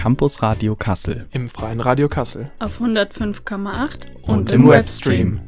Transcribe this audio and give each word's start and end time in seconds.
Campus 0.00 0.42
Radio 0.42 0.76
Kassel. 0.76 1.28
Im 1.30 1.50
Freien 1.50 1.78
Radio 1.78 2.08
Kassel. 2.08 2.50
Auf 2.58 2.80
105,8 2.80 4.06
und, 4.22 4.28
und 4.30 4.50
im 4.50 4.66
Webstream. 4.66 5.42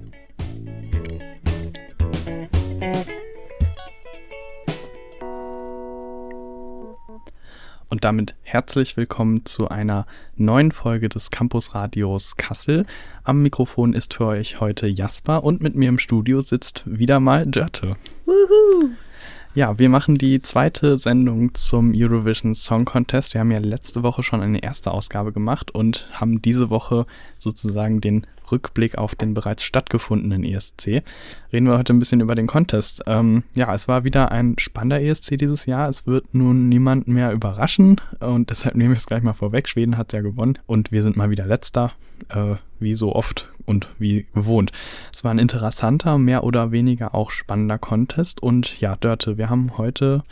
Und 7.89 8.05
damit 8.05 8.35
herzlich 8.43 8.99
willkommen 8.99 9.47
zu 9.47 9.71
einer 9.71 10.05
neuen 10.37 10.71
Folge 10.71 11.09
des 11.09 11.31
Campus 11.31 11.75
Radios 11.75 12.37
Kassel. 12.37 12.85
Am 13.25 13.41
Mikrofon 13.41 13.95
ist 13.95 14.13
für 14.13 14.27
euch 14.27 14.61
heute 14.61 14.87
Jasper 14.87 15.45
und 15.45 15.63
mit 15.63 15.77
mir 15.77 15.89
im 15.89 15.99
Studio 15.99 16.43
sitzt 16.43 16.85
wieder 16.85 17.21
mal 17.21 17.47
Dörte. 17.47 17.97
Wuhu! 18.27 18.91
Ja, 19.55 19.79
wir 19.79 19.91
machen 19.91 20.15
die 20.15 20.41
zweite 20.41 20.97
Sendung 20.97 21.55
zum 21.55 21.93
Eurovision 21.95 22.55
Song 22.55 22.87
Contest. 22.87 23.35
Wir 23.35 23.43
haben 23.43 23.51
ja 23.51 23.59
letzte 23.59 24.03
Woche 24.03 24.23
schon 24.23 24.41
eine 24.41 24.63
erste 24.63 24.91
Ausgabe 24.91 25.31
gemacht 25.31 25.71
und 25.75 26.09
haben 26.15 26.41
diese 26.41 26.71
Woche 26.71 27.05
sozusagen 27.39 28.01
den 28.01 28.27
Rückblick 28.51 28.97
auf 28.97 29.15
den 29.15 29.35
bereits 29.35 29.63
stattgefundenen 29.63 30.43
ESC. 30.43 31.03
Reden 31.53 31.67
wir 31.67 31.77
heute 31.77 31.93
ein 31.93 31.99
bisschen 31.99 32.23
über 32.23 32.35
den 32.35 32.47
Contest. 32.47 33.03
Ähm, 33.07 33.43
ja, 33.55 33.75
es 33.75 33.89
war 33.89 34.05
wieder 34.05 34.33
ein 34.33 34.55
spannender 34.59 35.03
ESC 35.03 35.37
dieses 35.37 35.67
Jahr. 35.67 35.87
Es 35.91 36.07
wird 36.07 36.33
nun 36.33 36.71
niemand 36.71 37.07
mehr 37.07 37.33
überraschen 37.33 38.01
und 38.21 38.49
deshalb 38.49 38.75
nehme 38.75 38.95
ich 38.95 39.01
es 39.01 39.07
gleich 39.07 39.23
mal 39.23 39.35
vorweg. 39.35 39.69
Schweden 39.69 39.99
hat 39.99 40.15
ja 40.15 40.23
gewonnen 40.23 40.57
und 40.65 40.93
wir 40.93 41.03
sind 41.03 41.19
mal 41.19 41.29
wieder 41.29 41.45
letzter, 41.45 41.93
äh, 42.31 42.55
wie 42.83 42.95
so 42.95 43.15
oft 43.15 43.51
und 43.65 43.89
wie 43.99 44.27
gewohnt. 44.35 44.73
Es 45.13 45.25
war 45.25 45.33
ein 45.33 45.39
interessanter, 45.39 46.19
mehr 46.19 46.45
oder 46.45 46.73
weniger 46.73 47.15
auch 47.15 47.31
spannender 47.31 47.79
Contest 47.79 48.43
und 48.43 48.81
ja, 48.81 48.97
Dörte, 48.97 49.39
wir 49.39 49.51
haben 49.51 49.79
heute 49.79 50.23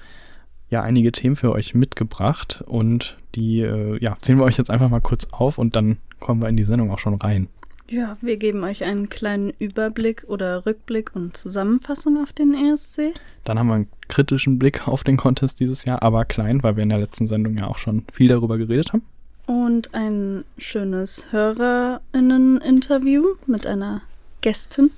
ja 0.69 0.83
einige 0.83 1.13
Themen 1.13 1.37
für 1.37 1.53
euch 1.53 1.75
mitgebracht 1.75 2.63
und 2.67 3.19
die 3.35 3.61
äh, 3.61 3.99
ja, 4.03 4.17
zählen 4.21 4.39
wir 4.39 4.45
euch 4.45 4.59
jetzt 4.59 4.71
einfach 4.71 4.89
mal 4.89 5.01
kurz 5.01 5.29
auf 5.33 5.59
und 5.59 5.77
dann 5.77 5.99
kommen 6.19 6.41
wir 6.41 6.49
in 6.49 6.57
die 6.57 6.65
Sendung 6.65 6.91
auch 6.91 6.99
schon 6.99 7.15
rein. 7.15 7.49
Ja, 7.89 8.17
wir 8.21 8.37
geben 8.37 8.63
euch 8.63 8.85
einen 8.85 9.09
kleinen 9.09 9.53
Überblick 9.59 10.25
oder 10.29 10.65
Rückblick 10.65 11.17
und 11.17 11.37
Zusammenfassung 11.37 12.23
auf 12.23 12.33
den 12.33 12.55
ESC. 12.55 13.15
Dann 13.43 13.59
haben 13.59 13.67
wir 13.67 13.75
einen 13.75 13.89
kritischen 14.07 14.61
Blick 14.61 14.87
auf 14.87 15.03
den 15.03 15.17
Contest 15.17 15.59
dieses 15.59 15.85
Jahr, 15.85 16.01
aber 16.05 16.25
klein, 16.25 16.63
weil 16.63 16.77
wir 16.77 16.85
in 16.85 16.89
der 16.91 16.99
letzten 17.01 17.27
Sendung 17.27 17.57
ja 17.57 17.67
auch 17.67 17.79
schon 17.79 18.05
viel 18.13 18.29
darüber 18.29 18.59
geredet 18.59 18.93
haben. 18.93 19.03
Und 19.51 19.95
ein 19.95 20.45
schönes 20.59 21.27
HörerInnen-Interview 21.33 23.35
mit 23.49 23.67
einer 23.67 24.03
Gästin. 24.43 24.93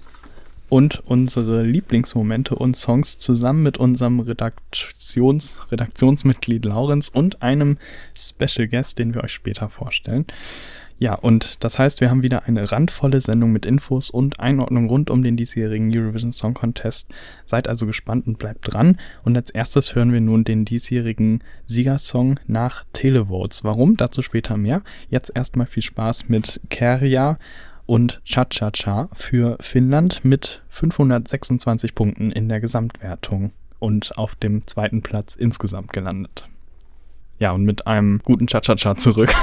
Und 0.68 1.02
unsere 1.06 1.62
Lieblingsmomente 1.62 2.56
und 2.56 2.76
Songs 2.76 3.18
zusammen 3.18 3.62
mit 3.62 3.78
unserem 3.78 4.20
Redaktions 4.20 5.56
Redaktionsmitglied 5.70 6.66
Laurenz 6.66 7.08
und 7.08 7.42
einem 7.42 7.78
Special 8.14 8.68
Guest, 8.68 8.98
den 8.98 9.14
wir 9.14 9.24
euch 9.24 9.32
später 9.32 9.70
vorstellen. 9.70 10.26
Ja, 11.02 11.14
und 11.14 11.64
das 11.64 11.80
heißt, 11.80 12.00
wir 12.00 12.10
haben 12.10 12.22
wieder 12.22 12.44
eine 12.44 12.70
randvolle 12.70 13.20
Sendung 13.20 13.50
mit 13.50 13.66
Infos 13.66 14.08
und 14.08 14.38
Einordnung 14.38 14.88
rund 14.88 15.10
um 15.10 15.24
den 15.24 15.36
diesjährigen 15.36 15.90
Eurovision 15.92 16.32
Song 16.32 16.54
Contest. 16.54 17.08
Seid 17.44 17.66
also 17.66 17.86
gespannt 17.86 18.28
und 18.28 18.38
bleibt 18.38 18.72
dran. 18.72 19.00
Und 19.24 19.34
als 19.34 19.50
erstes 19.50 19.96
hören 19.96 20.12
wir 20.12 20.20
nun 20.20 20.44
den 20.44 20.64
diesjährigen 20.64 21.42
Siegersong 21.66 22.38
nach 22.46 22.84
Televotes. 22.92 23.64
Warum? 23.64 23.96
Dazu 23.96 24.22
später 24.22 24.56
mehr. 24.56 24.82
Jetzt 25.10 25.32
erstmal 25.34 25.66
viel 25.66 25.82
Spaß 25.82 26.28
mit 26.28 26.60
Keria 26.70 27.36
und 27.84 28.20
Cha-Cha-Cha 28.24 29.08
für 29.12 29.56
Finnland 29.60 30.24
mit 30.24 30.62
526 30.68 31.96
Punkten 31.96 32.30
in 32.30 32.48
der 32.48 32.60
Gesamtwertung 32.60 33.50
und 33.80 34.16
auf 34.16 34.36
dem 34.36 34.68
zweiten 34.68 35.02
Platz 35.02 35.34
insgesamt 35.34 35.92
gelandet. 35.92 36.48
Ja, 37.42 37.50
und 37.50 37.64
mit 37.64 37.88
einem 37.88 38.20
guten 38.22 38.46
Cha-Cha-Cha 38.46 38.94
zurück 38.94 39.34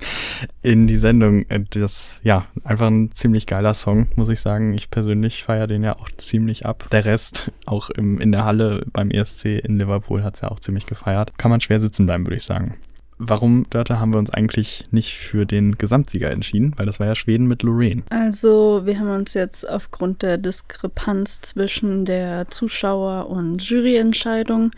in 0.62 0.86
die 0.86 0.98
Sendung. 0.98 1.46
Äh, 1.48 1.64
das, 1.70 2.20
ja, 2.22 2.44
einfach 2.62 2.88
ein 2.88 3.10
ziemlich 3.12 3.46
geiler 3.46 3.72
Song, 3.72 4.08
muss 4.16 4.28
ich 4.28 4.40
sagen. 4.40 4.74
Ich 4.74 4.90
persönlich 4.90 5.44
feiere 5.44 5.66
den 5.66 5.82
ja 5.82 5.96
auch 5.96 6.10
ziemlich 6.18 6.66
ab. 6.66 6.86
Der 6.92 7.06
Rest, 7.06 7.50
auch 7.64 7.88
im, 7.88 8.20
in 8.20 8.32
der 8.32 8.44
Halle 8.44 8.84
beim 8.92 9.10
ESC 9.10 9.46
in 9.46 9.78
Liverpool, 9.78 10.24
hat 10.24 10.34
es 10.34 10.42
ja 10.42 10.50
auch 10.50 10.60
ziemlich 10.60 10.84
gefeiert. 10.84 11.38
Kann 11.38 11.50
man 11.50 11.62
schwer 11.62 11.80
sitzen 11.80 12.04
bleiben, 12.04 12.26
würde 12.26 12.36
ich 12.36 12.44
sagen. 12.44 12.76
Warum, 13.16 13.64
Dörte, 13.70 13.98
haben 13.98 14.12
wir 14.12 14.18
uns 14.18 14.28
eigentlich 14.28 14.84
nicht 14.90 15.14
für 15.14 15.46
den 15.46 15.78
Gesamtsieger 15.78 16.30
entschieden? 16.30 16.74
Weil 16.76 16.84
das 16.84 17.00
war 17.00 17.06
ja 17.06 17.14
Schweden 17.14 17.46
mit 17.46 17.62
Lorraine. 17.62 18.02
Also, 18.10 18.82
wir 18.84 18.98
haben 18.98 19.08
uns 19.08 19.32
jetzt 19.32 19.66
aufgrund 19.66 20.20
der 20.20 20.36
Diskrepanz 20.36 21.40
zwischen 21.40 22.04
der 22.04 22.50
Zuschauer- 22.50 23.30
und 23.30 23.62
Juryentscheidung 23.62 24.70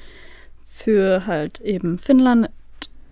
für 0.62 1.26
halt 1.26 1.60
eben 1.62 1.98
Finnland 1.98 2.48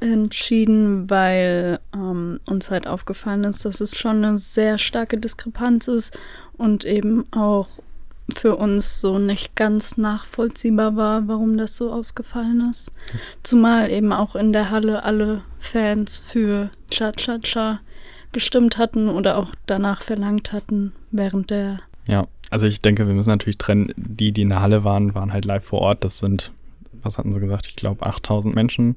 entschieden, 0.01 1.09
weil 1.11 1.81
ähm, 1.95 2.41
uns 2.47 2.71
halt 2.71 2.87
aufgefallen 2.87 3.45
ist, 3.45 3.65
dass 3.65 3.81
es 3.81 3.99
schon 3.99 4.25
eine 4.25 4.39
sehr 4.39 4.79
starke 4.79 5.19
Diskrepanz 5.19 5.89
ist 5.89 6.19
und 6.57 6.85
eben 6.85 7.31
auch 7.33 7.69
für 8.37 8.57
uns 8.57 9.01
so 9.01 9.19
nicht 9.19 9.57
ganz 9.57 9.97
nachvollziehbar 9.97 10.97
war, 10.97 11.29
warum 11.29 11.57
das 11.57 11.77
so 11.77 11.93
ausgefallen 11.93 12.69
ist. 12.71 12.93
Zumal 13.43 13.91
eben 13.91 14.13
auch 14.13 14.37
in 14.37 14.53
der 14.53 14.71
Halle 14.71 15.03
alle 15.03 15.43
Fans 15.59 16.19
für 16.19 16.71
Cha-Cha-Cha 16.91 17.81
gestimmt 18.33 18.77
hatten 18.77 19.09
oder 19.09 19.39
auch 19.39 19.55
danach 19.67 20.03
verlangt 20.03 20.53
hatten 20.53 20.93
während 21.11 21.51
der. 21.51 21.81
Ja, 22.07 22.27
also 22.51 22.67
ich 22.67 22.83
denke, 22.83 23.07
wir 23.07 23.15
müssen 23.15 23.31
natürlich 23.31 23.59
trennen. 23.59 23.93
Die, 23.97 24.33
die 24.33 24.43
in 24.43 24.51
der 24.51 24.61
Halle 24.61 24.85
waren, 24.85 25.15
waren 25.15 25.33
halt 25.33 25.47
live 25.47 25.65
vor 25.65 25.81
Ort. 25.81 26.05
Das 26.05 26.19
sind, 26.19 26.53
was 27.03 27.17
hatten 27.17 27.33
sie 27.33 27.41
gesagt? 27.41 27.67
Ich 27.67 27.77
glaube 27.77 28.05
8000 28.05 28.55
Menschen 28.55 28.97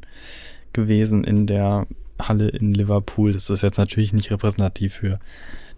gewesen 0.73 1.23
in 1.23 1.47
der 1.47 1.87
Halle 2.19 2.49
in 2.49 2.73
Liverpool. 2.73 3.33
Das 3.33 3.49
ist 3.49 3.63
jetzt 3.63 3.77
natürlich 3.77 4.13
nicht 4.13 4.31
repräsentativ 4.31 4.95
für 4.95 5.19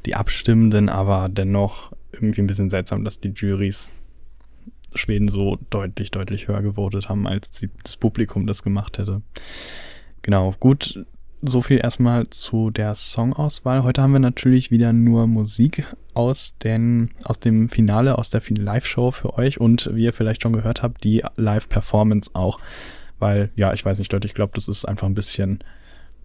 die 0.05 0.15
Abstimmenden, 0.15 0.89
aber 0.89 1.29
dennoch 1.29 1.93
irgendwie 2.11 2.41
ein 2.41 2.47
bisschen 2.47 2.69
seltsam, 2.69 3.03
dass 3.03 3.19
die 3.19 3.29
Juries 3.29 3.97
Schweden 4.95 5.27
so 5.27 5.57
deutlich, 5.69 6.11
deutlich 6.11 6.47
höher 6.47 6.61
gewotet 6.61 7.09
haben, 7.09 7.27
als 7.27 7.51
die, 7.51 7.69
das 7.83 7.97
Publikum 7.97 8.47
das 8.47 8.63
gemacht 8.63 8.97
hätte. 8.97 9.21
Genau, 10.21 10.53
gut. 10.59 11.05
So 11.41 11.61
viel 11.61 11.79
erstmal 11.79 12.29
zu 12.29 12.69
der 12.69 12.95
Songauswahl. 12.95 13.83
Heute 13.83 14.01
haben 14.01 14.13
wir 14.13 14.19
natürlich 14.19 14.71
wieder 14.71 14.93
nur 14.93 15.27
Musik 15.27 15.85
aus, 16.13 16.57
den, 16.57 17.11
aus 17.25 17.39
dem 17.39 17.67
Finale, 17.67 18.17
aus 18.17 18.29
der 18.29 18.41
Live-Show 18.47 19.11
für 19.11 19.37
euch 19.37 19.59
und 19.59 19.89
wie 19.93 20.05
ihr 20.05 20.13
vielleicht 20.13 20.43
schon 20.43 20.53
gehört 20.53 20.83
habt, 20.83 21.03
die 21.03 21.21
Live-Performance 21.35 22.31
auch 22.33 22.59
weil, 23.23 23.49
ja, 23.55 23.71
ich 23.71 23.85
weiß 23.85 23.99
nicht, 23.99 24.13
ich 24.13 24.33
glaube, 24.33 24.51
das 24.53 24.67
ist 24.67 24.83
einfach 24.83 25.07
ein 25.07 25.13
bisschen, 25.13 25.59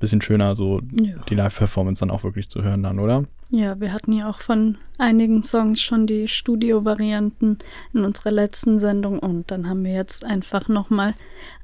bisschen 0.00 0.20
schöner, 0.20 0.56
so 0.56 0.81
ja. 1.00 1.14
die 1.28 1.36
Live-Performance 1.36 2.00
dann 2.00 2.10
auch 2.10 2.25
wirklich 2.25 2.48
zu 2.48 2.64
hören 2.64 2.82
dann, 2.82 2.98
oder? 2.98 3.22
Ja, 3.50 3.78
wir 3.81 3.92
hatten 3.92 4.12
ja 4.12 4.28
auch 4.28 4.41
von 4.41 4.78
einigen 4.98 5.44
Songs 5.44 5.81
schon 5.81 6.08
die 6.08 6.26
Studio-Varianten 6.26 7.58
in 7.94 8.04
unserer 8.04 8.32
letzten 8.32 8.81
Sendung 8.81 9.20
und 9.20 9.48
dann 9.53 9.69
haben 9.69 9.84
wir 9.84 9.92
jetzt 9.92 10.25
einfach 10.25 10.66
nochmal 10.66 11.14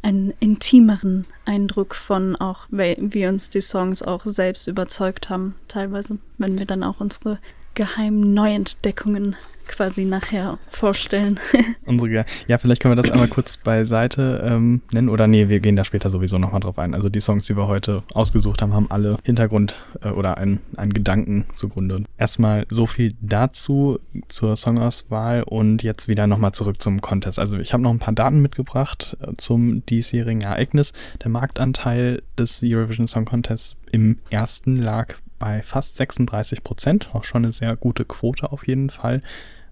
einen 0.03 0.33
intimeren 0.39 1.27
Eindruck 1.47 1.97
von 1.97 2.37
auch, 2.37 2.67
wie 2.71 3.27
uns 3.27 3.51
die 3.51 3.61
Songs 3.61 4.03
auch 4.03 4.25
selbst 4.25 4.69
überzeugt 4.69 5.31
haben, 5.31 5.57
teilweise, 5.67 6.19
wenn 6.39 6.61
wir 6.61 6.67
dann 6.67 6.85
auch 6.85 7.01
unsere 7.01 7.41
geheimen 7.75 8.35
Neuentdeckungen 8.35 9.35
quasi 9.67 10.05
nachher 10.05 10.59
vorstellen. 10.69 11.41
Unsere, 11.87 12.25
ja, 12.49 12.59
vielleicht 12.59 12.83
können 12.83 12.97
wir 12.97 13.03
das 13.03 13.11
einmal 13.11 13.29
kurz 13.29 13.57
beiseite 13.57 14.43
ähm, 14.47 14.83
nennen 14.93 15.09
oder 15.09 15.27
nee, 15.27 15.49
wir 15.49 15.61
gehen 15.61 15.77
da 15.77 15.85
später 15.85 16.11
sowieso 16.11 16.39
nochmal 16.39 16.61
drauf 16.61 16.79
ein. 16.79 16.95
Also 16.95 17.09
die 17.09 17.21
Songs, 17.21 17.47
die 17.47 17.57
wir 17.57 17.67
heute 17.67 18.03
ausgesucht 18.13 18.63
haben, 18.63 18.73
haben 18.73 18.91
alle 18.91 19.17
Hintergrund 19.25 19.81
äh, 20.03 20.09
oder 20.09 20.39
einen, 20.39 20.61
einen 20.77 20.93
Gedanken 20.93 21.47
zugrunde. 21.53 22.05
Erstmal 22.19 22.67
so 22.69 22.87
viel 22.87 23.15
dazu 23.21 23.99
zur 24.29 24.57
Songauswahl 24.57 25.43
und 25.43 25.83
jetzt 25.83 26.09
wieder 26.09 26.27
nochmal 26.27 26.53
zurück 26.53 26.81
zum 26.81 27.01
Contest. 27.01 27.39
Also 27.39 27.59
ich 27.59 27.73
habe 27.73 27.83
noch 27.83 27.91
ein 27.91 27.99
paar 27.99 28.15
Daten 28.15 28.41
mitgebracht 28.41 29.17
äh, 29.21 29.33
zum 29.37 29.85
diesjährigen 29.87 30.43
Ereignis. 30.43 30.93
Der 31.23 31.31
Marktanteil 31.31 32.23
des 32.39 32.61
Eurovision 32.63 33.07
Song 33.07 33.25
Contests 33.25 33.77
im 33.93 34.19
ersten 34.31 34.83
lag 34.83 35.15
bei 35.45 35.61
fast 35.61 35.97
36 35.97 36.65
Prozent, 36.65 37.11
auch 37.13 37.23
schon 37.23 37.45
eine 37.45 37.53
sehr 37.53 37.77
gute 37.77 38.07
Quote 38.07 38.51
auf 38.51 38.67
jeden 38.67 38.89
Fall. 38.89 39.21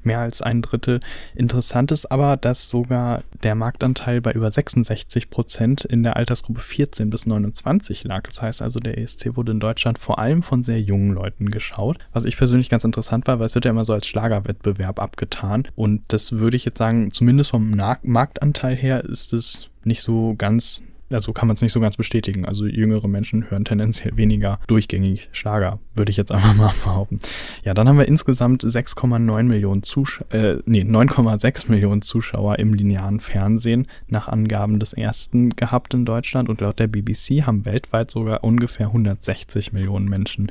Mehr 0.03 0.19
als 0.19 0.43
ein 0.43 0.61
Drittel. 0.61 1.01
Interessant 1.35 1.93
ist 1.93 2.13
aber, 2.13 2.37
dass 2.37 2.69
sogar 2.69 3.23
der 3.43 3.55
Marktanteil 3.55 4.21
bei 4.21 4.33
über 4.33 4.51
66 4.51 5.31
Prozent 5.31 5.87
in 5.87 6.03
der 6.03 6.17
Altersgruppe 6.17 6.61
14 6.61 7.09
bis 7.09 7.25
29 7.25 8.05
lag. 8.05 8.25
Das 8.25 8.43
heißt 8.43 8.61
also, 8.61 8.81
der 8.81 8.99
ESC 8.99 9.35
wurde 9.35 9.53
in 9.53 9.61
Deutschland 9.61 9.99
vor 9.99 10.19
allem 10.19 10.43
von 10.43 10.63
sehr 10.63 10.83
jungen 10.83 11.13
Leuten 11.13 11.51
geschaut. 11.51 11.97
Was 12.13 12.27
ich 12.27 12.37
persönlich 12.37 12.69
ganz 12.69 12.85
interessant 12.85 13.27
war, 13.27 13.39
weil 13.39 13.47
es 13.47 13.55
wird 13.55 13.65
ja 13.65 13.71
immer 13.71 13.87
so 13.87 13.95
als 13.95 14.07
Schlagerwettbewerb 14.07 15.01
abgetan. 15.01 15.69
Und 15.75 16.03
das 16.09 16.33
würde 16.33 16.59
ich 16.59 16.67
jetzt 16.67 16.79
sagen, 16.79 17.13
zumindest 17.13 17.51
vom 17.51 17.71
Marktanteil 18.03 18.77
her 18.77 19.05
ist 19.05 19.33
es 19.33 19.71
nicht 19.85 20.03
so 20.03 20.35
ganz 20.37 20.83
also 21.15 21.33
kann 21.33 21.49
man 21.49 21.55
es 21.55 21.63
nicht 21.63 21.73
so 21.73 21.81
ganz 21.81 21.97
bestätigen. 21.97 22.45
Also 22.45 22.67
jüngere 22.67 23.09
Menschen 23.09 23.51
hören 23.51 23.65
tendenziell 23.65 24.17
weniger 24.17 24.59
durchgängig 24.67 25.29
Schlager, 25.33 25.79
würde 25.95 26.11
ich 26.11 26.17
jetzt 26.17 26.33
einfach 26.33 26.55
mal 26.57 26.73
behaupten. 26.85 27.19
Ja, 27.65 27.75
dann 27.75 27.89
haben 27.89 27.99
wir 27.99 28.09
insgesamt 28.09 28.63
6,9 28.63 29.43
Millionen 29.45 29.83
Zuschauer, 29.83 30.33
äh, 30.33 30.59
nee, 30.67 30.83
9,6 30.83 31.71
Millionen 31.71 32.03
Zuschauer 32.03 32.59
im 32.59 32.75
linearen 32.75 33.21
Fernsehen 33.21 33.87
nach 34.09 34.29
Angaben 34.29 34.79
des 34.79 34.93
ersten 34.93 35.51
gehabt 35.51 35.95
in 35.95 36.05
Deutschland 36.05 36.49
und 36.49 36.61
laut 36.61 36.79
der 36.79 36.87
BBC 36.87 37.43
haben 37.47 37.65
weltweit 37.65 38.11
sogar 38.11 38.45
ungefähr 38.45 38.87
160 38.87 39.73
Millionen 39.73 40.09
Menschen 40.09 40.51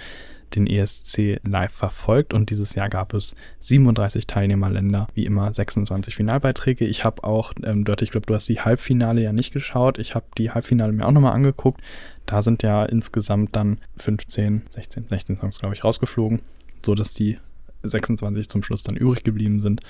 den 0.55 0.67
ESC 0.67 1.39
live 1.43 1.71
verfolgt 1.71 2.33
und 2.33 2.49
dieses 2.49 2.75
Jahr 2.75 2.89
gab 2.89 3.13
es 3.13 3.35
37 3.59 4.27
Teilnehmerländer, 4.27 5.07
wie 5.13 5.25
immer 5.25 5.53
26 5.53 6.15
Finalbeiträge. 6.15 6.85
Ich 6.85 7.05
habe 7.05 7.23
auch, 7.23 7.53
ähm, 7.63 7.83
dort, 7.85 8.01
ich 8.01 8.11
glaube, 8.11 8.27
du 8.27 8.35
hast 8.35 8.47
die 8.49 8.61
Halbfinale 8.61 9.21
ja 9.21 9.33
nicht 9.33 9.53
geschaut. 9.53 9.99
Ich 9.99 10.15
habe 10.15 10.25
die 10.37 10.51
Halbfinale 10.51 10.93
mir 10.93 11.05
auch 11.05 11.11
nochmal 11.11 11.33
angeguckt. 11.33 11.81
Da 12.25 12.41
sind 12.41 12.63
ja 12.63 12.85
insgesamt 12.85 13.55
dann 13.55 13.79
15, 13.97 14.63
16, 14.69 15.07
16 15.07 15.37
Songs, 15.37 15.59
glaube 15.59 15.75
ich, 15.75 15.83
rausgeflogen, 15.83 16.41
so 16.81 16.95
dass 16.95 17.13
die 17.13 17.37
26 17.83 18.49
zum 18.49 18.63
Schluss 18.63 18.83
dann 18.83 18.95
übrig 18.95 19.23
geblieben 19.23 19.59
sind. 19.59 19.81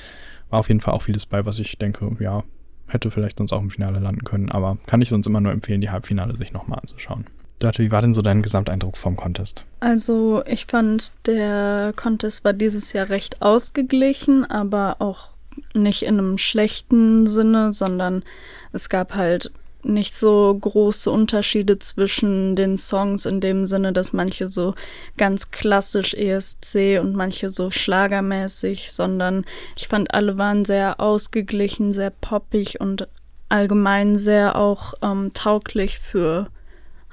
War 0.50 0.60
auf 0.60 0.68
jeden 0.68 0.82
Fall 0.82 0.94
auch 0.94 1.04
vieles 1.04 1.26
bei, 1.26 1.46
was 1.46 1.60
ich 1.60 1.78
denke, 1.78 2.10
ja, 2.20 2.44
hätte 2.88 3.12
vielleicht 3.12 3.38
sonst 3.38 3.54
auch 3.54 3.62
im 3.62 3.70
Finale 3.70 4.00
landen 4.00 4.24
können, 4.24 4.50
aber 4.50 4.78
kann 4.86 5.02
ich 5.02 5.10
sonst 5.10 5.28
immer 5.28 5.42
nur 5.42 5.52
empfehlen, 5.52 5.82
die 5.82 5.90
Halbfinale 5.90 6.36
sich 6.36 6.52
nochmal 6.52 6.80
anzuschauen. 6.80 7.26
Dörte, 7.62 7.84
wie 7.84 7.92
war 7.92 8.02
denn 8.02 8.14
so 8.14 8.22
dein 8.22 8.42
Gesamteindruck 8.42 8.98
vom 8.98 9.16
Contest? 9.16 9.64
Also 9.80 10.44
ich 10.46 10.66
fand, 10.66 11.12
der 11.26 11.94
Contest 11.96 12.44
war 12.44 12.54
dieses 12.54 12.94
Jahr 12.94 13.10
recht 13.10 13.42
ausgeglichen, 13.42 14.50
aber 14.50 14.98
auch 15.00 15.30
nicht 15.74 16.04
in 16.04 16.18
einem 16.18 16.38
schlechten 16.38 17.28
Sinne, 17.28 17.72
sondern 17.74 18.24
es 18.72 18.90
gab 18.90 19.16
halt 19.16 19.52
nicht 19.84 20.14
so 20.14 20.56
große 20.60 21.10
Unterschiede 21.10 21.80
zwischen 21.80 22.56
den 22.56 22.78
Songs 22.78 23.26
in 23.26 23.40
dem 23.40 23.66
Sinne, 23.66 23.94
dass 23.94 24.14
manche 24.14 24.48
so 24.48 24.76
ganz 25.18 25.52
klassisch 25.52 26.14
ESC 26.14 27.00
und 27.00 27.16
manche 27.16 27.50
so 27.50 27.72
schlagermäßig, 27.72 28.92
sondern 28.92 29.46
ich 29.76 29.88
fand 29.88 30.14
alle 30.14 30.38
waren 30.38 30.66
sehr 30.66 31.00
ausgeglichen, 31.00 31.94
sehr 31.94 32.12
poppig 32.12 32.80
und 32.80 33.08
allgemein 33.50 34.16
sehr 34.16 34.56
auch 34.56 34.94
ähm, 35.02 35.32
tauglich 35.34 36.00
für 36.00 36.48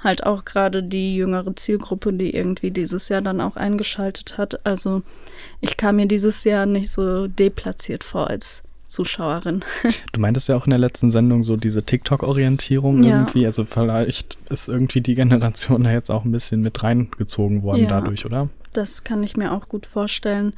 halt 0.03 0.25
auch 0.25 0.45
gerade 0.45 0.81
die 0.83 1.15
jüngere 1.15 1.55
Zielgruppe, 1.55 2.13
die 2.13 2.33
irgendwie 2.33 2.71
dieses 2.71 3.09
Jahr 3.09 3.21
dann 3.21 3.41
auch 3.41 3.55
eingeschaltet 3.55 4.37
hat. 4.37 4.65
Also 4.65 5.01
ich 5.61 5.77
kam 5.77 5.97
mir 5.97 6.07
dieses 6.07 6.43
Jahr 6.43 6.65
nicht 6.65 6.91
so 6.91 7.27
deplatziert 7.27 8.03
vor 8.03 8.29
als 8.29 8.63
Zuschauerin. 8.87 9.63
Du 10.11 10.19
meintest 10.19 10.49
ja 10.49 10.55
auch 10.55 10.65
in 10.65 10.71
der 10.71 10.79
letzten 10.79 11.11
Sendung 11.11 11.43
so 11.43 11.55
diese 11.55 11.83
TikTok-Orientierung 11.83 13.03
ja. 13.03 13.19
irgendwie. 13.19 13.45
Also 13.45 13.63
vielleicht 13.63 14.37
ist 14.49 14.67
irgendwie 14.67 15.01
die 15.01 15.15
Generation 15.15 15.83
da 15.83 15.91
jetzt 15.91 16.09
auch 16.09 16.25
ein 16.25 16.31
bisschen 16.31 16.61
mit 16.61 16.81
reingezogen 16.81 17.61
worden 17.61 17.83
ja, 17.83 17.89
dadurch, 17.89 18.25
oder? 18.25 18.49
Das 18.73 19.03
kann 19.03 19.23
ich 19.23 19.37
mir 19.37 19.51
auch 19.51 19.69
gut 19.69 19.85
vorstellen. 19.85 20.53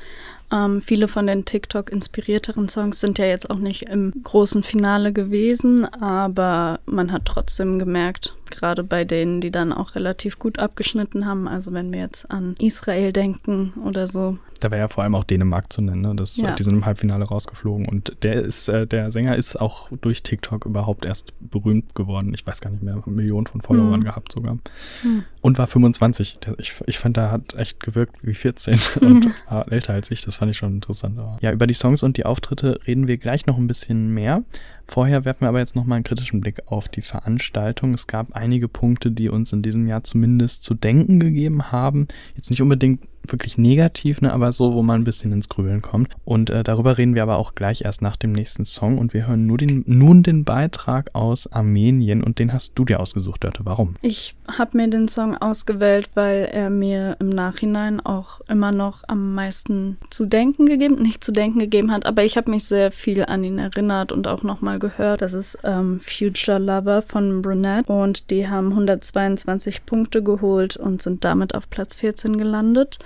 Ähm, 0.51 0.81
viele 0.81 1.07
von 1.07 1.27
den 1.27 1.45
TikTok-inspirierteren 1.45 2.69
Songs 2.69 2.99
sind 2.99 3.19
ja 3.19 3.25
jetzt 3.25 3.49
auch 3.49 3.57
nicht 3.57 3.83
im 3.83 4.13
großen 4.23 4.63
Finale 4.63 5.13
gewesen, 5.13 5.85
aber 5.85 6.79
man 6.85 7.11
hat 7.11 7.23
trotzdem 7.25 7.79
gemerkt, 7.79 8.35
gerade 8.51 8.83
bei 8.83 9.05
denen, 9.05 9.41
die 9.41 9.51
dann 9.51 9.73
auch 9.73 9.95
relativ 9.95 10.37
gut 10.37 10.59
abgeschnitten 10.59 11.25
haben, 11.25 11.47
also 11.47 11.73
wenn 11.73 11.91
wir 11.91 11.99
jetzt 11.99 12.29
an 12.29 12.55
Israel 12.59 13.11
denken 13.11 13.73
oder 13.85 14.07
so. 14.07 14.37
Da 14.59 14.69
wäre 14.69 14.81
ja 14.81 14.87
vor 14.87 15.03
allem 15.03 15.15
auch 15.15 15.23
Dänemark 15.23 15.73
zu 15.73 15.81
nennen, 15.81 16.01
ne? 16.01 16.13
Das, 16.15 16.37
ja. 16.37 16.53
Die 16.53 16.61
sind 16.61 16.73
im 16.73 16.85
Halbfinale 16.85 17.25
rausgeflogen 17.25 17.87
und 17.87 18.15
der 18.21 18.35
ist, 18.35 18.67
äh, 18.67 18.85
der 18.85 19.09
Sänger 19.09 19.35
ist 19.35 19.59
auch 19.59 19.89
durch 20.01 20.21
TikTok 20.21 20.67
überhaupt 20.67 21.03
erst 21.03 21.33
berühmt 21.39 21.95
geworden. 21.95 22.31
Ich 22.35 22.45
weiß 22.45 22.61
gar 22.61 22.69
nicht 22.69 22.83
mehr, 22.83 23.01
Millionen 23.07 23.47
von 23.47 23.61
Followern 23.61 24.01
hm. 24.01 24.03
gehabt 24.03 24.31
sogar. 24.31 24.59
Hm. 25.01 25.23
Und 25.41 25.57
war 25.57 25.65
25. 25.65 26.37
Ich, 26.59 26.75
ich 26.85 26.99
fand, 26.99 27.17
da 27.17 27.31
hat 27.31 27.55
echt 27.55 27.79
gewirkt 27.79 28.17
wie 28.21 28.35
14 28.35 28.79
und 29.01 29.31
war 29.49 29.71
älter 29.71 29.93
als 29.93 30.11
ich. 30.11 30.23
Das 30.23 30.37
fand 30.37 30.51
ich 30.51 30.57
schon 30.57 30.75
interessant. 30.75 31.17
Aber 31.17 31.39
ja, 31.41 31.51
über 31.51 31.65
die 31.65 31.73
Songs 31.73 32.03
und 32.03 32.17
die 32.17 32.25
Auftritte 32.25 32.79
reden 32.85 33.07
wir 33.07 33.17
gleich 33.17 33.47
noch 33.47 33.57
ein 33.57 33.65
bisschen 33.65 34.13
mehr. 34.13 34.43
Vorher 34.87 35.25
werfen 35.25 35.41
wir 35.41 35.49
aber 35.49 35.59
jetzt 35.59 35.75
nochmal 35.75 35.97
einen 35.97 36.03
kritischen 36.03 36.41
Blick 36.41 36.61
auf 36.65 36.89
die 36.89 37.01
Veranstaltung. 37.01 37.93
Es 37.93 38.07
gab 38.07 38.33
einige 38.33 38.67
Punkte, 38.67 39.11
die 39.11 39.29
uns 39.29 39.53
in 39.53 39.61
diesem 39.61 39.87
Jahr 39.87 40.03
zumindest 40.03 40.63
zu 40.63 40.73
denken 40.73 41.19
gegeben 41.19 41.71
haben. 41.71 42.07
Jetzt 42.35 42.49
nicht 42.49 42.61
unbedingt 42.61 43.07
wirklich 43.27 43.57
negativ, 43.57 44.21
ne, 44.21 44.33
aber 44.33 44.51
so, 44.51 44.73
wo 44.73 44.81
man 44.81 45.01
ein 45.01 45.03
bisschen 45.03 45.31
ins 45.31 45.49
Grübeln 45.49 45.81
kommt. 45.81 46.09
Und 46.25 46.49
äh, 46.49 46.63
darüber 46.63 46.97
reden 46.97 47.15
wir 47.15 47.23
aber 47.23 47.37
auch 47.37 47.55
gleich 47.55 47.81
erst 47.83 48.01
nach 48.01 48.15
dem 48.15 48.31
nächsten 48.31 48.65
Song. 48.65 48.97
Und 48.97 49.13
wir 49.13 49.27
hören 49.27 49.45
nur 49.45 49.57
den, 49.57 49.83
nun 49.87 50.23
den 50.23 50.43
Beitrag 50.43 51.13
aus 51.13 51.51
Armenien 51.51 52.23
und 52.23 52.39
den 52.39 52.53
hast 52.53 52.73
du 52.75 52.85
dir 52.85 52.99
ausgesucht, 52.99 53.43
Dörte. 53.43 53.61
Warum? 53.65 53.95
Ich 54.01 54.35
habe 54.57 54.77
mir 54.77 54.87
den 54.89 55.07
Song 55.07 55.37
ausgewählt, 55.37 56.09
weil 56.13 56.49
er 56.51 56.69
mir 56.69 57.17
im 57.19 57.29
Nachhinein 57.29 57.99
auch 57.99 58.41
immer 58.47 58.71
noch 58.71 59.03
am 59.07 59.33
meisten 59.33 59.97
zu 60.09 60.25
denken 60.25 60.65
gegeben, 60.65 61.01
nicht 61.01 61.23
zu 61.23 61.31
denken 61.31 61.59
gegeben 61.59 61.91
hat, 61.91 62.05
aber 62.05 62.23
ich 62.23 62.37
habe 62.37 62.49
mich 62.49 62.65
sehr 62.65 62.91
viel 62.91 63.25
an 63.25 63.43
ihn 63.43 63.57
erinnert 63.57 64.11
und 64.11 64.27
auch 64.27 64.43
nochmal 64.43 64.79
gehört. 64.79 65.21
Das 65.21 65.33
ist 65.33 65.59
ähm, 65.63 65.99
Future 65.99 66.59
Lover 66.59 67.01
von 67.01 67.41
Brunette 67.41 67.91
und 67.91 68.29
die 68.29 68.47
haben 68.47 68.69
122 68.69 69.85
Punkte 69.85 70.23
geholt 70.23 70.77
und 70.77 71.01
sind 71.01 71.23
damit 71.23 71.55
auf 71.55 71.69
Platz 71.69 71.95
14 71.95 72.37
gelandet. 72.37 72.99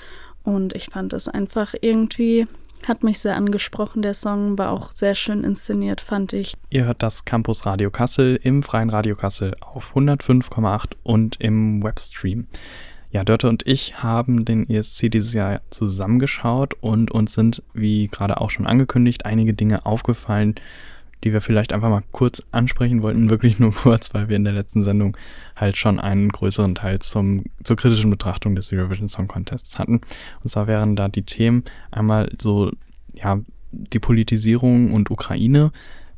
Und 0.46 0.74
ich 0.74 0.86
fand 0.92 1.12
es 1.14 1.28
einfach 1.28 1.74
irgendwie, 1.82 2.48
hat 2.88 3.04
mich 3.04 3.20
sehr 3.20 3.36
angesprochen. 3.36 4.02
Der 4.02 4.14
Song 4.14 4.58
war 4.58 4.72
auch 4.72 4.92
sehr 4.94 5.16
schön 5.16 5.44
inszeniert, 5.44 6.02
fand 6.02 6.34
ich. 6.34 6.56
Ihr 6.70 6.86
hört 6.86 7.04
das 7.04 7.26
Campus 7.26 7.66
Radio 7.66 7.90
Kassel 7.90 8.40
im 8.42 8.64
Freien 8.64 8.90
Radio 8.90 9.16
Kassel 9.16 9.56
auf 9.60 9.96
105,8 9.96 10.94
und 11.04 11.36
im 11.40 11.84
Webstream. 11.84 12.48
Ja, 13.10 13.24
Dörte 13.24 13.50
und 13.50 13.66
ich 13.66 14.04
haben 14.04 14.46
den 14.46 14.70
ESC 14.70 15.10
dieses 15.10 15.34
Jahr 15.34 15.62
zusammengeschaut 15.70 16.74
und 16.82 17.12
uns 17.12 17.34
sind, 17.34 17.64
wie 17.74 18.08
gerade 18.08 18.42
auch 18.42 18.50
schon 18.50 18.68
angekündigt, 18.68 19.26
einige 19.26 19.54
Dinge 19.54 19.86
aufgefallen, 19.86 20.56
die 21.26 21.34
wir 21.34 21.42
vielleicht 21.42 21.74
einfach 21.74 21.90
mal 21.90 22.04
kurz 22.12 22.44
ansprechen 22.52 23.02
wollten, 23.02 23.30
wirklich 23.30 23.60
nur 23.60 23.74
kurz, 23.76 24.14
weil 24.14 24.30
wir 24.30 24.36
in 24.36 24.44
der 24.44 24.54
letzten 24.54 24.84
Sendung 24.84 25.18
halt 25.56 25.76
schon 25.76 26.00
einen 26.00 26.30
größeren 26.30 26.76
Teil 26.76 27.00
zum, 27.00 27.44
zur 27.64 27.76
kritischen 27.76 28.12
Betrachtung 28.12 28.56
des 28.56 28.72
Eurovision 28.72 29.10
Song 29.10 29.28
Contests 29.28 29.80
hatten. 29.80 30.02
Und 30.44 30.50
zwar 30.50 30.68
wären 30.68 30.96
da 30.96 31.10
die 31.10 31.24
Themen 31.24 31.64
einmal 31.92 32.32
so, 32.40 32.72
ja, 33.14 33.40
die 33.72 34.00
Politisierung 34.00 34.94
und 34.94 35.10
Ukraine 35.10 35.72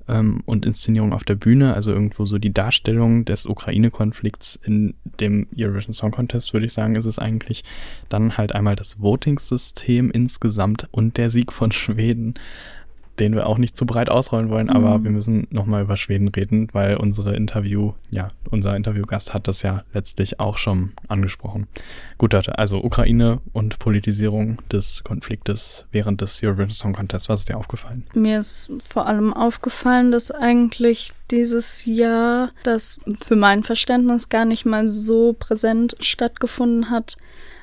ähm, 0.09 0.41
und 0.45 0.65
Inszenierung 0.65 1.13
auf 1.13 1.23
der 1.23 1.35
Bühne, 1.35 1.73
also 1.73 1.91
irgendwo 1.91 2.25
so 2.25 2.37
die 2.37 2.53
Darstellung 2.53 3.23
des 3.23 3.45
Ukraine-Konflikts 3.45 4.59
in 4.61 4.93
dem 5.21 5.47
Eurovision 5.57 5.93
Song 5.93 6.11
Contest, 6.11 6.53
würde 6.53 6.65
ich 6.65 6.73
sagen, 6.73 6.95
ist 6.95 7.05
es 7.05 7.17
eigentlich. 7.17 7.63
Dann 8.09 8.37
halt 8.37 8.53
einmal 8.53 8.75
das 8.75 9.01
Voting-System 9.01 10.11
insgesamt 10.11 10.87
und 10.91 11.15
der 11.15 11.29
Sieg 11.29 11.53
von 11.53 11.71
Schweden 11.71 12.35
den 13.19 13.35
wir 13.35 13.47
auch 13.47 13.57
nicht 13.57 13.75
zu 13.75 13.85
breit 13.85 14.09
ausrollen 14.09 14.49
wollen, 14.49 14.69
aber 14.69 14.99
mhm. 14.99 15.03
wir 15.03 15.11
müssen 15.11 15.47
nochmal 15.49 15.83
über 15.83 15.97
Schweden 15.97 16.27
reden, 16.29 16.69
weil 16.73 16.97
unsere 16.97 17.35
Interview, 17.35 17.93
ja, 18.11 18.29
unser 18.49 18.75
Interviewgast 18.75 19.33
hat 19.33 19.47
das 19.47 19.61
ja 19.61 19.83
letztlich 19.93 20.39
auch 20.39 20.57
schon 20.57 20.93
angesprochen. 21.07 21.67
Gut, 22.17 22.33
Leute, 22.33 22.57
also 22.57 22.83
Ukraine 22.83 23.39
und 23.53 23.79
Politisierung 23.79 24.57
des 24.71 25.03
Konfliktes 25.03 25.85
während 25.91 26.21
des 26.21 26.41
Eurovision 26.43 26.71
Song 26.71 26.93
Contests. 26.93 27.29
Was 27.29 27.41
ist 27.41 27.49
dir 27.49 27.57
aufgefallen? 27.57 28.05
Mir 28.13 28.39
ist 28.39 28.71
vor 28.87 29.07
allem 29.07 29.33
aufgefallen, 29.33 30.11
dass 30.11 30.31
eigentlich 30.31 31.13
dieses 31.31 31.85
Jahr 31.85 32.51
das 32.63 32.99
für 33.21 33.35
mein 33.35 33.63
Verständnis 33.63 34.29
gar 34.29 34.45
nicht 34.45 34.65
mal 34.65 34.87
so 34.87 35.33
präsent 35.33 35.95
stattgefunden 35.99 36.89
hat. 36.89 37.17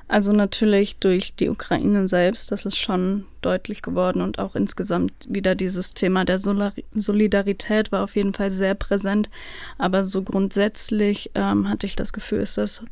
Also 0.06 0.32
natürlich 0.32 0.96
durch 0.96 1.34
die 1.34 1.48
Ukraine 1.48 2.06
selbst, 2.06 2.52
das 2.52 2.66
ist 2.66 2.76
schon 2.76 3.24
deutlich 3.40 3.80
geworden 3.80 4.20
und 4.20 4.38
auch 4.38 4.54
insgesamt 4.54 5.12
wieder 5.28 5.54
dieses 5.54 5.94
Thema 5.94 6.24
der 6.24 6.38
Solidarität 6.38 7.90
war 7.90 8.04
auf 8.04 8.14
jeden 8.14 8.34
Fall 8.34 8.50
sehr 8.50 8.74
präsent. 8.74 9.30
Aber 9.78 10.04
so 10.04 10.22
grundsätzlich 10.22 11.30
ähm, 11.34 11.68
hatte 11.68 11.86
ich 11.86 11.96
das 11.96 12.12
Gefühl, 12.12 12.40
ist 12.40 12.58
das 12.58 12.84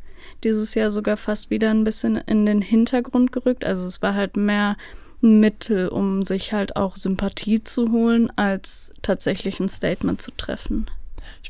dieses 0.43 0.73
Jahr 0.73 0.89
sogar 0.89 1.17
fast 1.17 1.49
wieder 1.49 1.69
ein 1.69 1.83
bisschen 1.83 2.15
in 2.15 2.45
den 2.45 2.61
Hintergrund 2.61 3.31
gerückt. 3.31 3.63
Also 3.63 3.85
es 3.85 4.01
war 4.01 4.15
halt 4.15 4.35
mehr 4.35 4.77
ein 5.21 5.39
Mittel, 5.39 5.87
um 5.87 6.23
sich 6.23 6.51
halt 6.51 6.75
auch 6.75 6.95
Sympathie 6.95 7.63
zu 7.63 7.91
holen, 7.91 8.31
als 8.35 8.91
tatsächlich 9.01 9.59
ein 9.59 9.69
Statement 9.69 10.21
zu 10.21 10.31
treffen. 10.31 10.87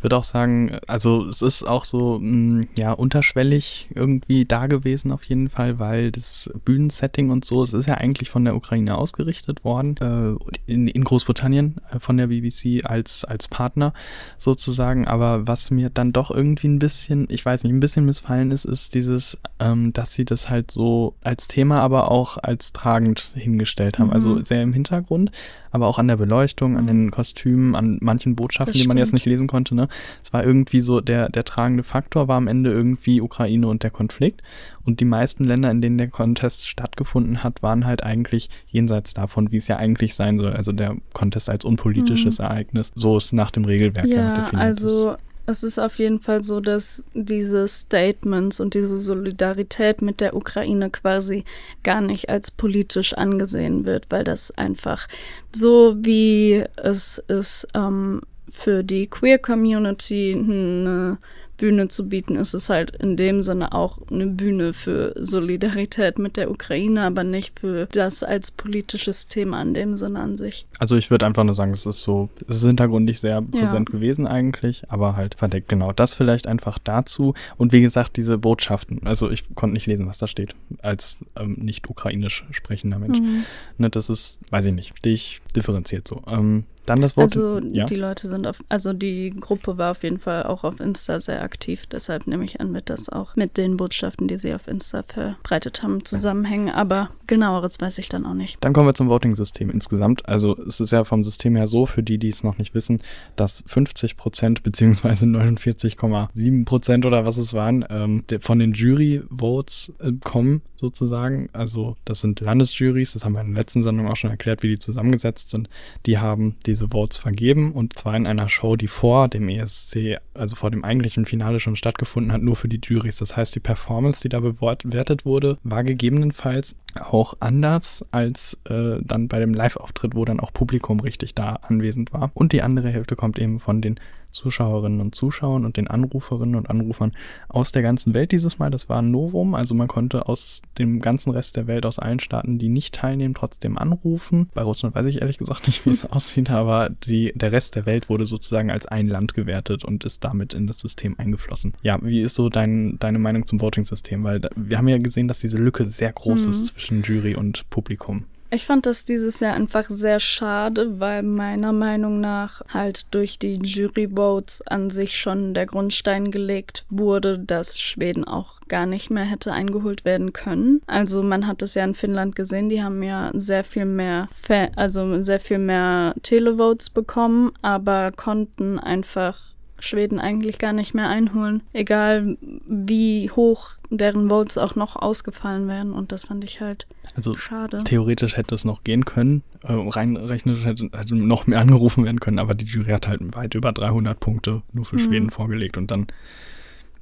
Ich 0.04 0.06
würde 0.06 0.18
auch 0.18 0.26
sagen, 0.26 0.80
also 0.86 1.26
es 1.28 1.42
ist 1.42 1.64
auch 1.64 1.86
so, 1.86 2.20
mh, 2.20 2.28
mm, 2.28 2.68
ja, 2.78 2.92
unterschwellig 2.92 3.88
irgendwie 3.96 4.44
da 4.44 4.68
gewesen 4.68 5.14
auf 5.14 5.24
jeden 5.24 5.48
Fall, 5.48 5.80
weil 5.80 6.12
das 6.12 6.52
Bühnensetting 6.66 7.30
und 7.30 7.46
so, 7.46 7.64
es 7.64 7.72
ist 7.72 7.88
ja 7.88 7.94
eigentlich 7.94 8.30
von 8.30 8.44
der 8.44 8.54
Ukraine 8.54 8.98
ausgerichtet 8.98 9.64
worden, 9.64 9.96
äh, 10.02 10.70
in, 10.70 10.90
in, 10.90 11.06
Großbritannien 11.06 11.78
äh, 11.90 12.00
von 12.02 12.18
der 12.18 12.28
BBC 12.28 12.82
als, 12.84 13.24
als 13.24 13.48
Partner 13.48 13.94
sozusagen. 14.38 15.08
Aber 15.08 15.48
was 15.48 15.72
mir 15.72 15.90
dann 15.90 16.12
doch 16.12 16.32
irgendwie 16.32 16.68
ein 16.68 16.80
bisschen, 16.80 17.26
ich 17.30 17.46
weiß 17.46 17.64
nicht, 17.64 17.72
ein 17.72 17.80
bisschen 17.80 18.04
missfallen 18.04 18.52
ist, 18.52 18.66
ist 18.66 18.96
dieses, 18.96 19.38
ähm, 19.62 19.94
dass 19.94 20.12
sie 20.12 20.26
das 20.26 20.50
halt 20.50 20.70
so 20.70 21.16
als 21.22 21.48
Thema, 21.48 21.80
aber 21.80 22.12
auch 22.12 22.38
als 22.38 22.74
tragend 22.74 23.32
hingestellt 23.36 24.00
haben. 24.00 24.12
Also 24.12 24.32
mhm. 24.32 24.34
Also 24.34 24.46
sehr 24.46 24.64
im 24.64 24.74
Hintergrund, 24.74 25.32
aber 25.74 25.88
auch 25.88 25.98
an 25.98 26.08
der 26.08 26.18
Beleuchtung, 26.18 26.78
an 26.78 26.86
den 26.86 27.10
Kostümen, 27.10 27.76
an 27.76 27.98
manchen 28.00 28.36
Botschaften, 28.36 28.80
die 28.80 28.88
man 28.88 28.98
jetzt 28.98 29.12
nicht 29.12 29.26
lesen 29.26 29.48
konnte. 29.48 29.74
Ne? 29.74 29.88
Es 30.22 30.32
war 30.32 30.46
irgendwie 30.46 30.82
so, 30.82 31.02
der, 31.02 31.30
der 31.30 31.44
tragende 31.44 31.82
Faktor 31.82 32.28
war 32.28 32.38
am 32.38 32.48
Ende 32.48 32.72
irgendwie 32.72 33.22
Ukraine 33.22 33.68
und 33.68 33.82
der 33.82 33.90
Konflikt. 33.90 34.44
Und 34.86 35.00
die 35.00 35.06
meisten 35.06 35.44
Länder, 35.44 35.72
in 35.72 35.82
denen 35.82 35.98
der 35.98 36.10
Contest 36.10 36.68
stattgefunden 36.68 37.44
hat, 37.44 37.64
waren 37.64 37.88
halt 37.88 38.04
eigentlich 38.04 38.52
jenseits 38.68 39.16
davon, 39.16 39.52
wie 39.52 39.58
es 39.58 39.68
ja 39.68 39.78
eigentlich 39.78 40.14
sein 40.14 40.38
soll. 40.38 40.54
Also 40.54 40.74
der 40.74 40.96
Contest 41.14 41.50
als 41.50 41.66
unpolitisches 41.66 42.38
Ereignis. 42.38 42.92
So 42.94 43.18
ist 43.18 43.34
nach 43.34 43.50
dem 43.50 43.66
Regelwerk 43.66 44.06
ja, 44.06 44.36
definiert. 44.36 44.78
ist. 44.78 44.86
also 44.86 45.16
es 45.46 45.64
ist 45.64 45.80
auf 45.80 46.00
jeden 46.00 46.20
Fall 46.20 46.44
so, 46.44 46.60
dass 46.60 47.04
diese 47.14 47.68
Statements 47.68 48.60
und 48.60 48.74
diese 48.74 48.98
Solidarität 48.98 50.02
mit 50.02 50.22
der 50.22 50.36
Ukraine 50.36 50.90
quasi 50.90 51.44
gar 51.84 52.02
nicht 52.02 52.30
als 52.30 52.52
politisch 52.52 53.14
angesehen 53.14 53.86
wird, 53.86 54.06
weil 54.10 54.24
das 54.24 54.52
einfach 54.52 55.08
so 55.54 55.96
wie 55.98 56.64
es 56.78 57.18
ist 57.28 57.68
ähm, 57.74 58.22
für 58.50 58.84
die 58.84 59.08
Queer 59.08 59.40
Community 59.40 60.34
eine 60.34 61.18
Bühne 61.64 61.88
zu 61.88 62.10
bieten, 62.10 62.36
ist 62.36 62.54
es 62.54 62.70
halt 62.70 62.92
in 62.98 63.16
dem 63.16 63.42
Sinne 63.42 63.72
auch 63.72 64.00
eine 64.12 64.28
Bühne 64.28 64.74
für 64.74 65.14
Solidarität 65.16 66.20
mit 66.20 66.36
der 66.36 66.52
Ukraine, 66.52 67.04
aber 67.04 67.24
nicht 67.24 67.58
für 67.58 67.86
das 67.86 68.22
als 68.22 68.52
politisches 68.52 69.30
Thema 69.30 69.62
in 69.62 69.74
dem 69.74 69.96
Sinne 69.96 70.20
an 70.20 70.36
sich. 70.36 70.66
Also 70.78 70.98
ich 70.98 71.10
würde 71.10 71.26
einfach 71.26 71.46
nur 71.46 71.54
sagen, 71.54 71.72
es 71.72 71.86
ist 71.86 72.02
so, 72.02 72.28
es 72.50 72.58
ist 72.58 72.66
hintergründig 72.66 73.22
sehr 73.22 73.42
präsent 73.42 73.92
gewesen 73.92 74.28
eigentlich, 74.28 74.84
aber 74.90 75.16
halt 75.16 75.36
verdeckt 75.36 75.70
genau. 75.70 75.94
Das 75.94 76.16
vielleicht 76.16 76.48
einfach 76.48 76.80
dazu. 76.80 77.34
Und 77.56 77.72
wie 77.72 77.80
gesagt, 77.80 78.18
diese 78.18 78.38
Botschaften. 78.38 79.00
Also 79.06 79.32
ich 79.32 79.56
konnte 79.56 79.76
nicht 79.76 79.88
lesen, 79.88 80.06
was 80.06 80.18
da 80.18 80.28
steht, 80.28 80.56
als 80.82 81.20
ähm, 81.38 81.54
nicht 81.54 81.90
ukrainisch 81.90 82.44
sprechender 82.52 83.00
Mensch. 83.00 83.22
Mhm. 83.22 83.46
Ne, 83.78 83.90
das 83.90 84.10
ist, 84.10 84.42
weiß 84.52 84.66
ich 84.66 84.74
nicht, 84.74 84.98
stehe 84.98 85.16
ich 85.16 85.40
differenziert 85.56 86.08
so. 86.08 86.22
Ähm, 86.28 86.66
dann 86.86 87.02
das 87.02 87.16
Wort. 87.16 87.38
Also 87.38 87.60
ja. 87.60 87.86
die 87.86 87.96
Leute 87.96 88.28
sind 88.28 88.46
auf, 88.46 88.64
also 88.68 88.94
die 88.94 89.34
Gruppe 89.40 89.78
war 89.78 89.92
auf 89.92 90.04
jeden 90.04 90.20
Fall 90.20 90.44
auch 90.44 90.64
auf 90.64 90.80
Insta 90.80 91.20
sehr 91.20 91.42
aktiv. 91.42 91.86
Deshalb 91.86 92.28
nehme 92.28 92.44
ich 92.44 92.60
an, 92.60 92.74
wird 92.74 92.90
das 92.90 93.10
auch 93.10 93.36
mit 93.36 93.58
den 93.58 93.78
Botschaften, 93.78 94.28
die 94.28 94.38
sie 94.38 94.54
auf 94.54 94.68
Insta 94.68 95.04
verbreitet 95.04 95.82
haben, 95.82 96.04
zusammenhängen. 96.04 96.70
Aber 96.70 97.10
genaueres 97.28 97.80
weiß 97.80 98.00
ich 98.00 98.10
dann 98.10 98.26
auch 98.26 98.34
nicht. 98.34 98.58
Dann 98.62 98.74
kommen 98.74 98.88
wir 98.88 98.94
zum 98.94 99.08
Voting-System 99.08 99.70
insgesamt. 99.70 100.28
Also 100.28 100.58
es 100.58 100.80
ist 100.80 100.92
ja 100.92 101.04
vom 101.06 101.24
System 101.24 101.56
her 101.56 101.68
so, 101.68 101.86
für 101.86 102.04
die, 102.04 102.18
die 102.18 102.30
es 102.30 102.44
noch 102.44 102.58
nicht 102.58 102.74
wissen, 102.74 103.02
dass 103.36 103.64
50 103.66 104.18
Prozent 104.18 104.64
beziehungsweise 104.64 105.26
49,7 105.26 106.66
Prozent 106.66 107.06
oder 107.06 107.26
was 107.26 107.38
es 107.38 107.54
waren, 107.54 107.86
ähm, 107.90 108.26
von 108.40 108.60
den 108.60 108.74
Jury-Votes 108.74 109.94
äh, 110.00 110.12
kommen 110.22 110.62
sozusagen. 110.76 111.50
Also 111.54 111.96
das 112.04 112.20
sind 112.20 112.42
Landesjurys, 112.42 113.14
das 113.14 113.24
haben 113.24 113.34
wir 113.34 113.42
in 113.42 113.54
der 113.54 113.62
letzten 113.62 113.84
Sendung 113.84 114.08
auch 114.08 114.18
schon 114.18 114.32
erklärt, 114.32 114.64
wie 114.64 114.68
die 114.68 114.80
zusammengesetzt 114.80 115.43
sind. 115.50 115.70
Die 116.06 116.18
haben 116.18 116.56
diese 116.66 116.90
Votes 116.90 117.18
vergeben 117.18 117.72
und 117.72 117.98
zwar 117.98 118.16
in 118.16 118.28
einer 118.28 118.50
Show, 118.50 118.76
die 118.76 118.88
vor 118.88 119.28
dem 119.28 119.50
ESC, 119.50 120.18
also 120.34 120.56
vor 120.56 120.72
dem 120.72 120.84
eigentlichen 120.84 121.26
Finale 121.26 121.60
schon 121.60 121.76
stattgefunden 121.76 122.32
hat, 122.32 122.42
nur 122.42 122.56
für 122.56 122.68
die 122.68 122.80
Juries. 122.84 123.18
Das 123.18 123.36
heißt, 123.36 123.56
die 123.56 123.60
Performance, 123.60 124.22
die 124.22 124.30
da 124.30 124.40
bewertet 124.40 125.26
wurde, 125.26 125.58
war 125.64 125.84
gegebenenfalls 125.84 126.76
auch 127.00 127.36
anders 127.40 128.06
als 128.12 128.58
äh, 128.70 128.98
dann 129.02 129.28
bei 129.28 129.40
dem 129.40 129.54
Live-Auftritt, 129.54 130.16
wo 130.16 130.26
dann 130.26 130.40
auch 130.40 130.54
Publikum 130.54 131.00
richtig 131.00 131.36
da 131.36 131.54
anwesend 131.62 132.14
war. 132.14 132.32
Und 132.34 132.54
die 132.54 132.62
andere 132.62 132.90
Hälfte 132.90 133.16
kommt 133.16 133.40
eben 133.40 133.60
von 133.60 133.82
den 133.82 134.00
Zuschauerinnen 134.34 135.00
und 135.00 135.16
Zuschauern 135.16 135.64
und 135.66 135.78
den 135.78 135.88
Anruferinnen 135.88 136.56
und 136.56 136.70
Anrufern 136.70 137.14
aus 137.48 137.72
der 137.72 137.82
ganzen 137.82 138.14
Welt 138.14 138.32
dieses 138.32 138.60
Mal. 138.60 138.70
Das 138.72 138.90
war 138.90 139.00
ein 139.02 139.12
Novum, 139.12 139.56
also 139.56 139.74
man 139.74 139.88
konnte 139.88 140.28
aus 140.28 140.62
dem 140.78 141.00
ganzen 141.00 141.32
Rest 141.32 141.56
der 141.56 141.68
Welt, 141.68 141.86
aus 141.86 142.00
allen 142.00 142.20
Staaten, 142.20 142.60
die 142.60 142.70
nicht 142.70 142.96
teilnehmen, 142.96 143.34
trotzdem 143.34 143.78
anrufen. 143.78 144.50
Bei 144.54 144.64
Russland 144.64 144.96
weiß 144.96 145.06
ich 145.06 145.22
ehrlich 145.22 145.38
gesagt 145.38 145.68
nicht, 145.68 145.86
wie 145.86 145.92
es 145.92 146.06
aussieht, 146.12 146.50
aber 146.50 146.90
die, 146.90 147.32
der 147.36 147.52
Rest 147.52 147.76
der 147.76 147.86
Welt 147.86 148.10
wurde 148.10 148.26
sozusagen 148.26 148.72
als 148.72 148.86
ein 148.88 149.08
Land 149.08 149.34
gewertet 149.34 149.86
und 149.86 150.04
ist 150.04 150.24
damit 150.24 150.54
in 150.54 150.68
das 150.68 150.80
System 150.80 151.16
eingeflossen. 151.18 151.74
Ja, 151.84 152.00
wie 152.02 152.22
ist 152.22 152.36
so 152.36 152.50
dein, 152.50 152.98
deine 153.00 153.20
Meinung 153.20 153.46
zum 153.46 153.62
Voting-System? 153.62 154.24
Weil 154.24 154.42
wir 154.56 154.78
haben 154.78 154.88
ja 154.88 154.98
gesehen, 154.98 155.28
dass 155.28 155.40
diese 155.40 155.58
Lücke 155.58 155.86
sehr 155.86 156.12
groß 156.12 156.46
Mhm. 156.46 156.52
ist 156.52 156.66
zwischen 156.68 157.04
Jury 157.04 157.36
und 157.36 157.70
Publikum. 157.70 158.26
Ich 158.54 158.68
fand 158.68 158.86
das 158.86 159.04
dieses 159.04 159.40
Jahr 159.40 159.56
einfach 159.56 159.90
sehr 159.90 160.20
schade, 160.20 161.00
weil 161.00 161.24
meiner 161.24 161.74
Meinung 161.74 162.20
nach 162.20 162.62
halt 162.72 163.08
durch 163.10 163.40
die 163.40 163.56
Jury-Votes 163.56 164.62
an 164.68 164.92
sich 164.92 165.18
schon 165.18 165.56
der 165.56 165.66
Grundstein 165.66 166.30
gelegt 166.30 166.86
wurde, 166.92 167.40
dass 167.40 167.82
Schweden 167.82 168.26
auch 168.26 168.62
gar 168.68 168.86
nicht 168.86 169.10
mehr 169.10 169.24
hätte 169.24 169.52
eingeholt 169.52 170.06
werden 170.06 170.34
können. 170.34 170.82
Also 170.86 171.24
man 171.24 171.48
hat 171.48 171.64
es 171.64 171.74
ja 171.74 171.84
in 171.84 171.96
Finnland 171.96 172.36
gesehen, 172.36 172.70
die 172.70 172.84
haben 172.84 173.02
ja 173.02 173.32
sehr 173.34 173.64
viel 173.64 173.86
mehr, 173.86 174.28
Fa 174.32 174.68
also 174.76 175.20
sehr 175.20 175.40
viel 175.40 175.60
mehr 175.60 176.14
Televotes 176.22 176.92
bekommen, 176.92 177.54
aber 177.64 178.12
konnten 178.12 178.78
einfach 178.78 179.53
Schweden 179.84 180.20
eigentlich 180.20 180.60
gar 180.60 180.74
nicht 180.74 180.94
mehr 180.94 181.10
einholen, 181.10 181.62
egal 181.74 182.38
wie 182.66 183.30
hoch 183.32 183.72
deren 183.90 184.30
Votes 184.30 184.58
auch 184.58 184.76
noch 184.76 184.96
ausgefallen 184.96 185.68
wären. 185.68 185.92
Und 185.92 186.12
das 186.12 186.26
fand 186.26 186.44
ich 186.44 186.62
halt 186.62 186.88
Also 187.16 187.36
schade. 187.36 187.84
theoretisch 187.84 188.38
hätte 188.38 188.56
es 188.56 188.66
noch 188.66 188.84
gehen 188.84 189.06
können. 189.06 189.44
Äh, 189.64 189.74
rein 189.74 190.16
rechnerisch 190.18 190.64
hätte, 190.66 190.90
hätte 190.98 191.16
noch 191.16 191.48
mehr 191.48 191.60
angerufen 191.62 192.06
werden 192.06 192.20
können, 192.20 192.40
aber 192.40 192.56
die 192.56 192.66
Jury 192.66 192.92
hat 192.92 193.08
halt 193.08 193.22
weit 193.36 193.56
über 193.56 193.72
300 193.72 194.20
Punkte 194.20 194.62
nur 194.72 194.86
für 194.86 194.96
Mhm. 194.96 195.00
Schweden 195.00 195.30
vorgelegt 195.32 195.78
und 195.78 195.92
dann 195.92 196.08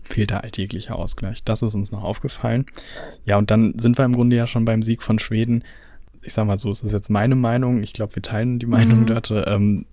fehlt 0.04 0.32
da 0.32 0.42
halt 0.42 0.58
jeglicher 0.58 0.96
Ausgleich. 0.96 1.44
Das 1.44 1.62
ist 1.62 1.76
uns 1.76 1.92
noch 1.92 2.04
aufgefallen. 2.04 2.66
Ja, 3.26 3.38
und 3.38 3.52
dann 3.52 3.78
sind 3.80 3.98
wir 4.00 4.06
im 4.06 4.14
Grunde 4.14 4.36
ja 4.36 4.48
schon 4.48 4.66
beim 4.66 4.82
Sieg 4.82 5.04
von 5.04 5.20
Schweden. 5.20 5.64
Ich 6.24 6.34
sag 6.34 6.46
mal 6.48 6.58
so, 6.58 6.72
es 6.72 6.82
ist 6.82 6.92
jetzt 6.94 7.10
meine 7.12 7.36
Meinung. 7.36 7.82
Ich 7.84 7.94
glaube, 7.94 8.16
wir 8.16 8.22
teilen 8.24 8.58
die 8.60 8.66
Meinung 8.66 9.02
Mhm. 9.02 9.06
Dörte. 9.08 9.46
Ähm, 9.48 9.86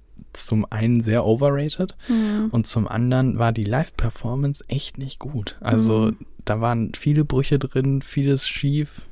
zum 0.47 0.65
einen 0.71 1.03
sehr 1.03 1.25
overrated 1.25 1.97
Mhm. 2.09 2.49
und 2.51 2.67
zum 2.67 2.87
anderen 2.89 3.39
war 3.39 3.53
die 3.53 3.65
Live-Performance 3.65 4.65
echt 4.69 4.99
nicht 4.99 5.19
gut. 5.19 5.57
Also 5.61 6.07
Mhm. 6.13 6.17
da 6.45 6.61
waren 6.61 6.93
viele 6.95 7.25
Brüche 7.25 7.59
drin, 7.59 8.03
vieles 8.03 8.49
schief. 8.49 9.03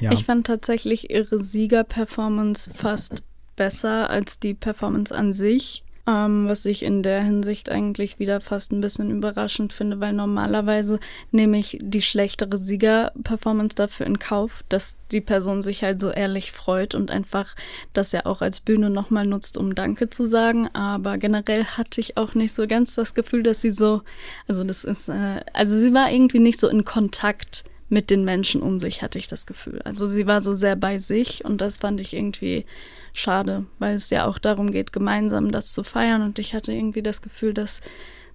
Ja. 0.00 0.12
Ich 0.12 0.24
fand 0.24 0.46
tatsächlich 0.46 1.10
ihre 1.10 1.38
Sieger-Performance 1.38 2.70
fast 2.74 3.22
besser 3.56 4.10
als 4.10 4.38
die 4.38 4.54
Performance 4.54 5.14
an 5.14 5.32
sich. 5.32 5.84
Ähm, 6.04 6.48
was 6.48 6.64
ich 6.64 6.82
in 6.82 7.04
der 7.04 7.22
Hinsicht 7.22 7.70
eigentlich 7.70 8.18
wieder 8.18 8.40
fast 8.40 8.72
ein 8.72 8.80
bisschen 8.80 9.12
überraschend 9.12 9.72
finde, 9.72 10.00
weil 10.00 10.12
normalerweise 10.12 10.98
nehme 11.30 11.58
ich 11.58 11.78
die 11.80 12.02
schlechtere 12.02 12.58
Sieger-Performance 12.58 13.76
dafür 13.76 14.06
in 14.06 14.18
Kauf, 14.18 14.64
dass 14.68 14.96
die 15.12 15.20
Person 15.20 15.62
sich 15.62 15.84
halt 15.84 16.00
so 16.00 16.10
ehrlich 16.10 16.50
freut 16.50 16.96
und 16.96 17.12
einfach 17.12 17.54
das 17.92 18.10
ja 18.10 18.26
auch 18.26 18.42
als 18.42 18.58
Bühne 18.58 18.90
nochmal 18.90 19.26
nutzt, 19.26 19.56
um 19.56 19.76
Danke 19.76 20.10
zu 20.10 20.24
sagen. 20.24 20.66
Aber 20.74 21.18
generell 21.18 21.64
hatte 21.64 22.00
ich 22.00 22.16
auch 22.16 22.34
nicht 22.34 22.52
so 22.52 22.66
ganz 22.66 22.96
das 22.96 23.14
Gefühl, 23.14 23.44
dass 23.44 23.60
sie 23.60 23.70
so, 23.70 24.02
also 24.48 24.64
das 24.64 24.82
ist, 24.82 25.08
äh, 25.08 25.44
also 25.52 25.78
sie 25.78 25.94
war 25.94 26.10
irgendwie 26.10 26.40
nicht 26.40 26.58
so 26.58 26.68
in 26.68 26.84
Kontakt 26.84 27.62
mit 27.88 28.10
den 28.10 28.24
Menschen 28.24 28.60
um 28.60 28.80
sich, 28.80 29.02
hatte 29.02 29.18
ich 29.18 29.28
das 29.28 29.46
Gefühl. 29.46 29.82
Also 29.82 30.06
sie 30.06 30.26
war 30.26 30.40
so 30.40 30.54
sehr 30.54 30.74
bei 30.74 30.98
sich 30.98 31.44
und 31.44 31.60
das 31.60 31.76
fand 31.76 32.00
ich 32.00 32.14
irgendwie 32.14 32.64
schade, 33.12 33.66
weil 33.78 33.94
es 33.94 34.10
ja 34.10 34.24
auch 34.26 34.38
darum 34.38 34.70
geht, 34.70 34.92
gemeinsam 34.92 35.50
das 35.52 35.72
zu 35.72 35.84
feiern 35.84 36.22
und 36.22 36.38
ich 36.38 36.54
hatte 36.54 36.72
irgendwie 36.72 37.02
das 37.02 37.22
Gefühl, 37.22 37.52
dass 37.54 37.80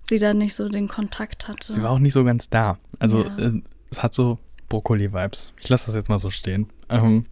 sie 0.03 0.19
da 0.19 0.33
nicht 0.33 0.55
so 0.55 0.69
den 0.69 0.87
Kontakt 0.87 1.47
hatte. 1.47 1.73
Sie 1.73 1.81
war 1.81 1.91
auch 1.91 1.99
nicht 1.99 2.13
so 2.13 2.23
ganz 2.23 2.49
da. 2.49 2.77
Also 2.99 3.23
Ja. 3.23 3.37
äh, 3.37 3.61
es 3.91 4.01
hat 4.03 4.13
so 4.13 4.37
Brokkoli-Vibes. 4.69 5.53
Ich 5.59 5.69
lasse 5.69 5.87
das 5.87 5.95
jetzt 5.95 6.09
mal 6.09 6.19
so 6.19 6.29
stehen. 6.31 6.67
Ähm, 6.89 7.25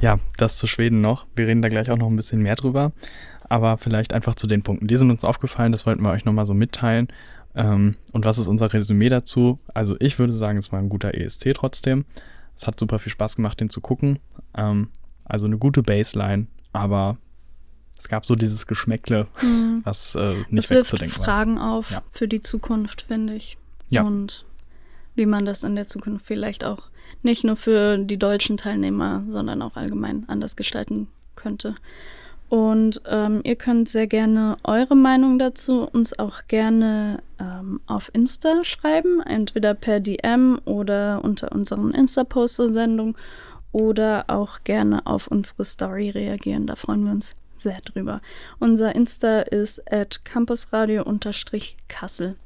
ja, 0.00 0.18
das 0.36 0.56
zu 0.56 0.66
Schweden 0.66 1.00
noch. 1.00 1.26
Wir 1.36 1.46
reden 1.46 1.62
da 1.62 1.68
gleich 1.68 1.90
auch 1.90 1.96
noch 1.98 2.08
ein 2.08 2.16
bisschen 2.16 2.42
mehr 2.42 2.56
drüber. 2.56 2.92
Aber 3.48 3.76
vielleicht 3.78 4.12
einfach 4.14 4.34
zu 4.34 4.46
den 4.46 4.62
Punkten. 4.62 4.88
Die 4.88 4.96
sind 4.96 5.10
uns 5.10 5.24
aufgefallen, 5.24 5.72
das 5.72 5.86
wollten 5.86 6.02
wir 6.02 6.10
euch 6.10 6.24
nochmal 6.24 6.46
so 6.46 6.54
mitteilen. 6.54 7.08
Ähm, 7.54 7.96
und 8.12 8.24
was 8.24 8.38
ist 8.38 8.48
unser 8.48 8.72
Resümee 8.72 9.08
dazu? 9.10 9.58
Also 9.74 9.96
ich 10.00 10.18
würde 10.18 10.32
sagen, 10.32 10.58
es 10.58 10.72
war 10.72 10.78
ein 10.78 10.88
guter 10.88 11.14
ESC 11.14 11.52
trotzdem. 11.54 12.04
Es 12.56 12.66
hat 12.66 12.78
super 12.80 12.98
viel 12.98 13.12
Spaß 13.12 13.36
gemacht, 13.36 13.60
den 13.60 13.70
zu 13.70 13.80
gucken. 13.80 14.18
Ähm, 14.56 14.88
also 15.24 15.46
eine 15.46 15.58
gute 15.58 15.82
Baseline, 15.82 16.46
aber 16.72 17.16
es 17.96 18.08
gab 18.08 18.26
so 18.26 18.34
dieses 18.34 18.66
Geschmäckle, 18.66 19.26
Mhm. 19.42 19.80
was 19.84 20.14
äh, 20.14 20.34
nicht 20.50 20.64
Das 20.64 20.70
wirft 20.70 20.92
wegzudenken 20.92 21.18
war. 21.18 21.24
Fragen 21.24 21.58
auf 21.58 21.90
Ja. 21.90 22.02
für 22.10 22.26
die 22.28 22.42
Zukunft, 22.42 23.02
finde 23.02 23.34
ich. 23.34 23.56
Ja. 23.90 24.02
Und 24.02 24.44
wie 25.14 25.26
man 25.26 25.44
das 25.44 25.62
in 25.62 25.76
der 25.76 25.86
Zukunft 25.86 26.26
vielleicht 26.26 26.64
auch 26.64 26.90
nicht 27.22 27.44
nur 27.44 27.56
für 27.56 27.98
die 27.98 28.16
deutschen 28.16 28.56
Teilnehmer, 28.56 29.22
sondern 29.28 29.62
auch 29.62 29.76
allgemein 29.76 30.24
anders 30.28 30.56
gestalten 30.56 31.08
könnte. 31.36 31.74
Und 32.48 33.00
ähm, 33.06 33.40
ihr 33.44 33.56
könnt 33.56 33.88
sehr 33.88 34.06
gerne 34.06 34.56
eure 34.64 34.94
Meinung 34.96 35.38
dazu 35.38 35.82
uns 35.90 36.18
auch 36.18 36.42
gerne 36.48 37.22
ähm, 37.38 37.80
auf 37.86 38.10
Insta 38.12 38.62
schreiben, 38.64 39.22
entweder 39.22 39.72
per 39.74 40.00
DM 40.00 40.60
oder 40.66 41.22
unter 41.24 41.52
unseren 41.52 41.92
Insta-Post 41.92 42.56
zur 42.56 42.72
Sendung 42.72 43.16
oder 43.72 44.24
auch 44.28 44.62
gerne 44.64 45.06
auf 45.06 45.26
unsere 45.26 45.64
Story 45.64 46.10
reagieren. 46.10 46.66
Da 46.66 46.76
freuen 46.76 47.04
wir 47.04 47.12
uns 47.12 47.32
sehr 47.56 47.78
drüber. 47.84 48.20
Unser 48.58 48.94
Insta 48.94 49.40
ist 49.40 49.90
at 49.90 50.22
campusradio-kassel. 50.24 52.36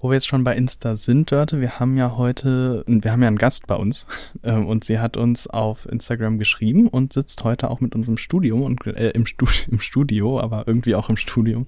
Wo 0.00 0.08
wir 0.08 0.14
jetzt 0.14 0.28
schon 0.28 0.44
bei 0.44 0.54
Insta 0.54 0.94
sind, 0.94 1.32
Dörte, 1.32 1.60
wir 1.60 1.80
haben 1.80 1.96
ja 1.96 2.16
heute, 2.16 2.84
wir 2.86 3.10
haben 3.10 3.22
ja 3.22 3.28
einen 3.28 3.38
Gast 3.38 3.66
bei 3.66 3.74
uns 3.74 4.06
ähm, 4.44 4.68
und 4.68 4.84
sie 4.84 5.00
hat 5.00 5.16
uns 5.16 5.48
auf 5.48 5.86
Instagram 5.86 6.38
geschrieben 6.38 6.86
und 6.86 7.12
sitzt 7.12 7.42
heute 7.42 7.70
auch 7.70 7.80
mit 7.80 7.94
uns 7.94 8.06
im 8.06 8.18
Studio 8.18 8.64
und 8.64 8.86
äh, 8.86 9.10
im, 9.10 9.26
Stu 9.26 9.46
im 9.70 9.80
Studio, 9.80 10.40
aber 10.40 10.68
irgendwie 10.68 10.94
auch 10.94 11.10
im 11.10 11.16
Studium, 11.16 11.66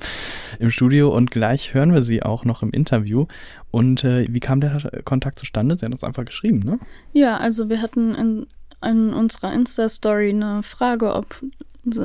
im 0.60 0.70
Studio 0.70 1.14
und 1.14 1.32
gleich 1.32 1.74
hören 1.74 1.92
wir 1.92 2.02
sie 2.02 2.22
auch 2.22 2.44
noch 2.44 2.62
im 2.62 2.70
Interview. 2.70 3.26
Und 3.72 4.04
äh, 4.04 4.26
wie 4.28 4.40
kam 4.40 4.60
der 4.60 5.02
Kontakt 5.04 5.38
zustande? 5.38 5.76
Sie 5.76 5.84
hat 5.84 5.92
uns 5.92 6.04
einfach 6.04 6.24
geschrieben, 6.24 6.60
ne? 6.60 6.78
Ja, 7.12 7.36
also 7.36 7.70
wir 7.70 7.82
hatten 7.82 8.14
in, 8.14 8.46
in 8.84 9.12
unserer 9.12 9.52
Insta-Story 9.52 10.30
eine 10.30 10.62
Frage, 10.62 11.14
ob 11.14 11.42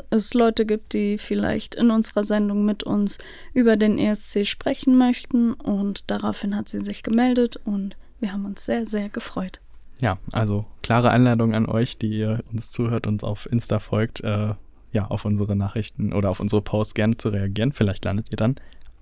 es 0.10 0.34
Leute 0.34 0.66
gibt, 0.66 0.94
die 0.94 1.18
vielleicht 1.18 1.76
in 1.76 1.92
unserer 1.92 2.24
Sendung 2.24 2.66
mit 2.66 2.84
uns 2.84 3.18
über 3.54 3.76
den 3.76 3.98
ESC 3.98 4.48
sprechen 4.48 4.98
möchten. 4.98 5.54
Und 5.54 6.10
daraufhin 6.10 6.56
hat 6.56 6.70
sie 6.70 6.80
sich 6.80 7.04
gemeldet 7.04 7.60
und 7.66 7.96
wir 8.20 8.32
haben 8.32 8.46
uns 8.46 8.66
sehr, 8.66 8.86
sehr 8.86 9.10
gefreut. 9.10 9.60
Ja, 10.02 10.18
also 10.32 10.66
klare 10.82 11.10
Einladung 11.10 11.54
an 11.54 11.66
euch, 11.68 11.98
die 11.98 12.18
ihr 12.18 12.44
uns 12.52 12.72
zuhört 12.72 13.08
und 13.08 13.24
auf 13.24 13.50
Insta 13.52 13.80
folgt, 13.80 14.22
äh, 14.22 14.54
ja, 14.92 15.06
auf 15.08 15.26
unsere 15.26 15.56
Nachrichten 15.56 16.14
oder 16.14 16.30
auf 16.30 16.40
unsere 16.40 16.62
Posts 16.62 16.94
gerne 16.94 17.18
zu 17.18 17.30
reagieren. 17.30 17.74
Vielleicht 17.74 18.06
landet 18.06 18.28
ihr 18.32 18.38
dann 18.38 18.56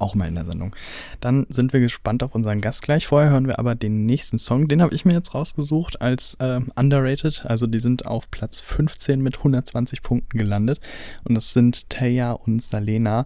auch 0.03 0.15
mal 0.15 0.27
in 0.27 0.36
der 0.36 0.45
Sendung. 0.45 0.75
Dann 1.22 1.48
sind 1.50 1.74
wir 1.74 1.79
gespannt 1.79 2.24
auf 2.24 2.36
unseren 2.36 2.62
Gast 2.62 2.81
gleich. 2.81 3.07
Vorher 3.07 3.31
hören 3.31 3.48
wir 3.48 3.57
aber 3.57 3.74
den 3.74 4.05
nächsten 4.05 4.38
Song. 4.38 4.67
Den 4.67 4.81
habe 4.81 4.93
ich 4.93 5.05
mir 5.05 5.13
jetzt 5.13 5.33
rausgesucht 5.33 6.01
als 6.01 6.36
äh, 6.36 6.60
underrated. 6.75 7.45
Also 7.48 7.67
die 7.67 7.79
sind 7.79 8.05
auf 8.05 8.29
Platz 8.29 8.60
15 8.60 9.22
mit 9.22 9.38
120 9.38 10.03
Punkten 10.03 10.38
gelandet. 10.38 10.81
Und 11.24 11.36
das 11.36 11.53
sind 11.53 11.89
Taya 11.89 12.33
und 12.33 12.62
Salena 12.62 13.25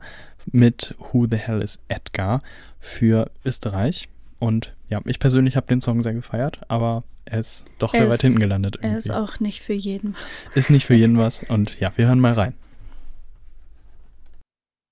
mit 0.51 0.95
Who 0.99 1.27
the 1.29 1.37
Hell 1.37 1.61
is 1.61 1.79
Edgar 1.87 2.41
für 2.79 3.31
Österreich. 3.43 4.07
Und 4.39 4.73
ja, 4.89 5.01
ich 5.05 5.19
persönlich 5.19 5.55
habe 5.55 5.67
den 5.67 5.81
Song 5.81 6.03
sehr 6.03 6.13
gefeiert, 6.13 6.61
aber 6.67 7.03
er 7.25 7.39
ist 7.39 7.65
doch 7.79 7.93
sehr 7.93 8.05
es, 8.05 8.13
weit 8.13 8.21
hinten 8.21 8.39
gelandet. 8.39 8.75
Irgendwie. 8.75 8.93
Er 8.93 8.97
ist 8.97 9.11
auch 9.11 9.39
nicht 9.39 9.61
für 9.61 9.73
jeden 9.73 10.13
was. 10.13 10.31
Ist 10.55 10.69
nicht 10.69 10.85
für 10.85 10.93
jeden 10.93 11.17
was. 11.17 11.43
Und 11.49 11.79
ja, 11.79 11.91
wir 11.95 12.07
hören 12.07 12.19
mal 12.19 12.33
rein. 12.33 12.53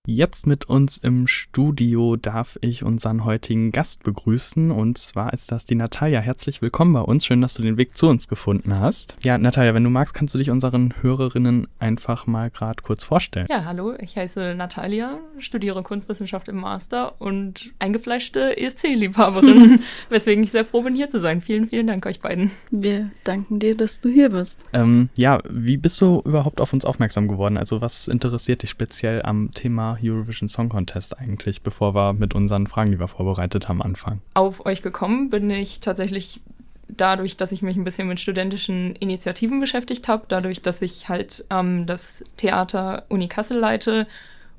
Jetzt 0.07 0.45
mit 0.45 0.65
uns 0.65 0.99
im 0.99 1.25
Studio 1.25 2.15
darf 2.15 2.59
ich 2.61 2.83
unseren 2.83 3.25
heutigen 3.25 3.71
Gast 3.71 4.03
begrüßen 4.03 4.69
und 4.69 4.99
zwar 4.99 5.33
ist 5.33 5.51
das 5.51 5.65
die 5.65 5.73
Natalia. 5.73 6.19
Herzlich 6.19 6.61
willkommen 6.61 6.93
bei 6.93 7.01
uns. 7.01 7.25
Schön, 7.25 7.41
dass 7.41 7.55
du 7.55 7.63
den 7.63 7.77
Weg 7.77 7.97
zu 7.97 8.07
uns 8.07 8.27
gefunden 8.27 8.79
hast. 8.79 9.15
Ja, 9.23 9.39
Natalia, 9.39 9.73
wenn 9.73 9.83
du 9.83 9.89
magst, 9.89 10.13
kannst 10.13 10.35
du 10.35 10.37
dich 10.37 10.51
unseren 10.51 10.93
Hörerinnen 11.01 11.67
einfach 11.79 12.27
mal 12.27 12.51
gerade 12.51 12.83
kurz 12.83 13.03
vorstellen. 13.03 13.47
Ja, 13.49 13.65
hallo, 13.65 13.95
ich 13.97 14.15
heiße 14.15 14.53
Natalia, 14.53 15.17
studiere 15.39 15.81
Kunstwissenschaft 15.81 16.49
im 16.49 16.57
Master 16.57 17.19
und 17.19 17.73
eingefleischte 17.79 18.57
ESC-Liebhaberin, 18.59 19.79
weswegen 20.09 20.43
ich 20.43 20.51
sehr 20.51 20.65
froh 20.65 20.83
bin, 20.83 20.93
hier 20.93 21.09
zu 21.09 21.19
sein. 21.19 21.41
Vielen, 21.41 21.67
vielen 21.67 21.87
Dank 21.87 22.05
euch 22.05 22.19
beiden. 22.19 22.51
Wir 22.69 23.09
danken 23.23 23.57
dir, 23.57 23.75
dass 23.75 24.01
du 24.01 24.09
hier 24.09 24.29
bist. 24.29 24.65
Ähm, 24.71 25.09
ja, 25.15 25.39
wie 25.49 25.77
bist 25.77 25.99
du 25.99 26.21
überhaupt 26.25 26.61
auf 26.61 26.73
uns 26.73 26.85
aufmerksam 26.85 27.27
geworden? 27.27 27.57
Also 27.57 27.81
was 27.81 28.07
interessiert 28.07 28.61
dich 28.61 28.69
speziell 28.69 29.23
am 29.23 29.49
Thema 29.51 29.94
Eurovision 30.01 30.47
Song 30.47 30.69
Contest 30.69 31.17
eigentlich, 31.17 31.61
bevor 31.61 31.95
wir 31.95 32.13
mit 32.13 32.33
unseren 32.35 32.67
Fragen, 32.67 32.91
die 32.91 32.99
wir 32.99 33.07
vorbereitet 33.07 33.67
haben, 33.67 33.81
anfangen? 33.81 34.21
Auf 34.33 34.65
euch 34.65 34.81
gekommen 34.81 35.29
bin 35.29 35.49
ich 35.49 35.79
tatsächlich 35.79 36.41
dadurch, 36.87 37.37
dass 37.37 37.51
ich 37.51 37.61
mich 37.61 37.75
ein 37.75 37.83
bisschen 37.83 38.07
mit 38.07 38.19
studentischen 38.19 38.95
Initiativen 38.95 39.59
beschäftigt 39.59 40.07
habe, 40.07 40.25
dadurch, 40.27 40.61
dass 40.61 40.81
ich 40.81 41.09
halt 41.09 41.45
ähm, 41.49 41.85
das 41.85 42.23
Theater 42.37 43.05
Uni 43.09 43.27
Kassel 43.27 43.57
leite 43.57 44.07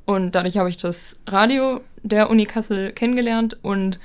und 0.04 0.34
dadurch 0.34 0.56
habe 0.58 0.68
ich 0.68 0.76
das 0.76 1.16
Radio 1.26 1.80
der 2.02 2.30
Uni 2.30 2.46
Kassel 2.46 2.92
kennengelernt 2.92 3.56
und 3.62 3.98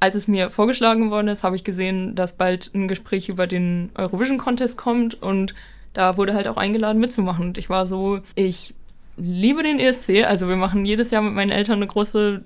als 0.00 0.14
es 0.14 0.28
mir 0.28 0.50
vorgeschlagen 0.50 1.10
worden 1.10 1.28
ist, 1.28 1.42
habe 1.42 1.56
ich 1.56 1.64
gesehen, 1.64 2.14
dass 2.14 2.36
bald 2.36 2.70
ein 2.74 2.88
Gespräch 2.88 3.28
über 3.28 3.46
den 3.46 3.90
Eurovision 3.94 4.38
Contest 4.38 4.76
kommt 4.76 5.20
und 5.20 5.54
da 5.92 6.16
wurde 6.16 6.34
halt 6.34 6.46
auch 6.46 6.56
eingeladen 6.56 7.00
mitzumachen. 7.00 7.48
Und 7.48 7.58
ich 7.58 7.68
war 7.68 7.86
so, 7.86 8.20
ich 8.36 8.74
liebe 9.18 9.62
den 9.62 9.78
ESC. 9.78 10.24
Also 10.24 10.48
wir 10.48 10.56
machen 10.56 10.84
jedes 10.84 11.10
Jahr 11.10 11.22
mit 11.22 11.34
meinen 11.34 11.50
Eltern 11.50 11.76
eine 11.76 11.86
große 11.86 12.42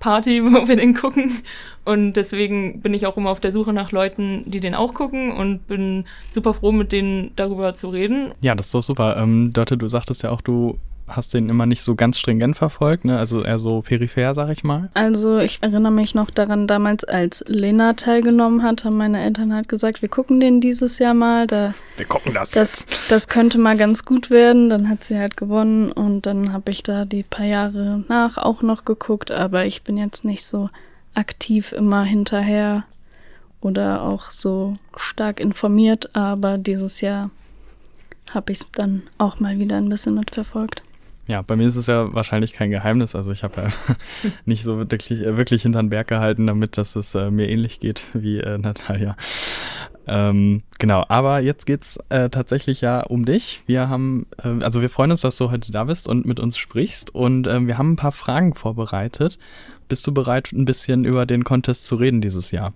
Party, 0.00 0.44
wo 0.44 0.68
wir 0.68 0.76
den 0.76 0.94
gucken. 0.94 1.42
Und 1.84 2.14
deswegen 2.14 2.80
bin 2.80 2.94
ich 2.94 3.06
auch 3.06 3.16
immer 3.16 3.30
auf 3.30 3.40
der 3.40 3.52
Suche 3.52 3.72
nach 3.72 3.92
Leuten, 3.92 4.42
die 4.46 4.60
den 4.60 4.74
auch 4.74 4.94
gucken 4.94 5.32
und 5.32 5.66
bin 5.66 6.04
super 6.30 6.54
froh, 6.54 6.72
mit 6.72 6.92
denen 6.92 7.32
darüber 7.36 7.74
zu 7.74 7.88
reden. 7.88 8.32
Ja, 8.40 8.54
das 8.54 8.66
ist 8.66 8.74
doch 8.74 8.82
super. 8.82 9.16
Ähm, 9.16 9.52
Dörte, 9.52 9.76
du 9.76 9.88
sagtest 9.88 10.22
ja 10.22 10.30
auch, 10.30 10.40
du 10.40 10.78
hast 11.06 11.34
den 11.34 11.48
immer 11.48 11.66
nicht 11.66 11.82
so 11.82 11.94
ganz 11.94 12.18
stringent 12.18 12.56
verfolgt, 12.56 13.04
ne? 13.04 13.18
Also 13.18 13.42
eher 13.42 13.58
so 13.58 13.82
peripher, 13.82 14.34
sag 14.34 14.50
ich 14.50 14.64
mal. 14.64 14.90
Also 14.94 15.38
ich 15.38 15.62
erinnere 15.62 15.92
mich 15.92 16.14
noch 16.14 16.30
daran, 16.30 16.66
damals 16.66 17.04
als 17.04 17.44
Lena 17.46 17.92
teilgenommen 17.92 18.62
hat, 18.62 18.84
haben 18.84 18.96
meine 18.96 19.22
Eltern 19.22 19.54
halt 19.54 19.68
gesagt, 19.68 20.02
wir 20.02 20.08
gucken 20.08 20.40
den 20.40 20.60
dieses 20.60 20.98
Jahr 20.98 21.14
mal. 21.14 21.46
Da, 21.46 21.74
wir 21.96 22.06
gucken 22.06 22.32
das. 22.32 22.52
Das, 22.52 22.86
das 23.08 23.28
könnte 23.28 23.58
mal 23.58 23.76
ganz 23.76 24.04
gut 24.04 24.30
werden. 24.30 24.70
Dann 24.70 24.88
hat 24.88 25.04
sie 25.04 25.18
halt 25.18 25.36
gewonnen 25.36 25.92
und 25.92 26.26
dann 26.26 26.52
habe 26.52 26.70
ich 26.70 26.82
da 26.82 27.04
die 27.04 27.22
paar 27.22 27.46
Jahre 27.46 28.02
nach 28.08 28.38
auch 28.38 28.62
noch 28.62 28.84
geguckt, 28.84 29.30
aber 29.30 29.66
ich 29.66 29.82
bin 29.82 29.96
jetzt 29.98 30.24
nicht 30.24 30.46
so 30.46 30.70
aktiv 31.14 31.72
immer 31.72 32.04
hinterher 32.04 32.84
oder 33.60 34.02
auch 34.02 34.30
so 34.30 34.72
stark 34.96 35.40
informiert, 35.40 36.14
aber 36.14 36.58
dieses 36.58 37.00
Jahr 37.00 37.30
habe 38.32 38.52
ich 38.52 38.60
es 38.60 38.70
dann 38.72 39.02
auch 39.18 39.40
mal 39.40 39.58
wieder 39.58 39.76
ein 39.76 39.88
bisschen 39.88 40.14
mitverfolgt. 40.14 40.82
Ja, 41.26 41.40
bei 41.42 41.56
mir 41.56 41.68
ist 41.68 41.76
es 41.76 41.86
ja 41.86 42.12
wahrscheinlich 42.12 42.52
kein 42.52 42.70
Geheimnis. 42.70 43.14
Also 43.14 43.32
ich 43.32 43.42
habe 43.42 43.62
ja 43.62 43.68
nicht 44.44 44.64
so 44.64 44.78
wirklich, 44.78 45.10
äh, 45.10 45.36
wirklich 45.36 45.62
hinter 45.62 45.82
den 45.82 45.90
Berg 45.90 46.08
gehalten, 46.08 46.46
damit 46.46 46.76
dass 46.76 46.96
es 46.96 47.14
äh, 47.14 47.30
mir 47.30 47.48
ähnlich 47.48 47.80
geht 47.80 48.08
wie 48.14 48.38
äh, 48.40 48.58
Natalia. 48.58 49.16
Ähm, 50.06 50.62
genau, 50.78 51.04
aber 51.08 51.40
jetzt 51.40 51.64
geht's 51.64 51.98
äh, 52.10 52.28
tatsächlich 52.28 52.82
ja 52.82 53.00
um 53.00 53.24
dich. 53.24 53.62
Wir 53.66 53.88
haben, 53.88 54.26
äh, 54.42 54.62
also 54.62 54.82
wir 54.82 54.90
freuen 54.90 55.10
uns, 55.10 55.22
dass 55.22 55.38
du 55.38 55.50
heute 55.50 55.72
da 55.72 55.84
bist 55.84 56.06
und 56.08 56.26
mit 56.26 56.40
uns 56.40 56.58
sprichst. 56.58 57.14
Und 57.14 57.46
äh, 57.46 57.66
wir 57.66 57.78
haben 57.78 57.92
ein 57.92 57.96
paar 57.96 58.12
Fragen 58.12 58.54
vorbereitet. 58.54 59.38
Bist 59.88 60.06
du 60.06 60.12
bereit, 60.12 60.52
ein 60.52 60.66
bisschen 60.66 61.04
über 61.06 61.24
den 61.24 61.44
Contest 61.44 61.86
zu 61.86 61.96
reden 61.96 62.20
dieses 62.20 62.50
Jahr? 62.50 62.74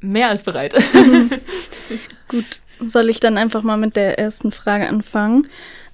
Mehr 0.00 0.28
als 0.28 0.44
bereit. 0.44 0.74
Gut, 2.28 2.60
soll 2.86 3.08
ich 3.08 3.18
dann 3.18 3.38
einfach 3.38 3.62
mal 3.62 3.76
mit 3.76 3.96
der 3.96 4.18
ersten 4.18 4.52
Frage 4.52 4.88
anfangen? 4.88 5.48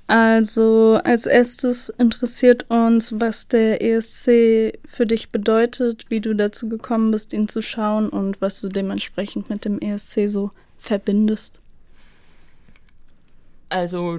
Also 0.06 1.00
als 1.04 1.26
erstes 1.26 1.88
interessiert 1.88 2.68
uns, 2.68 3.18
was 3.20 3.48
der 3.48 3.82
ESC 3.82 4.78
für 4.84 5.06
dich 5.06 5.30
bedeutet, 5.30 6.06
wie 6.10 6.20
du 6.20 6.34
dazu 6.34 6.68
gekommen 6.68 7.10
bist, 7.10 7.32
ihn 7.32 7.48
zu 7.48 7.62
schauen 7.62 8.08
und 8.08 8.40
was 8.40 8.60
du 8.60 8.68
dementsprechend 8.68 9.48
mit 9.48 9.64
dem 9.64 9.80
ESC 9.80 10.28
so 10.28 10.50
verbindest. 10.76 11.60
Also 13.68 14.18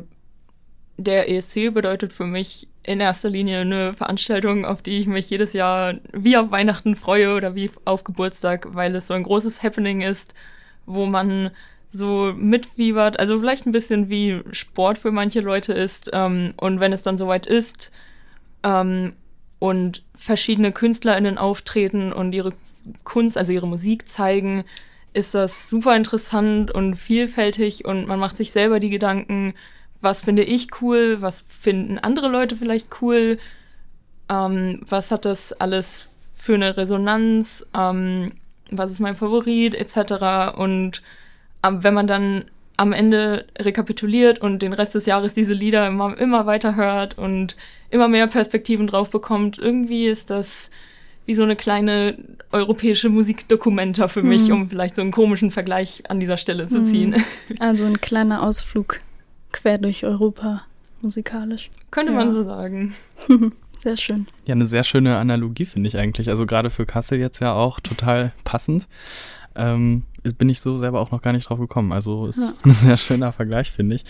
der 0.97 1.29
ESC 1.29 1.73
bedeutet 1.73 2.13
für 2.13 2.25
mich 2.25 2.67
in 2.85 2.99
erster 2.99 3.29
Linie 3.29 3.59
eine 3.59 3.93
Veranstaltung, 3.93 4.65
auf 4.65 4.81
die 4.81 4.99
ich 4.99 5.07
mich 5.07 5.29
jedes 5.29 5.53
Jahr 5.53 5.95
wie 6.11 6.37
auf 6.37 6.51
Weihnachten 6.51 6.95
freue 6.95 7.35
oder 7.35 7.55
wie 7.55 7.69
auf 7.85 8.03
Geburtstag, 8.03 8.73
weil 8.73 8.95
es 8.95 9.07
so 9.07 9.13
ein 9.13 9.23
großes 9.23 9.63
Happening 9.63 10.01
ist, 10.01 10.33
wo 10.85 11.05
man 11.05 11.51
so 11.93 12.33
mitfiebert, 12.35 13.19
also 13.19 13.39
vielleicht 13.39 13.67
ein 13.67 13.71
bisschen 13.71 14.09
wie 14.09 14.41
Sport 14.51 14.97
für 14.97 15.11
manche 15.11 15.41
Leute 15.41 15.73
ist. 15.73 16.09
Ähm, 16.11 16.53
und 16.57 16.79
wenn 16.79 16.91
es 16.91 17.03
dann 17.03 17.19
soweit 17.19 17.45
ist 17.45 17.91
ähm, 18.63 19.13
und 19.59 20.03
verschiedene 20.15 20.71
KünstlerInnen 20.71 21.37
auftreten 21.37 22.11
und 22.11 22.33
ihre 22.33 22.53
Kunst, 23.03 23.37
also 23.37 23.53
ihre 23.53 23.67
Musik 23.67 24.09
zeigen, 24.09 24.65
ist 25.13 25.35
das 25.35 25.69
super 25.69 25.95
interessant 25.95 26.71
und 26.71 26.95
vielfältig 26.95 27.85
und 27.85 28.07
man 28.07 28.19
macht 28.19 28.37
sich 28.37 28.51
selber 28.51 28.79
die 28.79 28.89
Gedanken, 28.89 29.53
was 30.01 30.23
finde 30.23 30.43
ich 30.43 30.81
cool, 30.81 31.21
was 31.21 31.45
finden 31.47 31.99
andere 31.99 32.27
Leute 32.27 32.55
vielleicht 32.55 32.87
cool, 33.01 33.37
ähm, 34.29 34.81
was 34.89 35.11
hat 35.11 35.25
das 35.25 35.53
alles 35.53 36.09
für 36.33 36.55
eine 36.55 36.75
Resonanz, 36.75 37.65
ähm, 37.77 38.33
was 38.71 38.91
ist 38.91 38.99
mein 38.99 39.15
Favorit 39.15 39.75
etc. 39.75 40.57
Und 40.57 41.03
wenn 41.63 41.93
man 41.93 42.07
dann 42.07 42.45
am 42.75 42.91
Ende 42.91 43.45
rekapituliert 43.57 44.39
und 44.39 44.61
den 44.61 44.73
Rest 44.73 44.95
des 44.95 45.05
Jahres 45.05 45.33
diese 45.33 45.53
Lieder 45.53 45.87
immer, 45.87 46.17
immer 46.17 46.45
weiter 46.45 46.75
hört 46.75 47.17
und 47.17 47.55
immer 47.89 48.07
mehr 48.07 48.27
Perspektiven 48.27 48.87
drauf 48.87 49.09
bekommt, 49.09 49.57
irgendwie 49.57 50.07
ist 50.07 50.29
das 50.29 50.69
wie 51.25 51.35
so 51.35 51.43
eine 51.43 51.55
kleine 51.55 52.17
europäische 52.51 53.09
Musikdokumenta 53.09 54.07
für 54.07 54.23
mich, 54.23 54.47
mhm. 54.47 54.53
um 54.53 54.69
vielleicht 54.69 54.95
so 54.95 55.01
einen 55.01 55.11
komischen 55.11 55.51
Vergleich 55.51 56.03
an 56.09 56.19
dieser 56.19 56.37
Stelle 56.37 56.67
zu 56.67 56.83
ziehen. 56.83 57.11
Mhm. 57.11 57.55
Also 57.59 57.85
ein 57.85 58.01
kleiner 58.01 58.43
Ausflug 58.43 58.99
quer 59.51 59.77
durch 59.77 60.03
Europa 60.03 60.63
musikalisch. 61.01 61.69
Könnte 61.91 62.11
ja. 62.11 62.17
man 62.17 62.29
so 62.29 62.43
sagen. 62.43 62.95
Sehr 63.77 63.97
schön. 63.97 64.27
Ja, 64.45 64.55
eine 64.55 64.65
sehr 64.65 64.85
schöne 64.85 65.17
Analogie 65.17 65.65
finde 65.65 65.89
ich 65.89 65.97
eigentlich. 65.97 66.29
Also 66.29 66.45
gerade 66.45 66.69
für 66.69 66.85
Kassel 66.85 67.19
jetzt 67.19 67.41
ja 67.41 67.53
auch 67.53 67.81
total 67.81 68.31
passend. 68.45 68.87
Ähm, 69.55 70.03
bin 70.23 70.49
ich 70.49 70.61
so 70.61 70.79
selber 70.79 70.99
auch 70.99 71.11
noch 71.11 71.21
gar 71.21 71.33
nicht 71.33 71.49
drauf 71.49 71.59
gekommen. 71.59 71.91
Also 71.91 72.27
ist 72.27 72.37
ja. 72.37 72.53
ein 72.65 72.71
sehr 72.71 72.97
schöner 72.97 73.31
Vergleich, 73.31 73.71
finde 73.71 73.95
ich. 73.95 74.03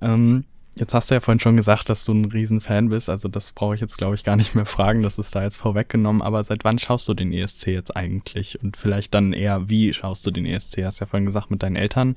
Ähm, 0.00 0.44
Jetzt 0.78 0.92
hast 0.92 1.10
du 1.10 1.14
ja 1.14 1.20
vorhin 1.20 1.40
schon 1.40 1.56
gesagt, 1.56 1.88
dass 1.88 2.04
du 2.04 2.12
ein 2.12 2.26
Riesenfan 2.26 2.90
bist. 2.90 3.08
Also 3.08 3.28
das 3.28 3.52
brauche 3.52 3.74
ich 3.74 3.80
jetzt, 3.80 3.96
glaube 3.96 4.14
ich, 4.14 4.24
gar 4.24 4.36
nicht 4.36 4.54
mehr 4.54 4.66
fragen. 4.66 5.02
Das 5.02 5.18
ist 5.18 5.34
da 5.34 5.42
jetzt 5.42 5.56
vorweggenommen. 5.56 6.20
Aber 6.20 6.44
seit 6.44 6.64
wann 6.64 6.78
schaust 6.78 7.08
du 7.08 7.14
den 7.14 7.32
ESC 7.32 7.68
jetzt 7.68 7.96
eigentlich? 7.96 8.62
Und 8.62 8.76
vielleicht 8.76 9.14
dann 9.14 9.32
eher, 9.32 9.70
wie 9.70 9.94
schaust 9.94 10.26
du 10.26 10.30
den 10.30 10.44
ESC? 10.44 10.84
Hast 10.84 11.00
ja 11.00 11.06
vorhin 11.06 11.24
gesagt, 11.24 11.50
mit 11.50 11.62
deinen 11.62 11.76
Eltern 11.76 12.16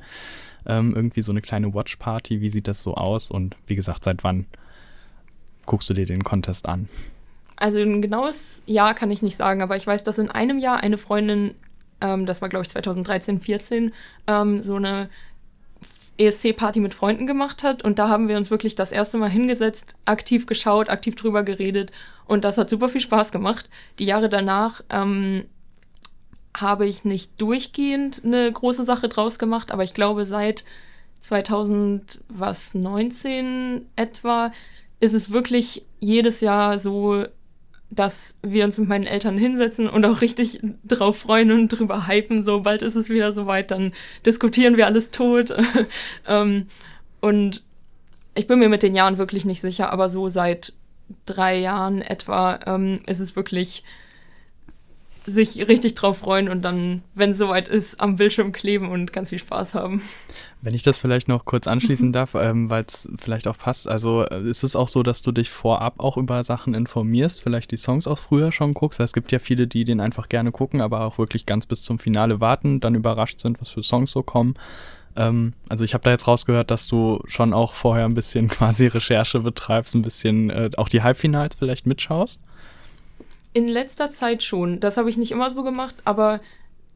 ähm, 0.65 0.93
irgendwie 0.93 1.21
so 1.21 1.31
eine 1.31 1.39
kleine 1.39 1.73
Watchparty. 1.73 2.41
Wie 2.41 2.49
sieht 2.49 2.67
das 2.67 2.83
so 2.83 2.95
aus? 2.95 3.31
Und 3.31 3.55
wie 3.65 3.77
gesagt, 3.77 4.03
seit 4.03 4.25
wann 4.25 4.45
guckst 5.65 5.89
du 5.89 5.93
dir 5.93 6.05
den 6.05 6.25
Contest 6.25 6.67
an? 6.67 6.89
Also 7.55 7.79
ein 7.79 8.01
genaues 8.01 8.61
Jahr 8.65 8.93
kann 8.93 9.09
ich 9.09 9.21
nicht 9.21 9.37
sagen, 9.37 9.61
aber 9.61 9.77
ich 9.77 9.87
weiß, 9.87 10.03
dass 10.03 10.17
in 10.17 10.29
einem 10.29 10.59
Jahr 10.59 10.81
eine 10.81 10.97
Freundin, 10.97 11.55
ähm, 12.01 12.25
das 12.25 12.41
war 12.41 12.49
glaube 12.49 12.63
ich 12.63 12.69
2013, 12.69 13.39
14, 13.39 13.93
ähm, 14.27 14.63
so 14.63 14.75
eine 14.75 15.09
ESC-Party 16.19 16.79
mit 16.81 16.93
Freunden 16.93 17.25
gemacht 17.25 17.63
hat. 17.63 17.83
Und 17.83 17.97
da 17.97 18.09
haben 18.09 18.27
wir 18.27 18.37
uns 18.37 18.51
wirklich 18.51 18.75
das 18.75 18.91
erste 18.91 19.17
Mal 19.17 19.29
hingesetzt, 19.29 19.95
aktiv 20.05 20.45
geschaut, 20.45 20.89
aktiv 20.89 21.15
drüber 21.15 21.41
geredet. 21.43 21.91
Und 22.25 22.43
das 22.43 22.57
hat 22.57 22.69
super 22.69 22.89
viel 22.89 22.99
Spaß 23.01 23.31
gemacht. 23.31 23.69
Die 23.97 24.05
Jahre 24.05 24.29
danach 24.29 24.83
ähm, 24.89 25.45
habe 26.55 26.85
ich 26.85 27.05
nicht 27.05 27.41
durchgehend 27.41 28.21
eine 28.25 28.51
große 28.51 28.83
Sache 28.83 29.07
draus 29.07 29.39
gemacht, 29.39 29.71
aber 29.71 29.83
ich 29.83 29.93
glaube, 29.93 30.25
seit 30.25 30.65
2019 31.21 33.87
etwa 33.95 34.51
ist 34.99 35.13
es 35.13 35.31
wirklich 35.31 35.85
jedes 35.99 36.41
Jahr 36.41 36.79
so 36.79 37.25
dass 37.91 38.37
wir 38.43 38.65
uns 38.65 38.77
mit 38.77 38.87
meinen 38.87 39.07
Eltern 39.07 39.37
hinsetzen 39.37 39.89
und 39.89 40.05
auch 40.05 40.21
richtig 40.21 40.59
drauf 40.85 41.17
freuen 41.17 41.51
und 41.51 41.69
drüber 41.69 42.07
hypen. 42.07 42.41
So 42.41 42.61
bald 42.61 42.81
ist 42.81 42.95
es 42.95 43.09
wieder 43.09 43.33
soweit, 43.33 43.71
dann 43.71 43.93
diskutieren 44.25 44.77
wir 44.77 44.85
alles 44.85 45.11
tot. 45.11 45.53
ähm, 46.27 46.67
und 47.19 47.63
ich 48.35 48.47
bin 48.47 48.59
mir 48.59 48.69
mit 48.69 48.83
den 48.83 48.95
Jahren 48.95 49.17
wirklich 49.17 49.45
nicht 49.45 49.61
sicher, 49.61 49.91
aber 49.91 50.07
so 50.07 50.29
seit 50.29 50.73
drei 51.25 51.57
Jahren 51.57 52.01
etwa 52.01 52.59
ähm, 52.65 53.01
ist 53.07 53.19
es 53.19 53.35
wirklich 53.35 53.83
sich 55.29 55.67
richtig 55.67 55.95
drauf 55.95 56.17
freuen 56.17 56.49
und 56.49 56.61
dann, 56.61 57.03
wenn 57.15 57.31
es 57.31 57.37
soweit 57.37 57.67
ist, 57.67 57.99
am 57.99 58.15
Bildschirm 58.15 58.51
kleben 58.51 58.89
und 58.89 59.13
ganz 59.13 59.29
viel 59.29 59.39
Spaß 59.39 59.75
haben. 59.75 60.01
Wenn 60.61 60.73
ich 60.73 60.83
das 60.83 60.99
vielleicht 60.99 61.27
noch 61.27 61.45
kurz 61.45 61.67
anschließen 61.67 62.11
darf, 62.13 62.35
ähm, 62.35 62.69
weil 62.69 62.85
es 62.87 63.07
vielleicht 63.17 63.47
auch 63.47 63.57
passt. 63.57 63.87
Also 63.87 64.23
äh, 64.23 64.41
ist 64.41 64.63
es 64.63 64.75
auch 64.75 64.89
so, 64.89 65.03
dass 65.03 65.21
du 65.21 65.31
dich 65.31 65.49
vorab 65.49 65.95
auch 65.99 66.17
über 66.17 66.43
Sachen 66.43 66.73
informierst, 66.73 67.41
vielleicht 67.41 67.71
die 67.71 67.77
Songs 67.77 68.07
auch 68.07 68.17
früher 68.17 68.51
schon 68.51 68.73
guckst. 68.73 68.99
Es 68.99 69.13
gibt 69.13 69.31
ja 69.31 69.39
viele, 69.39 69.67
die 69.67 69.83
den 69.83 70.01
einfach 70.01 70.29
gerne 70.29 70.51
gucken, 70.51 70.81
aber 70.81 71.01
auch 71.01 71.17
wirklich 71.17 71.45
ganz 71.45 71.65
bis 71.65 71.83
zum 71.83 71.99
Finale 71.99 72.39
warten, 72.41 72.79
dann 72.79 72.95
überrascht 72.95 73.39
sind, 73.39 73.61
was 73.61 73.69
für 73.69 73.83
Songs 73.83 74.11
so 74.11 74.23
kommen. 74.23 74.55
Ähm, 75.15 75.53
also 75.67 75.85
ich 75.85 75.93
habe 75.93 76.03
da 76.03 76.11
jetzt 76.11 76.27
rausgehört, 76.27 76.71
dass 76.71 76.87
du 76.87 77.21
schon 77.27 77.53
auch 77.53 77.73
vorher 77.73 78.05
ein 78.05 78.15
bisschen 78.15 78.47
quasi 78.49 78.87
Recherche 78.87 79.39
betreibst, 79.41 79.95
ein 79.95 80.01
bisschen 80.01 80.49
äh, 80.49 80.69
auch 80.77 80.89
die 80.89 81.03
Halbfinals 81.03 81.55
vielleicht 81.55 81.85
mitschaust. 81.85 82.39
In 83.53 83.67
letzter 83.67 84.09
Zeit 84.09 84.43
schon. 84.43 84.79
Das 84.79 84.97
habe 84.97 85.09
ich 85.09 85.17
nicht 85.17 85.31
immer 85.31 85.49
so 85.49 85.63
gemacht, 85.63 85.95
aber 86.05 86.39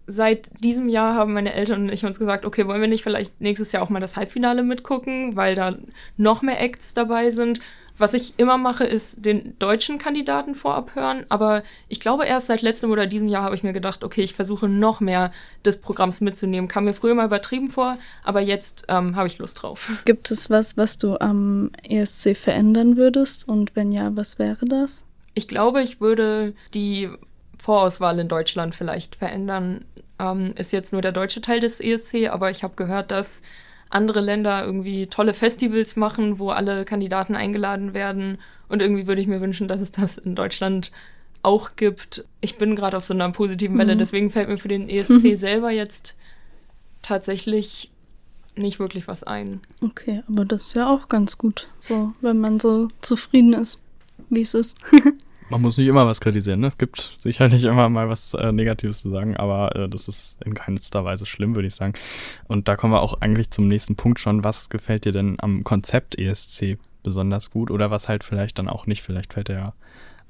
seit 0.06 0.50
diesem 0.62 0.90
Jahr 0.90 1.16
haben 1.16 1.34
meine 1.34 1.54
Eltern 1.54 1.84
und 1.84 1.94
ich 1.94 2.06
uns 2.06 2.20
gesagt, 2.20 2.46
okay, 2.46 2.68
wollen 2.68 2.82
wir 2.82 2.88
nicht 2.88 3.04
vielleicht 3.04 3.40
nächstes 3.40 3.72
Jahr 3.72 3.84
auch 3.84 3.90
mal 3.90 4.00
das 4.00 4.18
Halbfinale 4.18 4.64
mitgucken, 4.64 5.36
weil 5.36 5.56
da 5.56 5.76
noch 6.18 6.42
mehr 6.42 6.60
Acts 6.62 6.94
dabei 6.94 7.32
sind. 7.32 7.60
Was 7.98 8.16
ich 8.16 8.34
immer 8.38 8.58
mache, 8.58 8.86
ist 8.86 9.24
den 9.24 9.58
deutschen 9.60 10.00
Kandidaten 10.00 10.56
vorab 10.56 10.96
hören, 10.96 11.26
aber 11.30 11.62
ich 11.90 12.00
glaube 12.00 12.26
erst 12.26 12.48
seit 12.48 12.64
letztem 12.64 12.90
oder 12.90 13.06
diesem 13.06 13.28
Jahr 13.28 13.44
habe 13.44 13.54
ich 13.54 13.62
mir 13.62 13.72
gedacht, 13.72 14.04
okay, 14.04 14.24
ich 14.24 14.34
versuche 14.34 14.68
noch 14.68 15.00
mehr 15.00 15.32
des 15.64 15.80
Programms 15.80 16.20
mitzunehmen. 16.20 16.68
Kam 16.68 16.86
mir 16.86 16.96
früher 16.96 17.14
mal 17.14 17.28
übertrieben 17.28 17.70
vor, 17.70 17.98
aber 18.24 18.42
jetzt 18.42 18.86
ähm, 18.88 19.16
habe 19.16 19.28
ich 19.28 19.38
Lust 19.38 19.62
drauf. 19.62 19.92
Gibt 20.06 20.32
es 20.32 20.50
was, 20.50 20.76
was 20.76 20.98
du 20.98 21.20
am 21.20 21.70
ESC 21.84 22.36
verändern 22.36 22.98
würdest 22.98 23.48
und 23.48 23.76
wenn 23.76 23.92
ja, 23.92 24.16
was 24.16 24.40
wäre 24.40 24.66
das? 24.66 25.04
Ich 25.34 25.48
glaube, 25.48 25.82
ich 25.82 26.00
würde 26.00 26.54
die 26.74 27.10
Vorauswahl 27.58 28.20
in 28.20 28.28
Deutschland 28.28 28.76
vielleicht 28.76 29.16
verändern. 29.16 29.86
Ähm, 30.20 30.54
ist 30.58 30.74
jetzt 30.74 30.94
nur 30.94 31.02
der 31.02 31.12
deutsche 31.12 31.42
Teil 31.42 31.60
des 31.60 31.80
ESC, 31.80 32.30
aber 32.30 32.52
ich 32.52 32.64
habe 32.64 32.76
gehört, 32.76 33.12
dass 33.12 33.42
andere 33.90 34.22
Länder 34.22 34.64
irgendwie 34.66 35.08
tolle 35.08 35.34
Festivals 35.34 35.96
machen, 35.96 36.40
wo 36.40 36.50
alle 36.50 36.86
Kandidaten 36.86 37.36
eingeladen 37.36 37.94
werden. 37.94 38.40
Und 38.70 38.82
irgendwie 38.82 39.08
würde 39.08 39.22
ich 39.22 39.28
mir 39.28 39.42
wünschen, 39.42 39.68
dass 39.68 39.82
es 39.82 39.92
das 39.92 40.18
in 40.18 40.36
Deutschland 40.36 40.92
auch 41.42 41.76
gibt. 41.76 42.26
Ich 42.42 42.58
bin 42.58 42.76
gerade 42.76 42.98
auf 42.98 43.06
so 43.06 43.14
einer 43.14 43.32
positiven 43.32 43.78
Welle, 43.78 43.96
mhm. 43.96 44.00
deswegen 44.00 44.30
fällt 44.30 44.50
mir 44.50 44.58
für 44.58 44.68
den 44.68 44.90
ESC 44.90 45.36
selber 45.36 45.72
jetzt 45.72 46.16
tatsächlich 47.02 47.92
nicht 48.56 48.80
wirklich 48.80 49.08
was 49.08 49.24
ein. 49.24 49.62
Okay, 49.82 50.24
aber 50.28 50.46
das 50.46 50.68
ist 50.68 50.74
ja 50.76 50.90
auch 50.90 51.10
ganz 51.10 51.38
gut, 51.38 51.68
so 51.80 52.14
wenn 52.22 52.40
man 52.40 52.60
so 52.60 52.88
zufrieden 53.02 53.54
ist 53.54 53.80
wie 54.30 54.42
es 54.42 54.54
ist. 54.54 54.78
Man 55.54 55.62
muss 55.62 55.78
nicht 55.78 55.88
immer 55.88 56.08
was 56.08 56.20
kritisieren. 56.20 56.62
Ne? 56.62 56.68
Es 56.68 56.80
gibt 56.80 57.16
sicherlich 57.20 57.64
immer 57.66 57.88
mal 57.88 58.10
was 58.10 58.34
äh, 58.34 58.52
Negatives 58.52 59.02
zu 59.02 59.12
sagen, 59.12 59.38
aber 59.38 59.76
äh, 59.76 59.88
das 59.88 60.08
ist 60.08 60.38
in 60.44 60.56
keinster 60.56 61.06
Weise 61.06 61.28
schlimm, 61.28 61.54
würde 61.54 61.68
ich 61.68 61.76
sagen. 61.76 61.94
Und 62.48 62.68
da 62.68 62.76
kommen 62.76 62.92
wir 62.92 63.02
auch 63.02 63.22
eigentlich 63.22 63.52
zum 63.52 63.68
nächsten 63.68 63.96
Punkt 63.96 64.20
schon. 64.20 64.44
Was 64.44 64.70
gefällt 64.70 65.06
dir 65.06 65.12
denn 65.12 65.38
am 65.40 65.64
Konzept 65.64 66.18
ESC 66.18 66.80
besonders 67.04 67.52
gut 67.52 67.70
oder 67.70 67.92
was 67.92 68.10
halt 68.10 68.24
vielleicht 68.24 68.58
dann 68.58 68.68
auch 68.68 68.88
nicht? 68.88 69.04
Vielleicht 69.04 69.34
fällt 69.34 69.48
dir 69.48 69.54
ja 69.54 69.74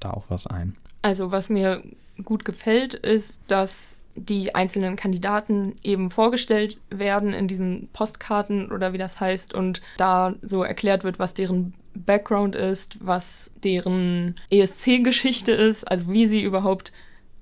da 0.01 0.11
auch 0.11 0.25
was 0.27 0.45
ein. 0.45 0.75
Also 1.03 1.31
was 1.31 1.49
mir 1.49 1.83
gut 2.25 2.43
gefällt, 2.43 2.93
ist, 2.93 3.43
dass 3.47 3.99
die 4.15 4.53
einzelnen 4.53 4.97
Kandidaten 4.97 5.77
eben 5.83 6.11
vorgestellt 6.11 6.77
werden 6.89 7.33
in 7.33 7.47
diesen 7.47 7.87
Postkarten 7.93 8.73
oder 8.73 8.91
wie 8.91 8.97
das 8.97 9.21
heißt 9.21 9.53
und 9.53 9.81
da 9.95 10.35
so 10.41 10.63
erklärt 10.63 11.05
wird, 11.05 11.17
was 11.17 11.33
deren 11.33 11.73
Background 11.95 12.55
ist, 12.55 12.97
was 13.05 13.51
deren 13.63 14.35
ESC-Geschichte 14.49 15.51
ist, 15.51 15.83
also 15.89 16.11
wie 16.11 16.27
sie 16.27 16.41
überhaupt 16.41 16.91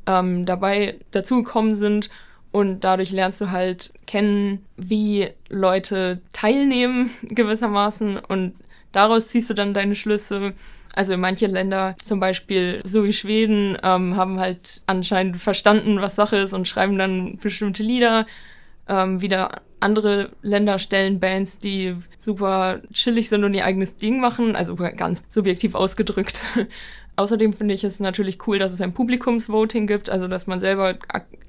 ähm, 0.06 0.46
dabei 0.46 1.00
dazugekommen 1.12 1.76
sind. 1.76 2.10
Und 2.52 2.82
dadurch 2.82 3.12
lernst 3.12 3.40
du 3.40 3.52
halt 3.52 3.94
kennen, 4.06 4.66
wie 4.76 5.30
Leute 5.48 6.22
teilnehmen 6.34 7.12
gewissermaßen. 7.24 8.18
Und 8.18 8.56
daraus 8.92 9.30
ziehst 9.30 9.50
du 9.50 9.54
dann 9.54 9.74
deine 9.74 9.96
Schlüsse. 9.96 10.54
Also 10.94 11.16
manche 11.16 11.48
Länder, 11.48 11.96
zum 12.04 12.20
Beispiel 12.20 12.82
so 12.84 13.06
wie 13.06 13.14
Schweden, 13.14 13.78
ähm, 13.82 14.18
haben 14.18 14.40
halt 14.40 14.82
anscheinend 14.86 15.38
verstanden, 15.38 16.02
was 16.02 16.18
Sache 16.18 16.38
ist 16.38 16.54
und 16.54 16.68
schreiben 16.68 16.98
dann 16.98 17.38
bestimmte 17.38 17.84
Lieder. 17.84 18.26
Ähm, 18.90 19.22
wieder 19.22 19.62
andere 19.82 20.32
Länder 20.42 20.80
stellen 20.80 21.20
Bands, 21.20 21.60
die 21.60 21.96
super 22.18 22.82
chillig 22.94 23.30
sind 23.30 23.44
und 23.44 23.54
ihr 23.54 23.66
eigenes 23.66 23.98
Ding 23.98 24.22
machen, 24.22 24.56
also 24.56 24.76
ganz 24.76 25.24
subjektiv 25.28 25.76
ausgedrückt. 25.76 26.44
Außerdem 27.16 27.54
finde 27.54 27.74
ich 27.74 27.84
es 27.84 28.00
natürlich 28.00 28.48
cool, 28.48 28.58
dass 28.58 28.74
es 28.74 28.82
ein 28.82 28.94
Publikumsvoting 28.94 29.86
gibt, 29.86 30.10
also 30.10 30.28
dass 30.28 30.48
man 30.48 30.60
selber 30.60 30.98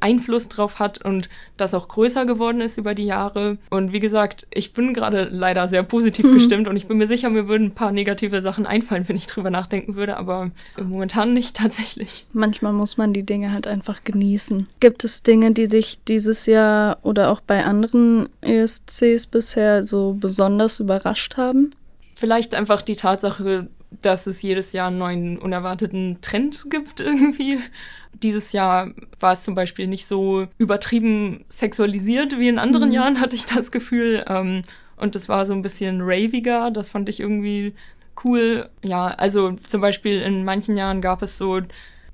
Einfluss 0.00 0.48
drauf 0.48 0.78
hat 0.78 1.02
und 1.02 1.28
das 1.56 1.72
auch 1.72 1.88
größer 1.88 2.26
geworden 2.26 2.60
ist 2.60 2.78
über 2.78 2.94
die 2.94 3.04
Jahre. 3.06 3.58
Und 3.70 3.92
wie 3.92 4.00
gesagt, 4.00 4.46
ich 4.50 4.72
bin 4.72 4.92
gerade 4.92 5.28
leider 5.30 5.68
sehr 5.68 5.82
positiv 5.82 6.26
mhm. 6.26 6.34
gestimmt 6.34 6.68
und 6.68 6.76
ich 6.76 6.88
bin 6.88 6.98
mir 6.98 7.06
sicher, 7.06 7.30
mir 7.30 7.48
würden 7.48 7.68
ein 7.68 7.74
paar 7.74 7.92
negative 7.92 8.42
Sachen 8.42 8.66
einfallen, 8.66 9.08
wenn 9.08 9.16
ich 9.16 9.26
drüber 9.26 9.50
nachdenken 9.50 9.94
würde, 9.94 10.16
aber 10.16 10.50
momentan 10.76 11.32
nicht 11.32 11.56
tatsächlich. 11.56 12.26
Manchmal 12.32 12.72
muss 12.72 12.96
man 12.96 13.12
die 13.12 13.24
Dinge 13.24 13.52
halt 13.52 13.66
einfach 13.66 14.02
genießen. 14.04 14.66
Gibt 14.80 15.04
es 15.04 15.22
Dinge, 15.22 15.52
die 15.52 15.68
dich 15.68 16.02
dieses 16.04 16.46
Jahr 16.46 16.98
oder 17.02 17.30
auch 17.30 17.40
bei 17.40 17.64
anderen 17.64 18.28
ESCs 18.40 19.26
bisher 19.26 19.84
so 19.84 20.16
besonders 20.18 20.80
überrascht 20.80 21.36
haben? 21.36 21.72
Vielleicht 22.16 22.54
einfach 22.54 22.82
die 22.82 22.96
Tatsache, 22.96 23.68
dass 24.00 24.26
es 24.26 24.42
jedes 24.42 24.72
Jahr 24.72 24.88
einen 24.88 24.98
neuen 24.98 25.38
unerwarteten 25.38 26.18
Trend 26.20 26.66
gibt 26.70 27.00
irgendwie. 27.00 27.58
Dieses 28.22 28.52
Jahr 28.52 28.90
war 29.20 29.32
es 29.32 29.44
zum 29.44 29.54
Beispiel 29.54 29.86
nicht 29.86 30.06
so 30.06 30.46
übertrieben 30.58 31.44
sexualisiert 31.48 32.38
wie 32.38 32.48
in 32.48 32.58
anderen 32.58 32.88
mhm. 32.88 32.94
Jahren, 32.94 33.20
hatte 33.20 33.36
ich 33.36 33.46
das 33.46 33.70
Gefühl. 33.70 34.24
Ähm, 34.28 34.62
und 34.96 35.16
es 35.16 35.28
war 35.28 35.46
so 35.46 35.52
ein 35.52 35.62
bisschen 35.62 36.00
raviger. 36.00 36.70
Das 36.70 36.88
fand 36.88 37.08
ich 37.08 37.20
irgendwie 37.20 37.74
cool. 38.24 38.68
Ja, 38.82 39.08
also 39.08 39.52
zum 39.52 39.80
Beispiel 39.80 40.20
in 40.20 40.44
manchen 40.44 40.76
Jahren 40.76 41.00
gab 41.00 41.22
es 41.22 41.38
so 41.38 41.60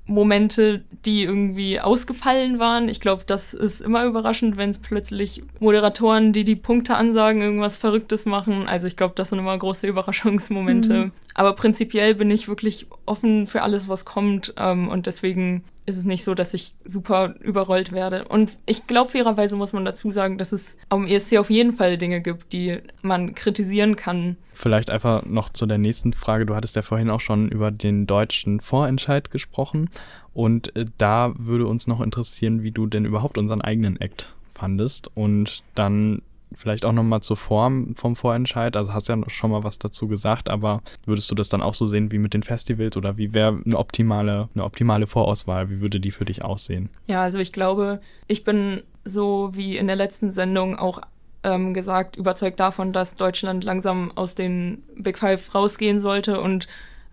Momente, 0.09 0.83
die 1.05 1.23
irgendwie 1.23 1.79
ausgefallen 1.79 2.59
waren. 2.59 2.89
Ich 2.89 2.99
glaube, 2.99 3.23
das 3.25 3.53
ist 3.53 3.79
immer 3.79 4.05
überraschend, 4.05 4.57
wenn 4.57 4.71
es 4.71 4.79
plötzlich 4.79 5.43
Moderatoren, 5.59 6.33
die 6.33 6.43
die 6.43 6.55
Punkte 6.55 6.95
ansagen, 6.95 7.41
irgendwas 7.41 7.77
Verrücktes 7.77 8.25
machen. 8.25 8.67
Also 8.67 8.87
ich 8.87 8.97
glaube, 8.97 9.13
das 9.15 9.29
sind 9.29 9.39
immer 9.39 9.57
große 9.57 9.87
Überraschungsmomente. 9.87 11.05
Mhm. 11.05 11.11
Aber 11.35 11.53
prinzipiell 11.53 12.15
bin 12.15 12.31
ich 12.31 12.47
wirklich 12.47 12.87
offen 13.05 13.47
für 13.47 13.61
alles, 13.61 13.87
was 13.87 14.03
kommt. 14.03 14.53
Ähm, 14.57 14.89
und 14.89 15.05
deswegen 15.05 15.63
ist 15.89 15.97
es 15.97 16.05
nicht 16.05 16.23
so, 16.23 16.33
dass 16.33 16.53
ich 16.53 16.75
super 16.85 17.35
überrollt 17.41 17.91
werde. 17.91 18.27
Und 18.27 18.57
ich 18.65 18.87
glaube, 18.87 19.11
fairerweise 19.11 19.55
muss 19.55 19.73
man 19.73 19.83
dazu 19.83 20.11
sagen, 20.11 20.37
dass 20.37 20.51
es 20.51 20.77
am 20.87 21.07
ESC 21.07 21.37
auf 21.37 21.49
jeden 21.49 21.73
Fall 21.73 21.97
Dinge 21.97 22.21
gibt, 22.21 22.53
die 22.53 22.77
man 23.01 23.35
kritisieren 23.35 23.95
kann. 23.95 24.37
Vielleicht 24.53 24.89
einfach 24.89 25.25
noch 25.25 25.49
zu 25.49 25.65
der 25.65 25.77
nächsten 25.77 26.13
Frage. 26.13 26.45
Du 26.45 26.55
hattest 26.55 26.75
ja 26.75 26.81
vorhin 26.81 27.09
auch 27.09 27.21
schon 27.21 27.49
über 27.49 27.71
den 27.71 28.07
deutschen 28.07 28.59
Vorentscheid 28.59 29.31
gesprochen. 29.31 29.89
Und 30.33 30.75
äh, 30.75 30.85
da 30.97 31.33
würde 31.37 31.67
uns 31.67 31.87
noch 31.87 32.01
interessieren, 32.01 32.63
wie 32.63 32.71
du 32.71 32.87
denn 32.87 33.05
überhaupt 33.05 33.37
unseren 33.37 33.61
eigenen 33.61 33.99
Act 33.99 34.33
fandest. 34.53 35.09
Und 35.15 35.63
dann 35.75 36.21
vielleicht 36.55 36.85
auch 36.85 36.91
nochmal 36.91 37.21
zur 37.21 37.37
Form 37.37 37.95
vom 37.95 38.15
Vorentscheid. 38.15 38.75
Also 38.75 38.93
hast 38.93 39.07
ja 39.07 39.17
schon 39.27 39.51
mal 39.51 39.63
was 39.63 39.79
dazu 39.79 40.07
gesagt, 40.07 40.49
aber 40.49 40.81
würdest 41.05 41.29
du 41.31 41.35
das 41.35 41.49
dann 41.49 41.61
auch 41.61 41.73
so 41.73 41.85
sehen 41.85 42.11
wie 42.11 42.17
mit 42.17 42.33
den 42.33 42.43
Festivals 42.43 42.97
oder 42.97 43.17
wie 43.17 43.33
wäre 43.33 43.61
eine 43.65 43.77
optimale, 43.77 44.49
eine 44.53 44.63
optimale 44.63 45.07
Vorauswahl? 45.07 45.69
Wie 45.69 45.81
würde 45.81 45.99
die 45.99 46.11
für 46.11 46.25
dich 46.25 46.43
aussehen? 46.43 46.89
Ja, 47.07 47.21
also 47.21 47.37
ich 47.37 47.53
glaube, 47.53 47.99
ich 48.27 48.43
bin 48.43 48.83
so 49.05 49.51
wie 49.53 49.77
in 49.77 49.87
der 49.87 49.95
letzten 49.95 50.31
Sendung 50.31 50.77
auch 50.77 51.01
ähm, 51.43 51.73
gesagt, 51.73 52.15
überzeugt 52.15 52.59
davon, 52.59 52.93
dass 52.93 53.15
Deutschland 53.15 53.63
langsam 53.63 54.11
aus 54.15 54.35
den 54.35 54.83
Big 54.95 55.17
Five 55.17 55.53
rausgehen 55.55 55.99
sollte 55.99 56.41
und 56.41 56.67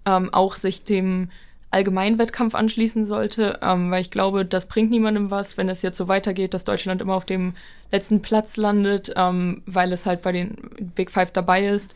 ähm, 0.05 0.33
auch 0.33 0.57
sich 0.57 0.83
dem 0.83 1.31
Allgemeinwettkampf 1.71 2.55
anschließen 2.55 3.05
sollte, 3.05 3.59
ähm, 3.63 3.91
weil 3.91 4.01
ich 4.01 4.11
glaube, 4.11 4.45
das 4.45 4.67
bringt 4.67 4.91
niemandem 4.91 5.31
was, 5.31 5.57
wenn 5.57 5.69
es 5.69 5.83
jetzt 5.83 5.99
so 5.99 6.09
weitergeht, 6.09 6.55
dass 6.55 6.65
Deutschland 6.65 7.03
immer 7.03 7.15
auf 7.15 7.25
dem 7.25 7.55
letzten 7.91 8.23
Platz 8.23 8.57
landet, 8.57 9.13
ähm, 9.17 9.63
weil 9.67 9.93
es 9.93 10.07
halt 10.07 10.23
bei 10.23 10.33
den 10.33 10.57
Big 10.95 11.11
Five 11.11 11.33
dabei 11.33 11.67
ist. 11.67 11.95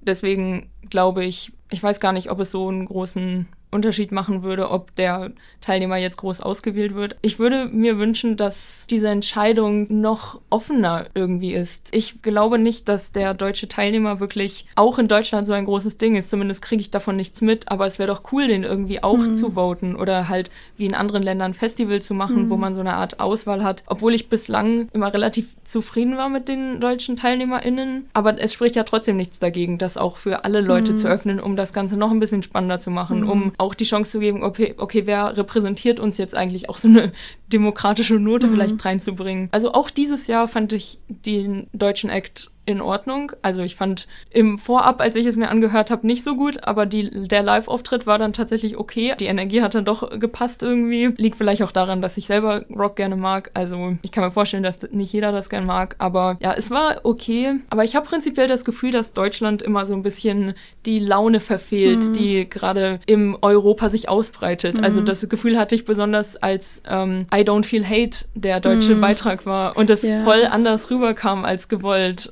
Deswegen 0.00 0.70
glaube 0.90 1.24
ich, 1.24 1.52
ich 1.70 1.82
weiß 1.82 2.00
gar 2.00 2.12
nicht, 2.12 2.30
ob 2.30 2.40
es 2.40 2.50
so 2.50 2.68
einen 2.68 2.86
großen 2.86 3.46
Unterschied 3.72 4.12
machen 4.12 4.42
würde, 4.42 4.70
ob 4.70 4.94
der 4.96 5.32
Teilnehmer 5.60 5.96
jetzt 5.96 6.18
groß 6.18 6.40
ausgewählt 6.40 6.94
wird. 6.94 7.16
Ich 7.22 7.38
würde 7.38 7.66
mir 7.66 7.98
wünschen, 7.98 8.36
dass 8.36 8.86
diese 8.90 9.08
Entscheidung 9.08 9.86
noch 9.88 10.40
offener 10.50 11.06
irgendwie 11.14 11.54
ist. 11.54 11.88
Ich 11.92 12.22
glaube 12.22 12.58
nicht, 12.58 12.88
dass 12.88 13.12
der 13.12 13.34
deutsche 13.34 13.68
Teilnehmer 13.68 14.20
wirklich 14.20 14.66
auch 14.74 14.98
in 14.98 15.08
Deutschland 15.08 15.46
so 15.46 15.54
ein 15.54 15.64
großes 15.64 15.96
Ding 15.96 16.16
ist. 16.16 16.30
Zumindest 16.30 16.62
kriege 16.62 16.80
ich 16.80 16.90
davon 16.90 17.16
nichts 17.16 17.40
mit. 17.40 17.70
Aber 17.70 17.86
es 17.86 17.98
wäre 17.98 18.08
doch 18.08 18.32
cool, 18.32 18.48
den 18.48 18.62
irgendwie 18.62 19.02
auch 19.02 19.16
mhm. 19.16 19.34
zu 19.34 19.52
voten 19.52 19.96
oder 19.96 20.28
halt 20.28 20.50
wie 20.76 20.86
in 20.86 20.94
anderen 20.94 21.22
Ländern 21.22 21.54
Festival 21.54 22.02
zu 22.02 22.14
machen, 22.14 22.44
mhm. 22.44 22.50
wo 22.50 22.56
man 22.56 22.74
so 22.74 22.80
eine 22.80 22.94
Art 22.94 23.20
Auswahl 23.20 23.64
hat. 23.64 23.82
Obwohl 23.86 24.14
ich 24.14 24.28
bislang 24.28 24.88
immer 24.92 25.12
relativ 25.14 25.54
zufrieden 25.64 26.16
war 26.16 26.28
mit 26.28 26.48
den 26.48 26.80
deutschen 26.80 27.16
TeilnehmerInnen. 27.16 28.08
Aber 28.12 28.38
es 28.38 28.52
spricht 28.52 28.76
ja 28.76 28.82
trotzdem 28.82 29.16
nichts 29.16 29.38
dagegen, 29.38 29.78
das 29.78 29.96
auch 29.96 30.18
für 30.18 30.44
alle 30.44 30.60
Leute 30.60 30.92
mhm. 30.92 30.96
zu 30.96 31.08
öffnen, 31.08 31.40
um 31.40 31.56
das 31.56 31.72
Ganze 31.72 31.96
noch 31.96 32.10
ein 32.10 32.20
bisschen 32.20 32.42
spannender 32.42 32.80
zu 32.80 32.90
machen, 32.90 33.22
mhm. 33.22 33.30
um 33.30 33.52
auch 33.62 33.74
die 33.74 33.84
Chance 33.84 34.10
zu 34.10 34.20
geben, 34.20 34.42
okay, 34.42 34.74
okay, 34.76 35.06
wer 35.06 35.36
repräsentiert 35.36 35.98
uns 35.98 36.18
jetzt 36.18 36.36
eigentlich 36.36 36.68
auch 36.68 36.76
so 36.76 36.88
eine 36.88 37.12
demokratische 37.52 38.14
Note 38.14 38.46
mhm. 38.46 38.52
vielleicht 38.52 38.84
reinzubringen. 38.84 39.48
Also 39.52 39.72
auch 39.72 39.88
dieses 39.88 40.26
Jahr 40.26 40.48
fand 40.48 40.72
ich 40.72 40.98
den 41.08 41.68
deutschen 41.72 42.10
Act 42.10 42.51
in 42.64 42.80
Ordnung. 42.80 43.32
Also 43.42 43.62
ich 43.62 43.76
fand 43.76 44.06
im 44.30 44.58
Vorab, 44.58 45.00
als 45.00 45.16
ich 45.16 45.26
es 45.26 45.36
mir 45.36 45.48
angehört 45.48 45.90
habe, 45.90 46.06
nicht 46.06 46.22
so 46.22 46.36
gut, 46.36 46.64
aber 46.64 46.86
die, 46.86 47.26
der 47.28 47.42
Live-Auftritt 47.42 48.06
war 48.06 48.18
dann 48.18 48.32
tatsächlich 48.32 48.76
okay. 48.76 49.14
Die 49.18 49.26
Energie 49.26 49.62
hat 49.62 49.74
dann 49.74 49.84
doch 49.84 50.18
gepasst 50.18 50.62
irgendwie. 50.62 51.06
Liegt 51.16 51.36
vielleicht 51.36 51.62
auch 51.62 51.72
daran, 51.72 52.00
dass 52.00 52.16
ich 52.16 52.26
selber 52.26 52.64
Rock 52.70 52.96
gerne 52.96 53.16
mag. 53.16 53.50
Also 53.54 53.96
ich 54.02 54.12
kann 54.12 54.24
mir 54.24 54.30
vorstellen, 54.30 54.62
dass 54.62 54.82
nicht 54.92 55.12
jeder 55.12 55.32
das 55.32 55.50
gerne 55.50 55.66
mag. 55.66 55.96
Aber 55.98 56.36
ja, 56.40 56.54
es 56.54 56.70
war 56.70 57.00
okay. 57.02 57.60
Aber 57.70 57.84
ich 57.84 57.96
habe 57.96 58.06
prinzipiell 58.06 58.46
das 58.46 58.64
Gefühl, 58.64 58.92
dass 58.92 59.12
Deutschland 59.12 59.62
immer 59.62 59.84
so 59.84 59.94
ein 59.94 60.02
bisschen 60.02 60.54
die 60.86 61.00
Laune 61.00 61.40
verfehlt, 61.40 62.08
mhm. 62.08 62.12
die 62.12 62.48
gerade 62.48 63.00
im 63.06 63.36
Europa 63.42 63.88
sich 63.88 64.08
ausbreitet. 64.08 64.78
Also 64.78 64.92
mhm. 64.92 64.92
Also 64.92 65.00
das 65.00 65.28
Gefühl 65.28 65.58
hatte 65.58 65.74
ich 65.74 65.86
besonders, 65.86 66.36
als 66.36 66.82
ähm, 66.86 67.26
I 67.34 67.38
Don't 67.38 67.64
Feel 67.64 67.84
Hate 67.84 68.26
der 68.34 68.60
deutsche 68.60 68.94
mhm. 68.94 69.00
Beitrag 69.00 69.46
war 69.46 69.74
und 69.76 69.88
das 69.88 70.02
ja. 70.02 70.22
voll 70.22 70.44
anders 70.44 70.90
rüberkam 70.90 71.46
als 71.46 71.68
gewollt. 71.68 72.30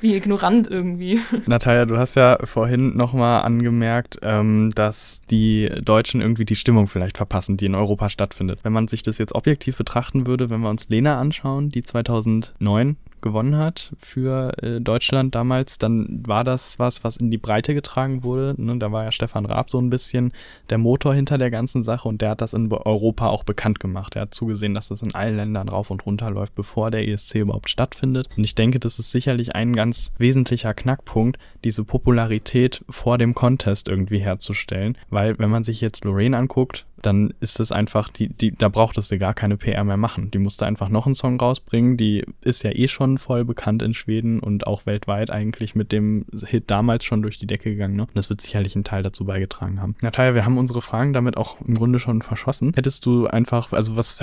Wie 0.00 0.14
ignorant 0.14 0.68
irgendwie. 0.68 1.20
Natalia, 1.46 1.84
du 1.84 1.96
hast 1.98 2.14
ja 2.14 2.38
vorhin 2.44 2.96
nochmal 2.96 3.42
angemerkt, 3.42 4.18
ähm, 4.22 4.70
dass 4.74 5.20
die 5.30 5.70
Deutschen 5.84 6.20
irgendwie 6.20 6.44
die 6.44 6.56
Stimmung 6.56 6.88
vielleicht 6.88 7.16
verpassen, 7.16 7.56
die 7.56 7.66
in 7.66 7.74
Europa 7.74 8.08
stattfindet. 8.08 8.60
Wenn 8.62 8.72
man 8.72 8.88
sich 8.88 9.02
das 9.02 9.18
jetzt 9.18 9.34
objektiv 9.34 9.76
betrachten 9.76 10.26
würde, 10.26 10.50
wenn 10.50 10.60
wir 10.60 10.70
uns 10.70 10.88
Lena 10.88 11.20
anschauen, 11.20 11.70
die 11.70 11.82
2009 11.82 12.96
gewonnen 13.22 13.56
hat 13.56 13.92
für 13.98 14.52
äh, 14.62 14.80
Deutschland 14.80 15.34
damals, 15.34 15.78
dann 15.78 16.22
war 16.26 16.44
das 16.44 16.78
was, 16.78 17.04
was 17.04 17.16
in 17.16 17.30
die 17.30 17.38
Breite 17.38 17.74
getragen 17.74 18.24
wurde. 18.24 18.54
Ne? 18.56 18.78
Da 18.78 18.92
war 18.92 19.04
ja 19.04 19.12
Stefan 19.12 19.46
Raab 19.46 19.70
so 19.70 19.78
ein 19.78 19.90
bisschen 19.90 20.32
der 20.70 20.78
Motor 20.78 21.14
hinter 21.14 21.38
der 21.38 21.50
ganzen 21.50 21.82
Sache 21.82 22.08
und 22.08 22.22
der 22.22 22.30
hat 22.30 22.40
das 22.40 22.54
in 22.54 22.72
Europa 22.72 23.28
auch 23.28 23.44
bekannt 23.44 23.80
gemacht. 23.80 24.16
Er 24.16 24.22
hat 24.22 24.34
zugesehen, 24.34 24.74
dass 24.74 24.88
das 24.88 25.02
in 25.02 25.14
allen 25.14 25.36
Ländern 25.36 25.68
rauf 25.68 25.90
und 25.90 26.04
runter 26.06 26.30
läuft, 26.30 26.54
bevor 26.54 26.90
der 26.90 27.06
ESC 27.06 27.36
überhaupt 27.36 27.70
stattfindet. 27.70 28.28
Und 28.36 28.44
ich 28.44 28.54
denke, 28.54 28.80
das 28.80 28.98
ist 28.98 29.10
sicherlich 29.10 29.54
ein 29.54 29.74
ganz 29.74 30.12
wesentlicher 30.18 30.74
Knackpunkt, 30.74 31.38
diese 31.64 31.84
Popularität 31.84 32.84
vor 32.88 33.18
dem 33.18 33.34
Contest 33.34 33.88
irgendwie 33.88 34.18
herzustellen. 34.18 34.96
Weil 35.10 35.38
wenn 35.38 35.50
man 35.50 35.64
sich 35.64 35.80
jetzt 35.80 36.04
Lorraine 36.04 36.36
anguckt, 36.36 36.86
dann 37.02 37.32
ist 37.40 37.60
es 37.60 37.72
einfach, 37.72 38.08
die, 38.08 38.28
die, 38.28 38.52
da 38.52 38.68
brauchtest 38.68 39.10
du 39.10 39.18
gar 39.18 39.34
keine 39.34 39.56
PR 39.56 39.84
mehr 39.84 39.96
machen. 39.96 40.30
Die 40.30 40.38
musste 40.38 40.66
einfach 40.66 40.88
noch 40.88 41.06
einen 41.06 41.14
Song 41.14 41.38
rausbringen. 41.38 41.96
Die 41.96 42.24
ist 42.42 42.62
ja 42.62 42.70
eh 42.72 42.88
schon 42.88 43.18
voll 43.18 43.44
bekannt 43.44 43.82
in 43.82 43.94
Schweden 43.94 44.40
und 44.40 44.66
auch 44.66 44.86
weltweit 44.86 45.30
eigentlich 45.30 45.74
mit 45.74 45.92
dem 45.92 46.26
Hit 46.46 46.70
damals 46.70 47.04
schon 47.04 47.22
durch 47.22 47.38
die 47.38 47.46
Decke 47.46 47.70
gegangen. 47.70 47.96
Ne? 47.96 48.02
Und 48.02 48.16
das 48.16 48.28
wird 48.28 48.40
sicherlich 48.40 48.74
einen 48.74 48.84
Teil 48.84 49.02
dazu 49.02 49.24
beigetragen 49.24 49.80
haben. 49.80 49.96
Natalia, 50.02 50.34
wir 50.34 50.44
haben 50.44 50.58
unsere 50.58 50.82
Fragen 50.82 51.12
damit 51.12 51.36
auch 51.36 51.60
im 51.62 51.74
Grunde 51.74 51.98
schon 51.98 52.22
verschossen. 52.22 52.72
Hättest 52.74 53.06
du 53.06 53.26
einfach, 53.26 53.72
also 53.72 53.96
was 53.96 54.18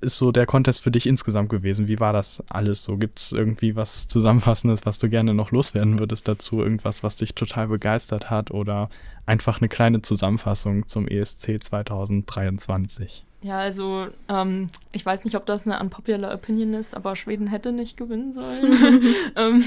ist 0.00 0.18
so 0.18 0.32
der 0.32 0.46
Contest 0.46 0.82
für 0.82 0.90
dich 0.90 1.06
insgesamt 1.06 1.48
gewesen? 1.48 1.88
Wie 1.88 2.00
war 2.00 2.12
das 2.12 2.42
alles 2.48 2.82
so? 2.82 2.96
Gibt 2.96 3.18
es 3.18 3.32
irgendwie 3.32 3.76
was 3.76 4.08
Zusammenfassendes, 4.08 4.84
was 4.84 4.98
du 4.98 5.08
gerne 5.08 5.34
noch 5.34 5.50
loswerden 5.50 5.98
würdest 5.98 6.28
dazu? 6.28 6.60
Irgendwas, 6.60 7.02
was 7.02 7.16
dich 7.16 7.34
total 7.34 7.68
begeistert 7.68 8.30
hat 8.30 8.50
oder 8.50 8.88
einfach 9.26 9.60
eine 9.60 9.68
kleine 9.68 10.02
Zusammenfassung 10.02 10.86
zum 10.86 11.08
ESC 11.08 11.62
2023. 11.62 13.24
Ja, 13.40 13.58
also 13.58 14.06
ähm, 14.28 14.68
ich 14.92 15.04
weiß 15.04 15.24
nicht, 15.24 15.36
ob 15.36 15.44
das 15.44 15.66
eine 15.66 15.78
unpopular 15.78 16.32
Opinion 16.34 16.72
ist, 16.72 16.96
aber 16.96 17.14
Schweden 17.14 17.46
hätte 17.46 17.72
nicht 17.72 17.96
gewinnen 17.96 18.32
sollen, 18.32 19.02
ähm, 19.36 19.64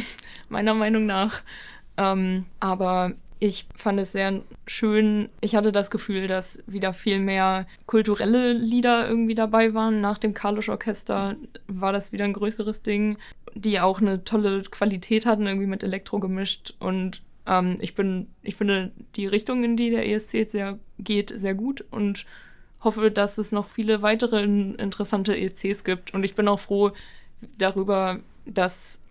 meiner 0.49 0.73
Meinung 0.73 1.05
nach. 1.05 1.41
Ähm, 1.95 2.45
aber 2.59 3.13
ich 3.39 3.67
fand 3.75 3.99
es 3.99 4.13
sehr 4.13 4.41
schön. 4.65 5.29
Ich 5.41 5.55
hatte 5.55 5.71
das 5.71 5.91
Gefühl, 5.91 6.27
dass 6.27 6.63
wieder 6.65 6.93
viel 6.93 7.19
mehr 7.19 7.67
kulturelle 7.85 8.53
Lieder 8.53 9.07
irgendwie 9.07 9.35
dabei 9.35 9.75
waren. 9.75 10.01
Nach 10.01 10.17
dem 10.17 10.33
Karlusch 10.33 10.69
Orchester 10.69 11.35
war 11.67 11.93
das 11.93 12.11
wieder 12.11 12.25
ein 12.25 12.33
größeres 12.33 12.81
Ding, 12.81 13.17
die 13.53 13.79
auch 13.79 14.01
eine 14.01 14.23
tolle 14.23 14.63
Qualität 14.63 15.25
hatten, 15.25 15.45
irgendwie 15.45 15.67
mit 15.67 15.83
Elektro 15.83 16.19
gemischt 16.19 16.73
und 16.79 17.21
ähm, 17.47 17.77
ich 17.81 17.95
bin, 17.95 18.27
ich 18.43 18.55
finde 18.55 18.91
die 19.15 19.25
Richtung, 19.25 19.63
in 19.63 19.77
die 19.77 19.89
der 19.89 20.07
ESC 20.07 20.33
jetzt 20.33 20.51
sehr 20.51 20.77
geht, 20.99 21.31
sehr 21.33 21.55
gut 21.55 21.85
und 21.89 22.25
hoffe, 22.83 23.09
dass 23.09 23.37
es 23.37 23.51
noch 23.51 23.69
viele 23.69 24.01
weitere 24.01 24.43
interessante 24.43 25.37
ESCs 25.37 25.83
gibt. 25.83 26.13
Und 26.13 26.23
ich 26.23 26.35
bin 26.35 26.47
auch 26.47 26.59
froh 26.59 26.91
darüber, 27.57 28.19
dass 28.45 29.01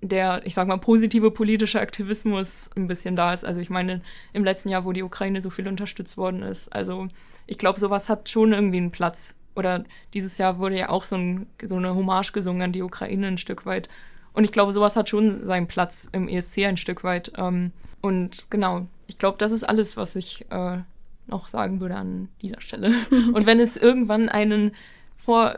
der, 0.00 0.44
ich 0.44 0.54
sag 0.54 0.66
mal, 0.66 0.78
positive 0.78 1.30
politische 1.30 1.80
Aktivismus 1.80 2.70
ein 2.76 2.88
bisschen 2.88 3.14
da 3.14 3.32
ist. 3.32 3.44
Also 3.44 3.60
ich 3.60 3.70
meine, 3.70 4.00
im 4.32 4.42
letzten 4.42 4.68
Jahr, 4.68 4.84
wo 4.84 4.92
die 4.92 5.04
Ukraine 5.04 5.40
so 5.40 5.50
viel 5.50 5.68
unterstützt 5.68 6.16
worden 6.16 6.42
ist. 6.42 6.72
Also 6.72 7.06
ich 7.46 7.58
glaube, 7.58 7.78
sowas 7.78 8.08
hat 8.08 8.28
schon 8.28 8.52
irgendwie 8.52 8.78
einen 8.78 8.90
Platz. 8.90 9.36
Oder 9.54 9.84
dieses 10.14 10.38
Jahr 10.38 10.58
wurde 10.58 10.78
ja 10.78 10.88
auch 10.88 11.04
so, 11.04 11.16
ein, 11.16 11.46
so 11.64 11.76
eine 11.76 11.94
Hommage 11.94 12.32
gesungen 12.32 12.62
an 12.62 12.72
die 12.72 12.82
Ukraine 12.82 13.28
ein 13.28 13.38
Stück 13.38 13.64
weit. 13.64 13.88
Und 14.32 14.44
ich 14.44 14.52
glaube, 14.52 14.72
sowas 14.72 14.96
hat 14.96 15.08
schon 15.08 15.44
seinen 15.44 15.68
Platz 15.68 16.08
im 16.12 16.28
ESC 16.28 16.58
ein 16.64 16.76
Stück 16.76 17.04
weit. 17.04 17.32
Ähm, 17.36 17.72
und 18.00 18.46
genau, 18.50 18.86
ich 19.06 19.18
glaube, 19.18 19.38
das 19.38 19.52
ist 19.52 19.64
alles, 19.64 19.96
was 19.96 20.16
ich 20.16 20.46
äh, 20.50 20.78
noch 21.26 21.46
sagen 21.46 21.80
würde 21.80 21.96
an 21.96 22.28
dieser 22.40 22.60
Stelle. 22.60 22.92
und 23.10 23.46
wenn 23.46 23.60
es 23.60 23.76
irgendwann 23.76 24.28
einen 24.28 24.72
vor. 25.16 25.56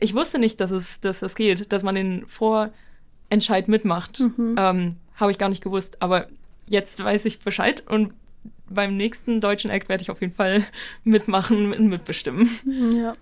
Ich 0.00 0.14
wusste 0.14 0.38
nicht, 0.38 0.60
dass 0.60 0.70
es 0.70 1.00
dass 1.00 1.20
das 1.20 1.36
geht, 1.36 1.72
dass 1.72 1.82
man 1.82 1.94
den 1.94 2.26
Vorentscheid 2.26 3.68
mitmacht. 3.68 4.20
Mhm. 4.20 4.56
Ähm, 4.58 4.96
Habe 5.16 5.30
ich 5.30 5.38
gar 5.38 5.48
nicht 5.48 5.62
gewusst. 5.62 6.02
Aber 6.02 6.26
jetzt 6.66 7.02
weiß 7.02 7.24
ich 7.26 7.40
Bescheid 7.40 7.84
und 7.88 8.12
beim 8.68 8.96
nächsten 8.96 9.40
deutschen 9.40 9.70
Act 9.70 9.88
werde 9.88 10.02
ich 10.02 10.10
auf 10.10 10.20
jeden 10.20 10.34
Fall 10.34 10.64
mitmachen 11.04 11.72
und 11.72 11.88
mitbestimmen. 11.88 12.50
Ja. 12.96 13.14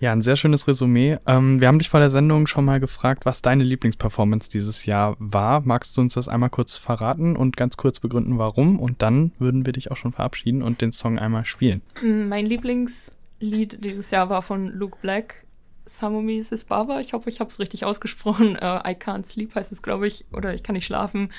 Ja, 0.00 0.12
ein 0.12 0.22
sehr 0.22 0.36
schönes 0.36 0.68
Resümee. 0.68 1.18
Ähm, 1.26 1.60
wir 1.60 1.66
haben 1.66 1.80
dich 1.80 1.88
vor 1.88 1.98
der 1.98 2.10
Sendung 2.10 2.46
schon 2.46 2.64
mal 2.64 2.78
gefragt, 2.78 3.26
was 3.26 3.42
deine 3.42 3.64
Lieblingsperformance 3.64 4.48
dieses 4.48 4.86
Jahr 4.86 5.16
war. 5.18 5.60
Magst 5.62 5.96
du 5.96 6.00
uns 6.00 6.14
das 6.14 6.28
einmal 6.28 6.50
kurz 6.50 6.76
verraten 6.76 7.34
und 7.34 7.56
ganz 7.56 7.76
kurz 7.76 7.98
begründen, 7.98 8.38
warum? 8.38 8.78
Und 8.78 9.02
dann 9.02 9.32
würden 9.40 9.66
wir 9.66 9.72
dich 9.72 9.90
auch 9.90 9.96
schon 9.96 10.12
verabschieden 10.12 10.62
und 10.62 10.80
den 10.80 10.92
Song 10.92 11.18
einmal 11.18 11.44
spielen. 11.44 11.82
Mm, 12.00 12.28
mein 12.28 12.46
Lieblingslied 12.46 13.84
dieses 13.84 14.12
Jahr 14.12 14.30
war 14.30 14.42
von 14.42 14.68
Luke 14.68 14.98
Black, 15.02 15.44
Samumi 15.84 16.44
Baba. 16.68 17.00
Ich 17.00 17.12
hoffe, 17.12 17.28
ich 17.28 17.40
habe 17.40 17.50
es 17.50 17.58
richtig 17.58 17.84
ausgesprochen. 17.84 18.50
Uh, 18.50 18.78
I 18.86 18.94
Can't 18.94 19.26
Sleep 19.26 19.52
heißt 19.56 19.72
es, 19.72 19.82
glaube 19.82 20.06
ich, 20.06 20.24
oder 20.32 20.54
ich 20.54 20.62
kann 20.62 20.74
nicht 20.74 20.86
schlafen. 20.86 21.30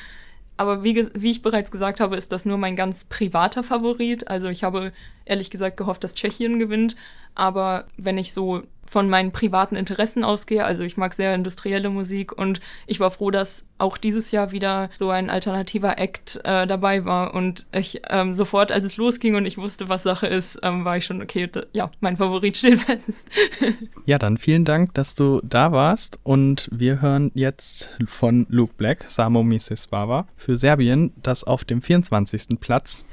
Aber 0.58 0.84
wie, 0.84 1.08
wie, 1.13 1.32
ich 1.32 1.41
bereits 1.41 1.72
gesagt 1.72 2.02
habe, 2.02 2.17
ist 2.17 2.34
das 2.34 2.43
nur 2.43 2.58
mein 2.58 2.76
ganz 2.76 3.06
privater 3.06 3.63
Favorit. 3.63 4.28
Also 4.28 4.50
ich 4.50 4.65
habe 4.65 4.91
ehrlich 5.24 5.50
gesagt 5.50 5.78
gehofft, 5.78 6.04
dass 6.04 6.13
Tschechien 6.13 6.60
gewinnt. 6.60 6.98
Aber 7.39 7.86
wenn 7.97 8.17
ich 8.17 8.34
so 8.34 8.63
von 8.89 9.08
meinen 9.08 9.32
privaten 9.32 9.75
Interessen 9.75 10.23
ausgehe. 10.23 10.65
Also 10.65 10.84
ich 10.84 10.97
mag 10.97 11.13
sehr 11.13 11.36
industrielle 11.36 11.89
Musik 11.89 12.32
und 12.36 12.60
ich 12.88 12.99
war 12.99 13.12
froh, 13.12 13.30
dass 13.30 13.65
auch 13.78 13.97
dieses 13.97 14.32
Jahr 14.32 14.52
wieder 14.52 14.89
so 14.97 15.10
ein 15.12 15.30
alternativer 15.30 15.99
Act 15.99 16.41
äh, 16.43 16.65
dabei 16.65 17.06
war. 17.06 17.36
Und 17.36 17.67
ich 17.71 18.02
ähm, 18.10 18.34
sofort, 18.34 18.71
als 18.71 18.86
es 18.86 18.97
losging 18.97 19.36
und 19.36 19.45
ich 19.45 19.58
wusste, 19.58 19.89
was 19.89 20.04
Sache 20.04 20.28
ist, 20.28 20.60
ähm, 20.63 20.86
war 20.86 20.97
ich 20.97 21.06
schon, 21.06 21.21
okay, 21.21 21.49
ja, 21.71 21.91
mein 21.99 22.17
Favorit 22.17 22.58
steht 22.58 22.80
fest. 22.80 23.30
ja, 24.06 24.17
dann 24.17 24.38
vielen 24.38 24.65
Dank, 24.65 24.95
dass 24.95 25.13
du 25.13 25.39
da 25.43 25.71
warst. 25.71 26.17
Und 26.23 26.67
wir 26.71 26.99
hören 26.99 27.32
jetzt 27.36 27.95
von 28.06 28.47
Luke 28.49 28.73
Black, 28.75 29.04
Samo 29.08 29.43
Miseswava, 29.43 30.28
für 30.36 30.58
Serbien, 30.58 31.13
das 31.21 31.43
auf 31.43 31.63
dem 31.63 31.84
24. 31.84 32.60
Platz 32.60 33.06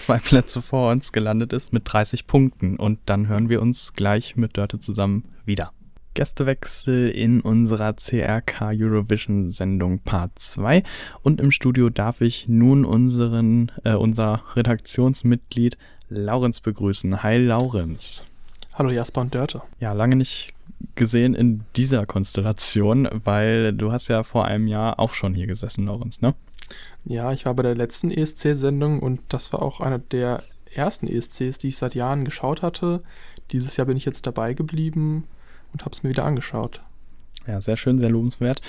zwei 0.00 0.18
Plätze 0.18 0.62
vor 0.62 0.90
uns 0.90 1.12
gelandet 1.12 1.52
ist 1.52 1.72
mit 1.72 1.82
30 1.84 2.26
Punkten. 2.26 2.76
Und 2.76 2.98
dann 3.06 3.28
hören 3.28 3.48
wir 3.48 3.62
uns 3.62 3.92
gleich 3.94 4.36
mit 4.36 4.56
Dörte 4.56 4.80
zusammen 4.80 5.24
wieder. 5.44 5.72
Gästewechsel 6.14 7.08
in 7.08 7.40
unserer 7.40 7.94
CRK 7.94 8.72
Eurovision 8.74 9.50
Sendung 9.50 10.00
Part 10.00 10.38
2 10.38 10.82
und 11.22 11.40
im 11.40 11.50
Studio 11.50 11.88
darf 11.88 12.20
ich 12.20 12.48
nun 12.48 12.84
unseren 12.84 13.72
äh, 13.84 13.94
unser 13.94 14.42
Redaktionsmitglied 14.54 15.78
Laurenz 16.10 16.60
begrüßen. 16.60 17.22
Hi 17.22 17.38
Laurenz. 17.38 18.26
Hallo 18.74 18.90
Jasper 18.90 19.22
und 19.22 19.34
Dörte. 19.34 19.62
Ja, 19.80 19.94
lange 19.94 20.16
nicht 20.16 20.52
gesehen 20.96 21.34
in 21.34 21.64
dieser 21.76 22.04
Konstellation, 22.04 23.08
weil 23.24 23.72
du 23.72 23.92
hast 23.92 24.08
ja 24.08 24.22
vor 24.22 24.44
einem 24.44 24.66
Jahr 24.66 24.98
auch 24.98 25.14
schon 25.14 25.34
hier 25.34 25.46
gesessen, 25.46 25.86
Laurenz, 25.86 26.20
ne? 26.20 26.34
Ja, 27.04 27.32
ich 27.32 27.46
war 27.46 27.54
bei 27.54 27.62
der 27.62 27.74
letzten 27.74 28.10
ESC-Sendung 28.10 29.00
und 29.00 29.20
das 29.28 29.52
war 29.52 29.62
auch 29.62 29.80
einer 29.80 29.98
der 29.98 30.42
ersten 30.72 31.06
ESCs, 31.08 31.58
die 31.58 31.68
ich 31.68 31.76
seit 31.76 31.94
Jahren 31.94 32.24
geschaut 32.24 32.62
hatte. 32.62 33.02
Dieses 33.50 33.76
Jahr 33.76 33.86
bin 33.86 33.96
ich 33.96 34.04
jetzt 34.04 34.26
dabei 34.26 34.54
geblieben 34.54 35.24
und 35.72 35.84
habe 35.84 35.92
es 35.92 36.02
mir 36.02 36.10
wieder 36.10 36.24
angeschaut. 36.24 36.80
Ja, 37.46 37.60
sehr 37.60 37.76
schön, 37.76 37.98
sehr 37.98 38.10
lobenswert. 38.10 38.60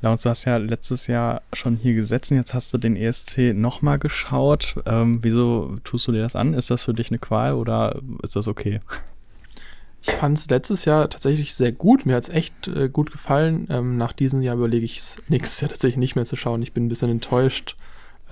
Laurens, 0.00 0.22
du 0.22 0.30
hast 0.30 0.44
ja 0.44 0.56
letztes 0.56 1.06
Jahr 1.06 1.42
schon 1.52 1.76
hier 1.76 1.94
gesetzt 1.94 2.30
und 2.30 2.36
jetzt 2.36 2.54
hast 2.54 2.72
du 2.72 2.78
den 2.78 2.96
ESC 2.96 3.52
nochmal 3.54 3.98
geschaut. 3.98 4.76
Ähm, 4.86 5.20
wieso 5.22 5.76
tust 5.84 6.06
du 6.08 6.12
dir 6.12 6.22
das 6.22 6.36
an? 6.36 6.54
Ist 6.54 6.70
das 6.70 6.82
für 6.82 6.94
dich 6.94 7.10
eine 7.10 7.18
Qual 7.18 7.54
oder 7.54 8.00
ist 8.22 8.36
das 8.36 8.48
okay? 8.48 8.80
Ich 10.04 10.10
fand 10.10 10.36
es 10.36 10.50
letztes 10.50 10.84
Jahr 10.84 11.08
tatsächlich 11.08 11.54
sehr 11.54 11.70
gut. 11.70 12.06
Mir 12.06 12.16
hat 12.16 12.24
es 12.24 12.28
echt 12.28 12.66
äh, 12.68 12.88
gut 12.88 13.12
gefallen. 13.12 13.68
Ähm, 13.70 13.96
nach 13.96 14.12
diesem 14.12 14.42
Jahr 14.42 14.56
überlege 14.56 14.84
ich 14.84 14.98
es 14.98 15.16
nächstes 15.28 15.60
Jahr 15.60 15.70
tatsächlich 15.70 15.98
nicht 15.98 16.16
mehr 16.16 16.24
zu 16.24 16.36
schauen. 16.36 16.62
Ich 16.62 16.72
bin 16.72 16.86
ein 16.86 16.88
bisschen 16.88 17.10
enttäuscht. 17.10 17.76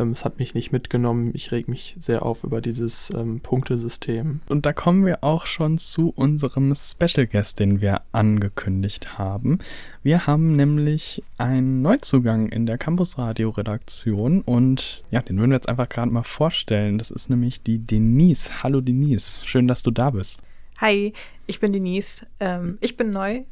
Ähm, 0.01 0.11
es 0.11 0.25
hat 0.25 0.41
mich 0.41 0.55
nicht 0.55 0.73
mitgenommen. 0.73 1.31
Ich 1.33 1.53
reg 1.53 1.69
mich 1.69 1.95
sehr 2.01 2.25
auf 2.25 2.43
über 2.43 2.61
dieses 2.61 3.11
ähm, 3.15 3.39
Punktesystem. 3.41 4.41
Und 4.49 4.67
da 4.67 4.73
kommen 4.73 5.07
wir 5.07 5.23
auch 5.23 5.47
schon 5.47 5.79
zu 5.79 6.11
unserem 6.11 6.75
Special 6.75 7.29
Guest, 7.29 7.61
den 7.61 7.81
wir 7.81 8.01
angekündigt 8.11 9.19
haben. 9.19 9.61
Wir 10.03 10.27
haben 10.27 10.57
nämlich 10.57 11.23
einen 11.39 11.83
Neuzugang 11.83 12.49
in 12.49 12.67
der 12.67 12.79
Campus 12.79 13.17
Radio 13.17 13.51
Redaktion 13.51 14.41
und 14.41 15.05
ja, 15.13 15.23
den 15.23 15.39
würden 15.39 15.51
wir 15.51 15.57
jetzt 15.57 15.69
einfach 15.69 15.89
gerade 15.89 16.11
mal 16.11 16.25
vorstellen. 16.25 16.99
Das 16.99 17.13
ist 17.13 17.31
nämlich 17.31 17.63
die 17.63 17.79
Denise. 17.79 18.65
Hallo 18.65 18.81
Denise, 18.81 19.43
schön, 19.45 19.69
dass 19.69 19.85
du 19.85 19.93
da 19.93 20.11
bist. 20.11 20.41
Hi, 20.81 21.13
ich 21.47 21.61
bin 21.61 21.75
Denise. 21.75 22.25
Ähm, 22.41 22.79
ich 22.81 22.97
bin 22.97 23.13
neu 23.13 23.43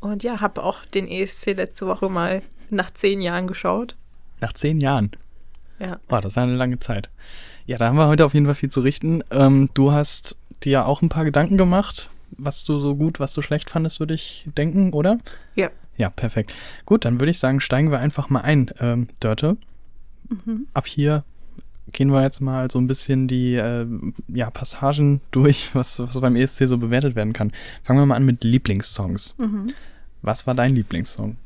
und 0.00 0.24
ja, 0.24 0.40
habe 0.40 0.64
auch 0.64 0.84
den 0.86 1.06
ESC 1.06 1.52
letzte 1.54 1.86
Woche 1.86 2.08
mal 2.08 2.42
nach 2.68 2.90
zehn 2.90 3.20
Jahren 3.20 3.46
geschaut. 3.46 3.94
Nach 4.40 4.52
zehn 4.52 4.80
Jahren? 4.80 5.12
Ja. 5.78 6.00
Boah, 6.08 6.20
das 6.20 6.32
ist 6.32 6.38
eine 6.38 6.56
lange 6.56 6.80
Zeit. 6.80 7.10
Ja, 7.66 7.78
da 7.78 7.86
haben 7.86 7.96
wir 7.96 8.08
heute 8.08 8.26
auf 8.26 8.34
jeden 8.34 8.46
Fall 8.46 8.56
viel 8.56 8.70
zu 8.72 8.80
richten. 8.80 9.22
Ähm, 9.30 9.70
du 9.74 9.92
hast 9.92 10.36
dir 10.64 10.86
auch 10.86 11.00
ein 11.00 11.08
paar 11.08 11.24
Gedanken 11.24 11.56
gemacht, 11.56 12.10
was 12.32 12.64
du 12.64 12.80
so 12.80 12.96
gut, 12.96 13.20
was 13.20 13.34
du 13.34 13.42
schlecht 13.42 13.70
fandest, 13.70 14.00
würde 14.00 14.14
ich 14.14 14.48
denken, 14.56 14.92
oder? 14.92 15.18
Ja. 15.54 15.70
Ja, 15.96 16.08
perfekt. 16.08 16.52
Gut, 16.86 17.04
dann 17.04 17.20
würde 17.20 17.30
ich 17.30 17.38
sagen, 17.38 17.60
steigen 17.60 17.92
wir 17.92 18.00
einfach 18.00 18.30
mal 18.30 18.40
ein, 18.40 18.68
ähm, 18.80 19.06
Dörte. 19.20 19.58
Mhm. 20.28 20.66
Ab 20.74 20.88
hier 20.88 21.22
gehen 21.90 22.12
wir 22.12 22.22
jetzt 22.22 22.40
mal 22.40 22.70
so 22.70 22.78
ein 22.78 22.86
bisschen 22.86 23.28
die 23.28 23.54
äh, 23.54 23.86
ja, 24.28 24.50
Passagen 24.50 25.20
durch, 25.30 25.74
was, 25.74 25.98
was 25.98 26.20
beim 26.20 26.36
ESC 26.36 26.66
so 26.68 26.78
bewertet 26.78 27.16
werden 27.16 27.32
kann. 27.32 27.52
Fangen 27.82 27.98
wir 27.98 28.06
mal 28.06 28.16
an 28.16 28.24
mit 28.24 28.44
Lieblingssongs. 28.44 29.34
Mhm. 29.38 29.66
Was 30.22 30.46
war 30.46 30.54
dein 30.54 30.74
Lieblingssong? 30.74 31.36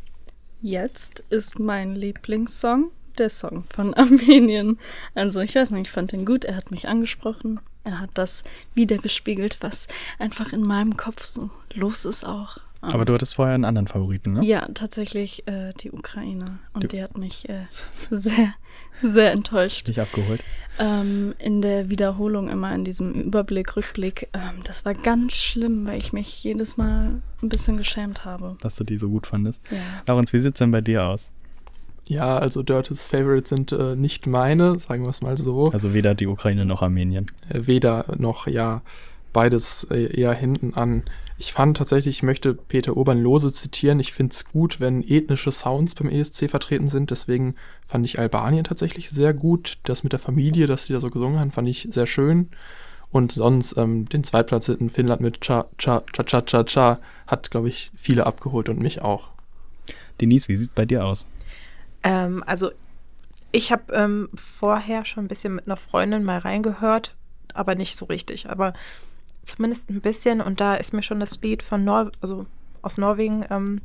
Jetzt 0.60 1.24
ist 1.30 1.58
mein 1.58 1.94
Lieblingssong 1.94 2.90
der 3.18 3.30
Song 3.30 3.64
von 3.70 3.94
Armenien. 3.94 4.78
Also 5.14 5.40
ich 5.40 5.54
weiß 5.54 5.70
nicht, 5.70 5.86
ich 5.86 5.92
fand 5.92 6.12
ihn 6.12 6.26
gut, 6.26 6.44
er 6.44 6.56
hat 6.56 6.70
mich 6.70 6.88
angesprochen. 6.88 7.60
Er 7.86 8.00
hat 8.00 8.10
das 8.14 8.42
wiedergespiegelt, 8.74 9.58
was 9.60 9.86
einfach 10.18 10.52
in 10.52 10.62
meinem 10.62 10.96
Kopf 10.96 11.24
so 11.24 11.50
los 11.72 12.04
ist 12.04 12.24
auch. 12.24 12.58
Aber 12.80 13.04
du 13.04 13.14
hattest 13.14 13.36
vorher 13.36 13.54
einen 13.54 13.64
anderen 13.64 13.86
Favoriten, 13.86 14.34
ne? 14.34 14.44
Ja, 14.44 14.68
tatsächlich 14.74 15.46
äh, 15.46 15.72
die 15.80 15.92
Ukraine. 15.92 16.58
Und 16.72 16.82
die, 16.82 16.88
die 16.88 17.02
hat 17.02 17.16
mich 17.16 17.48
äh, 17.48 17.66
sehr, 18.10 18.54
sehr 19.02 19.32
enttäuscht. 19.32 19.86
Dich 19.86 20.00
abgeholt. 20.00 20.42
Ähm, 20.78 21.34
in 21.38 21.62
der 21.62 21.88
Wiederholung 21.90 22.48
immer 22.48 22.74
in 22.74 22.84
diesem 22.84 23.12
Überblick, 23.14 23.76
Rückblick. 23.76 24.28
Ähm, 24.32 24.62
das 24.64 24.84
war 24.84 24.94
ganz 24.94 25.36
schlimm, 25.36 25.86
weil 25.86 25.98
ich 25.98 26.12
mich 26.12 26.42
jedes 26.42 26.76
Mal 26.76 27.22
ein 27.42 27.48
bisschen 27.48 27.76
geschämt 27.76 28.24
habe. 28.24 28.56
Dass 28.60 28.76
du 28.76 28.84
die 28.84 28.98
so 28.98 29.08
gut 29.08 29.28
fandest. 29.28 29.60
Ja. 29.70 29.78
Laurens, 30.06 30.32
wie 30.32 30.40
sieht 30.40 30.54
es 30.54 30.58
denn 30.58 30.72
bei 30.72 30.80
dir 30.80 31.06
aus? 31.06 31.30
Ja, 32.08 32.38
also 32.38 32.62
Dirtys 32.62 33.08
Favorites 33.08 33.48
sind 33.48 33.72
äh, 33.72 33.96
nicht 33.96 34.26
meine, 34.26 34.78
sagen 34.78 35.02
wir 35.02 35.10
es 35.10 35.22
mal 35.22 35.36
so. 35.36 35.70
Also 35.72 35.92
weder 35.92 36.14
die 36.14 36.28
Ukraine 36.28 36.64
noch 36.64 36.82
Armenien. 36.82 37.26
Äh, 37.48 37.66
weder 37.66 38.06
noch, 38.16 38.46
ja. 38.46 38.82
Beides 39.32 39.86
äh, 39.90 40.18
eher 40.18 40.32
hinten 40.32 40.74
an. 40.74 41.02
Ich 41.36 41.52
fand 41.52 41.76
tatsächlich, 41.76 42.18
ich 42.18 42.22
möchte 42.22 42.54
Peter 42.54 42.96
Urban 42.96 43.20
lose 43.20 43.52
zitieren, 43.52 44.00
ich 44.00 44.14
finde 44.14 44.32
es 44.32 44.46
gut, 44.46 44.80
wenn 44.80 45.02
ethnische 45.06 45.52
Sounds 45.52 45.94
beim 45.94 46.08
ESC 46.08 46.48
vertreten 46.48 46.88
sind. 46.88 47.10
Deswegen 47.10 47.56
fand 47.86 48.06
ich 48.06 48.18
Albanien 48.18 48.64
tatsächlich 48.64 49.10
sehr 49.10 49.34
gut. 49.34 49.78
Das 49.82 50.04
mit 50.04 50.12
der 50.12 50.20
Familie, 50.20 50.66
dass 50.66 50.86
sie 50.86 50.92
da 50.92 51.00
so 51.00 51.10
gesungen 51.10 51.38
haben, 51.38 51.50
fand 51.50 51.68
ich 51.68 51.88
sehr 51.90 52.06
schön. 52.06 52.48
Und 53.10 53.32
sonst 53.32 53.76
ähm, 53.76 54.08
den 54.08 54.24
Zweitplatzierten 54.24 54.90
Finnland 54.90 55.20
mit 55.20 55.40
Cha, 55.40 55.66
Cha, 55.76 56.02
Cha, 56.12 56.22
Cha, 56.22 56.42
Cha, 56.42 56.64
Cha 56.64 56.98
hat, 57.26 57.50
glaube 57.50 57.68
ich, 57.68 57.90
viele 57.96 58.26
abgeholt 58.26 58.68
und 58.68 58.80
mich 58.80 59.02
auch. 59.02 59.30
Denise, 60.20 60.48
wie 60.48 60.56
sieht 60.56 60.68
es 60.68 60.74
bei 60.74 60.86
dir 60.86 61.04
aus? 61.04 61.26
Ähm, 62.06 62.44
also, 62.46 62.70
ich 63.50 63.72
habe 63.72 63.92
ähm, 63.92 64.28
vorher 64.34 65.04
schon 65.04 65.24
ein 65.24 65.28
bisschen 65.28 65.54
mit 65.56 65.66
einer 65.66 65.76
Freundin 65.76 66.22
mal 66.22 66.38
reingehört, 66.38 67.16
aber 67.52 67.74
nicht 67.74 67.96
so 67.96 68.06
richtig. 68.06 68.48
Aber 68.48 68.74
zumindest 69.42 69.90
ein 69.90 70.00
bisschen. 70.00 70.40
Und 70.40 70.60
da 70.60 70.76
ist 70.76 70.92
mir 70.92 71.02
schon 71.02 71.20
das 71.20 71.40
Lied 71.42 71.62
von 71.62 71.84
Nor 71.84 72.12
also 72.20 72.46
aus 72.82 72.96
Norwegen 72.96 73.44
ähm, 73.50 73.80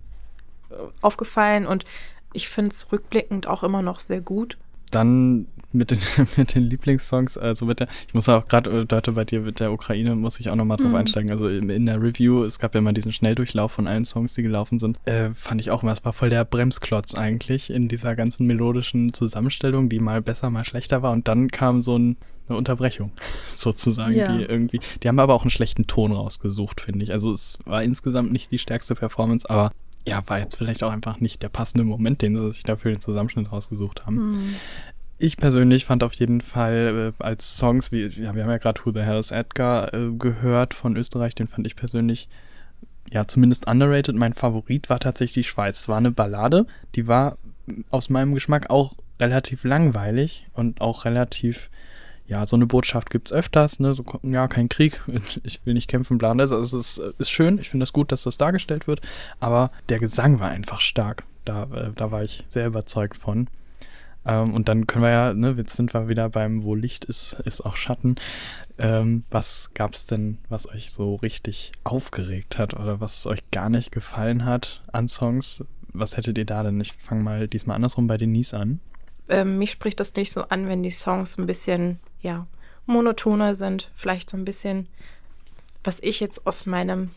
aufgefallen 1.02 1.66
und 1.66 1.86
ich 2.34 2.48
finde 2.48 2.72
es 2.72 2.92
rückblickend 2.92 3.48
auch 3.48 3.64
immer 3.64 3.82
noch 3.82 4.00
sehr 4.00 4.22
gut. 4.22 4.58
Dann 4.92 5.48
mit 5.72 5.92
den, 5.92 6.00
mit 6.38 6.56
den 6.56 6.64
Lieblingssongs, 6.64 7.38
also 7.38 7.66
mit 7.66 7.80
der, 7.80 7.88
ich 8.08 8.14
muss 8.14 8.28
auch 8.30 8.46
gerade, 8.48 8.82
äh, 8.82 8.86
Dörte, 8.86 9.14
bei 9.14 9.26
dir 9.26 9.42
mit 9.42 9.60
der 9.60 9.72
Ukraine 9.72 10.16
muss 10.16 10.40
ich 10.40 10.50
auch 10.50 10.56
nochmal 10.56 10.78
drauf 10.78 10.90
mhm. 10.90 10.96
einsteigen. 10.96 11.32
Also 11.32 11.48
in, 11.48 11.86
der 11.86 12.02
Review, 12.02 12.44
es 12.44 12.60
gab 12.60 12.74
ja 12.74 12.80
immer 12.80 12.94
diesen 12.94 13.14
Schnelldurchlauf 13.14 13.72
von 13.72 13.88
allen 13.88 14.06
Songs, 14.06 14.34
die 14.34 14.44
gelaufen 14.44 14.80
sind. 14.80 15.00
Äh, 15.06 15.32
fand 15.34 15.62
ich 15.62 15.72
auch 15.72 15.84
immer, 15.84 15.94
es 15.94 16.04
war 16.06 16.14
voll 16.14 16.30
der 16.30 16.46
Bremsklotz 16.46 17.16
eigentlich 17.16 17.70
in 17.70 17.88
dieser 17.88 18.16
ganzen 18.16 18.48
melodischen 18.48 19.14
Zusammenstellung, 19.14 19.90
die 19.90 20.00
mal 20.00 20.22
besser, 20.22 20.50
mal 20.50 20.66
schlechter 20.66 21.02
war. 21.02 21.12
Und 21.12 21.28
dann 21.28 21.50
kam 21.50 21.82
so 21.82 21.98
ein 21.98 22.18
eine 22.50 22.58
Unterbrechung, 22.58 23.12
sozusagen, 23.56 24.16
ja. 24.16 24.28
die 24.28 24.44
irgendwie, 24.44 24.80
die 25.02 25.08
haben 25.08 25.20
aber 25.20 25.34
auch 25.34 25.44
einen 25.44 25.52
schlechten 25.52 25.88
Ton 25.88 26.12
rausgesucht, 26.12 26.82
finde 26.82 27.04
ich. 27.04 27.12
Also 27.12 27.32
es 27.32 27.58
war 27.66 27.84
insgesamt 27.84 28.32
nicht 28.32 28.52
die 28.52 28.60
stärkste 28.60 28.96
Performance, 28.96 29.50
aber 29.50 29.72
ja, 30.06 30.24
war 30.28 30.40
jetzt 30.40 30.56
vielleicht 30.56 30.84
auch 30.84 30.92
einfach 30.92 31.20
nicht 31.20 31.44
der 31.44 31.50
passende 31.50 31.84
Moment, 31.84 32.22
den 32.22 32.36
sie 32.36 32.52
sich 32.52 32.64
dafür 32.64 32.92
den 32.92 33.02
Zusammenschnitt 33.02 33.52
rausgesucht 33.52 34.06
haben. 34.06 34.16
Mhm. 34.16 34.56
Ich 35.18 35.38
persönlich 35.38 35.86
fand 35.86 36.04
auf 36.04 36.14
jeden 36.14 36.42
Fall 36.42 37.14
äh, 37.20 37.24
als 37.24 37.58
Songs, 37.58 37.92
wie, 37.92 38.08
ja, 38.08 38.34
wir 38.34 38.44
haben 38.44 38.50
ja 38.50 38.58
gerade 38.58 38.82
Who 38.84 38.92
the 38.92 39.02
Hell 39.02 39.20
is 39.20 39.32
Edgar 39.32 39.94
äh, 39.94 40.10
gehört 40.18 40.74
von 40.74 40.98
Österreich, 40.98 41.36
den 41.36 41.48
fand 41.48 41.68
ich 41.68 41.76
persönlich 41.76 42.28
ja 43.12 43.28
zumindest 43.28 43.68
underrated. 43.68 44.16
Mein 44.16 44.34
Favorit 44.34 44.90
war 44.90 45.00
tatsächlich 45.00 45.46
die 45.46 45.50
Schweiz. 45.50 45.82
Es 45.82 45.88
war 45.88 45.98
eine 45.98 46.12
Ballade, 46.12 46.66
die 46.96 47.08
war 47.08 47.38
aus 47.92 48.10
meinem 48.10 48.34
Geschmack 48.34 48.70
auch 48.70 48.96
relativ 49.20 49.64
langweilig 49.64 50.48
und 50.54 50.82
auch 50.82 51.06
relativ 51.06 51.70
ja, 52.28 52.46
so 52.46 52.56
eine 52.56 52.66
Botschaft 52.66 53.10
gibt 53.10 53.30
es 53.30 53.34
öfters, 53.34 53.80
ne? 53.80 53.94
So, 53.94 54.04
ja, 54.24 54.48
kein 54.48 54.70
Krieg, 54.70 55.02
ich 55.44 55.66
will 55.66 55.74
nicht 55.74 55.90
kämpfen, 55.90 56.18
bla. 56.18 56.32
Also 56.32 56.58
es 56.60 56.74
ist, 56.74 56.98
ist 57.18 57.32
schön, 57.32 57.58
ich 57.60 57.70
finde 57.70 57.84
es 57.84 57.90
das 57.90 57.94
gut, 57.94 58.12
dass 58.12 58.24
das 58.24 58.38
dargestellt 58.38 58.88
wird, 58.88 59.02
aber 59.40 59.72
der 59.90 60.00
Gesang 60.00 60.40
war 60.40 60.50
einfach 60.50 60.82
stark. 60.82 61.26
Da, 61.46 61.64
äh, 61.64 61.92
da 61.96 62.12
war 62.12 62.24
ich 62.24 62.46
sehr 62.48 62.68
überzeugt 62.68 63.18
von. 63.18 63.48
Ähm, 64.26 64.54
und 64.54 64.70
dann 64.70 64.88
können 64.88 65.04
wir 65.04 65.12
ja, 65.12 65.34
ne, 65.34 65.56
jetzt 65.58 65.76
sind 65.76 65.94
wir 65.94 66.08
wieder 66.08 66.30
beim, 66.30 66.64
wo 66.64 66.76
Licht 66.76 67.06
ist, 67.06 67.34
ist 67.46 67.62
auch 67.62 67.76
Schatten. 67.76 68.16
Ähm, 68.78 69.24
was 69.30 69.72
gab 69.74 69.94
es 69.94 70.06
denn, 70.06 70.38
was 70.50 70.70
euch 70.70 70.92
so 70.92 71.16
richtig 71.16 71.72
aufgeregt 71.84 72.58
hat 72.58 72.74
oder 72.74 73.02
was 73.02 73.26
euch 73.26 73.50
gar 73.52 73.70
nicht 73.70 73.92
gefallen 73.92 74.46
hat 74.46 74.84
an 74.92 75.08
Songs? 75.08 75.66
Was 75.94 76.18
hättet 76.18 76.38
ihr 76.38 76.46
da 76.46 76.64
denn? 76.64 76.80
Ich 76.80 76.94
fange 76.94 77.24
mal 77.24 77.48
diesmal 77.48 77.76
andersrum 77.76 78.08
bei 78.08 78.18
Denise 78.18 78.54
an. 78.54 78.80
Ähm, 79.28 79.58
mich 79.58 79.72
spricht 79.72 80.00
das 80.00 80.16
nicht 80.16 80.32
so 80.32 80.44
an, 80.44 80.68
wenn 80.68 80.84
die 80.84 80.92
Songs 80.92 81.38
ein 81.38 81.46
bisschen 81.46 82.00
ja, 82.22 82.48
monotoner 82.86 83.56
sind, 83.56 83.90
vielleicht 83.96 84.30
so 84.30 84.38
ein 84.38 84.46
bisschen, 84.46 84.88
was 85.84 86.00
ich 86.02 86.20
jetzt 86.20 86.45
aus 86.45 86.66
meinem 86.66 87.12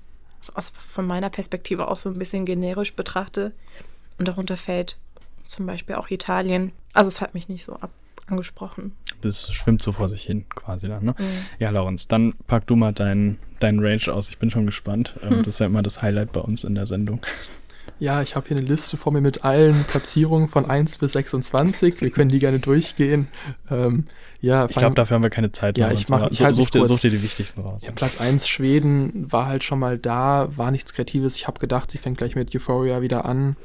aus, 0.55 0.73
von 0.93 1.07
meiner 1.07 1.31
Perspektive 1.31 1.89
auch 1.89 1.97
so 1.97 2.11
ein 2.11 2.19
bisschen 2.19 2.45
generisch 2.45 2.95
betrachte. 2.95 3.53
Und 4.19 4.29
darunter 4.29 4.57
fällt 4.57 4.99
zum 5.47 5.67
Beispiel 5.67 5.97
auch 5.97 6.11
Italien. 6.11 6.73
Also 6.93 7.09
es 7.09 7.21
hat 7.21 7.35
mich 7.35 7.49
nicht 7.49 7.65
so 7.65 7.75
ab 7.77 7.91
angesprochen. 8.27 8.97
Das 9.21 9.53
schwimmt 9.53 9.83
so 9.83 9.93
vor 9.93 10.09
sich 10.09 10.23
hin, 10.23 10.47
quasi 10.49 10.89
dann, 10.89 11.05
ne? 11.05 11.15
Mhm. 11.19 11.25
Ja, 11.59 11.69
Laurens, 11.71 12.09
dann 12.09 12.33
pack 12.47 12.67
du 12.67 12.75
mal 12.75 12.93
deinen 12.93 13.39
dein 13.61 13.81
Range 13.81 14.03
aus. 14.09 14.29
Ich 14.29 14.39
bin 14.39 14.51
schon 14.51 14.67
gespannt. 14.67 15.15
Ähm, 15.23 15.39
Das 15.39 15.49
ist 15.49 15.59
ja 15.59 15.67
immer 15.67 15.83
das 15.83 16.01
Highlight 16.01 16.33
bei 16.33 16.41
uns 16.41 16.65
in 16.65 16.75
der 16.75 16.87
Sendung. 16.87 17.21
Ja, 18.01 18.23
ich 18.23 18.35
habe 18.37 18.49
hier 18.49 18.57
eine 18.57 18.67
Liste 18.67 18.97
vor 18.97 19.13
mir 19.13 19.21
mit 19.21 19.45
allen 19.45 19.85
Platzierungen 19.85 20.49
von 20.49 20.69
1 20.69 20.99
bis 20.99 21.13
26. 21.13 22.01
Wir 22.01 22.11
können 22.11 22.29
die 22.31 22.39
gerne 22.41 22.59
durchgehen. 22.59 23.29
Ähm, 23.71 24.07
ja, 24.41 24.67
Ich 24.69 24.77
glaube, 24.77 24.95
dafür 24.95 25.15
haben 25.15 25.23
wir 25.23 25.31
keine 25.31 25.53
Zeit. 25.53 25.79
Ja, 25.79 25.91
ich 25.91 26.09
mach- 26.09 26.23
aber 26.23 26.33
ich 26.33 26.41
mich 26.41 26.57
such, 26.57 26.71
dir, 26.71 26.87
such 26.87 27.01
dir 27.01 27.11
die 27.11 27.23
wichtigsten 27.23 27.61
raus. 27.63 27.85
Ja, 27.87 27.93
Platz 27.93 28.21
1 28.21 28.49
Schweden 28.49 29.31
war 29.33 29.47
halt 29.47 29.65
schon 29.65 29.79
mal 29.79 29.97
da, 29.97 30.49
war 30.57 30.71
nichts 30.71 30.93
Kreatives. 30.93 31.37
Ich 31.37 31.47
habe 31.47 31.61
gedacht, 31.61 31.91
sie 31.91 31.99
fängt 31.99 32.19
gleich 32.19 32.35
mit 32.35 32.55
Euphoria 32.55 33.01
wieder 33.01 33.25
an. 33.25 33.57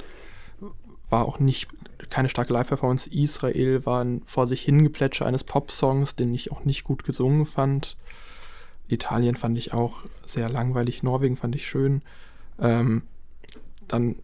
War 1.10 1.26
auch 1.26 1.40
nicht 1.40 1.68
keine 2.10 2.30
starke 2.30 2.54
Live-Performance. 2.54 3.10
Israel 3.12 3.86
war 3.86 4.04
ein 4.06 4.22
vor 4.26 4.48
sich 4.48 4.62
hingeplätscher 4.62 5.26
eines 5.26 5.44
Pop-Songs, 5.44 6.16
den 6.16 6.34
ich 6.34 6.52
auch 6.52 6.64
nicht 6.66 6.84
gut 6.84 7.04
gesungen 7.04 7.46
fand. 7.46 7.98
Italien 8.88 9.36
fand 9.36 9.58
ich 9.58 9.74
auch 9.74 10.04
sehr 10.26 10.50
langweilig. 10.50 11.04
Norwegen 11.04 11.36
fand 11.36 11.56
ich 11.56 11.68
schön. 11.68 12.04
Ähm, 12.60 13.02
dann 13.90 14.16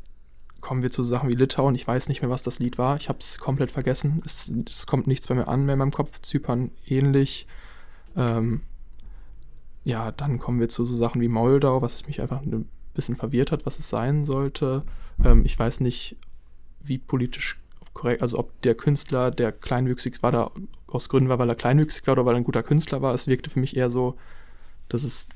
kommen 0.61 0.81
wir 0.81 0.91
zu 0.91 1.03
Sachen 1.03 1.29
wie 1.29 1.35
Litauen. 1.35 1.75
Ich 1.75 1.87
weiß 1.87 2.09
nicht 2.09 2.21
mehr, 2.21 2.31
was 2.31 2.41
das 2.41 2.59
Lied 2.59 2.77
war. 2.77 2.95
Ich 2.95 3.09
habe 3.09 3.19
es 3.19 3.37
komplett 3.37 3.71
vergessen. 3.71 4.23
Es, 4.25 4.87
kommt 4.87 5.05
nichts 5.05 5.27
bei 5.27 5.35
mir 5.35 5.47
an 5.47 5.65
mehr 5.65 5.73
in 5.73 5.79
meinem 5.79 5.91
Kopf. 5.91 6.21
Zypern 6.21 6.71
ähnlich. 6.87 7.45
Ähm, 8.15 8.61
ja, 9.83 10.11
dann 10.11 10.39
kommen 10.39 10.59
wir 10.59 10.69
zu 10.69 10.83
so 10.83 10.95
Sachen 10.95 11.21
wie 11.21 11.27
Moldau, 11.27 11.81
was 11.81 12.07
mich 12.07 12.19
einfach 12.19 12.41
ein 12.41 12.67
bisschen 12.95 13.15
verwirrt 13.15 13.51
hat, 13.51 13.65
was 13.67 13.77
es 13.77 13.89
sein 13.89 14.25
sollte. 14.25 14.83
Ähm, 15.23 15.45
ich 15.45 15.57
weiß 15.57 15.81
nicht, 15.81 16.17
wie 16.81 16.97
politisch 16.97 17.59
korrekt, 17.93 18.21
also 18.21 18.39
ob 18.39 18.61
der 18.63 18.75
Künstler, 18.75 19.31
der 19.31 19.51
kleinwüchsig 19.51 20.21
war, 20.23 20.31
da 20.31 20.51
aus 20.87 21.09
Gründen 21.09 21.29
war, 21.29 21.39
weil 21.39 21.49
er 21.49 21.55
kleinwüchsig 21.55 22.07
war 22.07 22.13
oder 22.13 22.25
weil 22.25 22.35
er 22.35 22.37
ein 22.37 22.43
guter 22.43 22.63
Künstler 22.63 23.01
war. 23.01 23.13
Es 23.13 23.27
wirkte 23.27 23.49
für 23.49 23.59
mich 23.59 23.77
eher 23.77 23.89
so, 23.89 24.17
dass 24.89 25.03
es 25.03 25.29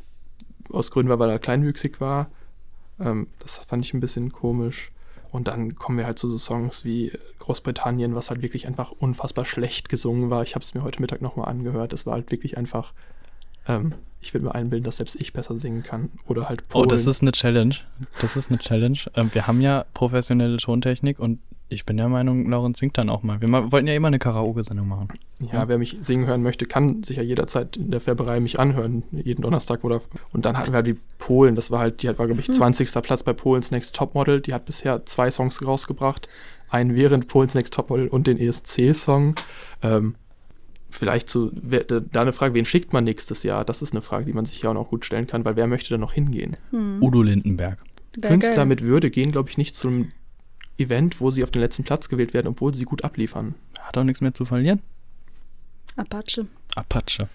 aus 0.72 0.92
Gründen 0.92 1.10
war, 1.10 1.20
weil 1.20 1.30
er 1.30 1.40
kleinwüchsig 1.40 2.02
war. 2.02 2.32
Ähm, 3.00 3.28
das 3.40 3.58
fand 3.58 3.86
ich 3.86 3.94
ein 3.94 4.00
bisschen 4.00 4.32
komisch. 4.32 4.92
Und 5.32 5.48
dann 5.48 5.76
kommen 5.76 5.98
wir 6.00 6.06
halt 6.08 6.18
zu 6.18 6.28
so 6.28 6.38
Songs 6.40 6.84
wie 6.86 7.12
Großbritannien, 7.38 8.16
was 8.16 8.32
halt 8.32 8.42
wirklich 8.42 8.66
einfach 8.68 8.92
unfassbar 8.92 9.46
schlecht 9.46 9.88
gesungen 9.88 10.30
war. 10.32 10.42
Ich 10.42 10.56
habe 10.56 10.64
es 10.64 10.74
mir 10.74 10.82
heute 10.84 11.02
Mittag 11.02 11.22
nochmal 11.22 11.50
angehört. 11.50 11.94
Es 11.94 12.06
war 12.08 12.14
halt 12.14 12.32
wirklich 12.32 12.58
einfach, 12.58 12.94
ähm, 13.68 13.94
ich 14.22 14.34
würde 14.34 14.46
mir 14.48 14.56
einbilden, 14.56 14.84
dass 14.86 14.98
selbst 14.98 15.16
ich 15.22 15.32
besser 15.32 15.56
singen 15.58 15.84
kann. 15.84 16.10
Oder 16.28 16.50
halt 16.50 16.64
Oh, 16.70 16.80
Polen. 16.80 16.90
das 16.90 17.06
ist 17.06 17.22
eine 17.22 17.32
Challenge. 17.32 17.76
Das 18.22 18.36
ist 18.36 18.50
eine 18.50 18.58
Challenge. 18.58 18.98
Ähm, 19.16 19.30
wir 19.32 19.46
haben 19.46 19.62
ja 19.62 19.86
professionelle 19.94 20.58
Tontechnik 20.58 21.20
und 21.20 21.40
ich 21.72 21.86
bin 21.86 21.98
der 21.98 22.10
Meinung, 22.10 22.50
Laurens 22.50 22.80
singt 22.80 22.98
dann 22.98 23.10
auch 23.10 23.22
mal. 23.22 23.40
Wir 23.42 23.48
ma 23.48 23.72
wollten 23.72 23.88
ja 23.88 23.94
immer 23.94 24.08
eine 24.08 24.18
Karaoke-Sendung 24.18 24.88
machen. 24.88 25.08
Ja, 25.52 25.68
wer 25.68 25.78
mich 25.78 25.98
singen 26.02 26.26
hören 26.26 26.42
möchte, 26.42 26.66
kann 26.66 27.04
sich 27.04 27.18
ja 27.18 27.24
jederzeit 27.24 27.78
in 27.78 27.92
der 27.92 28.02
Färberei 28.02 28.40
mich 28.40 28.60
anhören, 28.60 29.04
jeden 29.12 29.44
Donnerstag 29.44 29.84
oder. 29.84 30.02
Und 30.34 30.46
dann 30.46 30.58
hatten 30.58 30.72
wir 30.72 30.78
halt 30.78 30.88
die 30.88 30.98
Polen, 31.20 31.56
das 31.56 31.70
war 31.70 31.80
halt, 31.80 32.02
die 32.02 32.10
hat, 32.10 32.18
war, 32.18 32.26
glaube 32.26 32.42
ich, 32.42 32.52
20. 32.52 32.92
Platz 33.04 33.22
bei 33.22 33.34
Polens 33.34 33.70
Next 33.70 33.96
Topmodel. 33.96 34.42
Die 34.42 34.54
hat 34.54 34.66
bisher 34.66 35.06
zwei 35.06 35.30
Songs 35.30 35.64
rausgebracht. 35.66 36.28
Einen 36.70 36.96
während 36.96 37.28
Polens 37.28 37.54
Next 37.54 37.74
Topmodel 37.76 38.08
und 38.08 38.26
den 38.26 38.40
ESC-Song. 38.40 39.36
Ähm, 39.84 40.16
vielleicht 40.90 41.30
zu, 41.30 41.52
wer, 41.54 41.84
da 41.84 42.22
eine 42.22 42.34
Frage, 42.34 42.56
wen 42.56 42.66
schickt 42.66 42.94
man 42.94 43.04
nächstes 43.04 43.44
Jahr? 43.44 43.64
Das 43.64 43.84
ist 43.84 43.94
eine 43.94 44.02
Frage, 44.02 44.26
die 44.26 44.34
man 44.34 44.46
sich 44.46 44.60
ja 44.64 44.72
auch 44.72 44.74
noch 44.74 44.90
gut 44.90 45.06
stellen 45.06 45.28
kann, 45.28 45.46
weil 45.46 45.56
wer 45.56 45.68
möchte 45.68 45.92
da 45.92 46.00
noch 46.00 46.14
hingehen? 46.14 46.58
Hm. 46.72 46.98
Udo 47.02 47.22
Lindenberg. 47.22 47.78
Wär 48.16 48.30
Künstler 48.30 48.56
geil. 48.56 48.66
mit 48.66 48.82
Würde 48.82 49.12
gehen, 49.12 49.32
glaube 49.32 49.50
ich, 49.52 49.58
nicht 49.58 49.76
zum 49.76 50.10
Event, 50.80 51.20
wo 51.22 51.30
sie 51.32 51.44
auf 51.44 51.52
den 51.52 51.62
letzten 51.62 51.84
Platz 51.84 52.10
gewählt 52.10 52.34
werden, 52.34 52.48
obwohl 52.48 52.74
sie 52.74 52.86
gut 52.86 53.04
abliefern. 53.04 53.56
Hat 53.80 53.98
auch 53.98 54.04
nichts 54.04 54.22
mehr 54.22 54.34
zu 54.34 54.46
verlieren. 54.46 54.82
Apache. 55.96 56.48
Apache. 56.76 57.28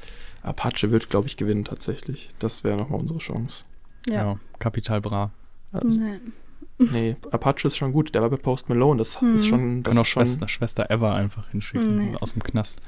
Apache 0.43 0.91
wird, 0.91 1.11
glaube 1.11 1.27
ich, 1.27 1.37
gewinnen 1.37 1.65
tatsächlich. 1.65 2.31
Das 2.39 2.65
wäre 2.65 2.77
nochmal 2.77 3.01
unsere 3.01 3.19
Chance. 3.19 3.65
Ja. 4.09 4.15
Ja. 4.15 4.39
Kapital 4.59 5.01
Bra. 5.01 5.31
Also, 5.73 5.89
Nee. 6.01 6.19
Nee, 6.79 7.15
Apache 7.31 7.69
ist 7.69 7.77
schon 7.77 7.93
gut. 7.93 8.15
Der 8.17 8.23
war 8.23 8.31
bei 8.31 8.37
Post 8.37 8.69
Malone. 8.69 8.99
Das 8.99 9.21
Hm. 9.21 9.37
ist 9.37 9.47
schon. 9.47 9.83
Das 9.85 9.91
Können 9.91 9.99
auch 9.99 10.03
ist 10.03 10.09
schon 10.09 10.27
Schwester, 10.27 10.49
Schwester 10.49 10.91
Eva 10.91 11.15
einfach 11.15 11.49
hinschicken 11.51 11.97
Nee. 12.11 12.17
aus 12.21 12.33
dem 12.33 12.43
Knast. 12.43 12.83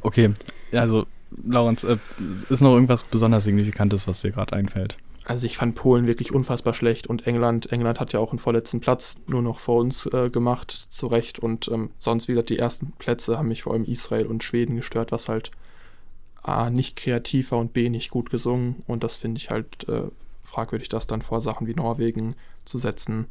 Okay, 0.00 0.32
also 0.72 1.06
Laurens, 1.44 1.84
äh, 1.84 1.98
ist 2.48 2.62
noch 2.62 2.72
irgendwas 2.72 3.02
besonders 3.02 3.44
Signifikantes, 3.44 4.08
was 4.08 4.22
dir 4.22 4.30
gerade 4.30 4.56
einfällt? 4.56 4.96
Also 5.30 5.46
ich 5.46 5.56
fand 5.56 5.76
Polen 5.76 6.08
wirklich 6.08 6.34
unfassbar 6.34 6.74
schlecht 6.74 7.06
und 7.06 7.24
England, 7.24 7.70
England 7.70 8.00
hat 8.00 8.12
ja 8.12 8.18
auch 8.18 8.32
einen 8.32 8.40
vorletzten 8.40 8.80
Platz 8.80 9.16
nur 9.28 9.42
noch 9.42 9.60
vor 9.60 9.80
uns 9.80 10.06
äh, 10.06 10.28
gemacht, 10.28 10.72
zu 10.72 11.06
Recht. 11.06 11.38
Und 11.38 11.68
ähm, 11.68 11.90
sonst, 11.98 12.26
wie 12.26 12.32
gesagt, 12.32 12.50
die 12.50 12.58
ersten 12.58 12.90
Plätze 12.98 13.38
haben 13.38 13.46
mich 13.46 13.62
vor 13.62 13.72
allem 13.72 13.84
Israel 13.84 14.26
und 14.26 14.42
Schweden 14.42 14.74
gestört, 14.74 15.12
was 15.12 15.28
halt 15.28 15.52
A, 16.42 16.68
nicht 16.68 16.96
kreativ 16.96 17.52
war 17.52 17.60
und 17.60 17.72
B, 17.72 17.90
nicht 17.90 18.10
gut 18.10 18.30
gesungen. 18.30 18.82
Und 18.88 19.04
das 19.04 19.16
finde 19.16 19.38
ich 19.38 19.50
halt 19.50 19.88
äh, 19.88 20.08
fragwürdig, 20.42 20.88
das 20.88 21.06
dann 21.06 21.22
vor 21.22 21.40
Sachen 21.40 21.68
wie 21.68 21.74
Norwegen 21.74 22.34
zu 22.64 22.78
setzen. 22.78 23.28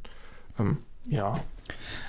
Ähm, 0.57 0.77
ja, 1.05 1.33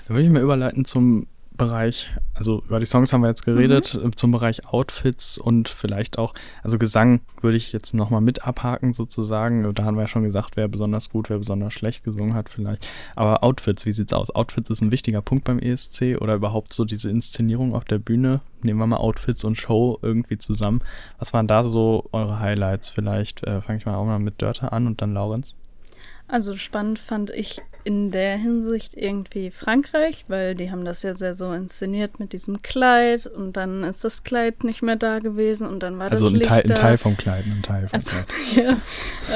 Dann 0.06 0.16
würde 0.16 0.22
ich 0.24 0.30
mal 0.30 0.42
überleiten 0.42 0.84
zum 0.84 1.26
Bereich, 1.60 2.10
also 2.34 2.62
über 2.66 2.80
die 2.80 2.86
Songs 2.86 3.12
haben 3.12 3.20
wir 3.20 3.28
jetzt 3.28 3.44
geredet, 3.44 3.94
äh, 3.94 4.10
zum 4.12 4.32
Bereich 4.32 4.66
Outfits 4.66 5.38
und 5.38 5.68
vielleicht 5.68 6.18
auch, 6.18 6.34
also 6.62 6.78
Gesang 6.78 7.20
würde 7.40 7.56
ich 7.56 7.72
jetzt 7.72 7.94
nochmal 7.94 8.20
mit 8.20 8.46
abhaken 8.46 8.92
sozusagen. 8.92 9.72
Da 9.74 9.84
haben 9.84 9.96
wir 9.96 10.02
ja 10.02 10.08
schon 10.08 10.24
gesagt, 10.24 10.56
wer 10.56 10.68
besonders 10.68 11.10
gut, 11.10 11.30
wer 11.30 11.38
besonders 11.38 11.74
schlecht 11.74 12.02
gesungen 12.02 12.34
hat 12.34 12.48
vielleicht. 12.48 12.88
Aber 13.14 13.44
Outfits, 13.44 13.86
wie 13.86 13.92
sieht's 13.92 14.12
aus? 14.12 14.30
Outfits 14.30 14.70
ist 14.70 14.80
ein 14.80 14.90
wichtiger 14.90 15.22
Punkt 15.22 15.44
beim 15.44 15.58
ESC 15.58 16.16
oder 16.20 16.34
überhaupt 16.34 16.72
so 16.72 16.84
diese 16.84 17.10
Inszenierung 17.10 17.74
auf 17.74 17.84
der 17.84 17.98
Bühne. 17.98 18.40
Nehmen 18.62 18.78
wir 18.78 18.86
mal 18.86 18.96
Outfits 18.96 19.44
und 19.44 19.56
Show 19.56 19.98
irgendwie 20.02 20.38
zusammen. 20.38 20.80
Was 21.18 21.32
waren 21.32 21.46
da 21.46 21.62
so 21.62 22.08
eure 22.12 22.40
Highlights 22.40 22.90
vielleicht? 22.90 23.44
Äh, 23.44 23.60
Fange 23.60 23.78
ich 23.78 23.86
mal 23.86 23.94
auch 23.94 24.06
mal 24.06 24.18
mit 24.18 24.42
Dörte 24.42 24.72
an 24.72 24.86
und 24.86 25.00
dann 25.02 25.14
Laurenz. 25.14 25.54
Also 26.26 26.56
spannend 26.56 26.98
fand 26.98 27.30
ich 27.30 27.60
in 27.84 28.10
der 28.10 28.36
Hinsicht 28.36 28.96
irgendwie 28.96 29.50
Frankreich, 29.50 30.24
weil 30.28 30.54
die 30.54 30.70
haben 30.70 30.84
das 30.84 31.02
ja 31.02 31.14
sehr 31.14 31.34
so 31.34 31.52
inszeniert 31.52 32.20
mit 32.20 32.32
diesem 32.32 32.62
Kleid 32.62 33.26
und 33.26 33.56
dann 33.56 33.82
ist 33.84 34.04
das 34.04 34.24
Kleid 34.24 34.64
nicht 34.64 34.82
mehr 34.82 34.96
da 34.96 35.18
gewesen 35.18 35.66
und 35.68 35.82
dann 35.82 35.98
war 35.98 36.10
Also 36.10 36.24
das 36.24 36.32
ein 36.32 36.38
Licht 36.38 36.48
Teil, 36.50 36.62
ein 36.62 36.68
da. 36.68 36.74
Teil 36.74 36.98
vom 36.98 37.16
Kleid, 37.16 37.44
ein 37.46 37.62
Teil 37.62 37.88
vom 37.88 37.94
Also, 37.96 38.16
Kleid. 38.52 38.66
ja. 38.66 38.76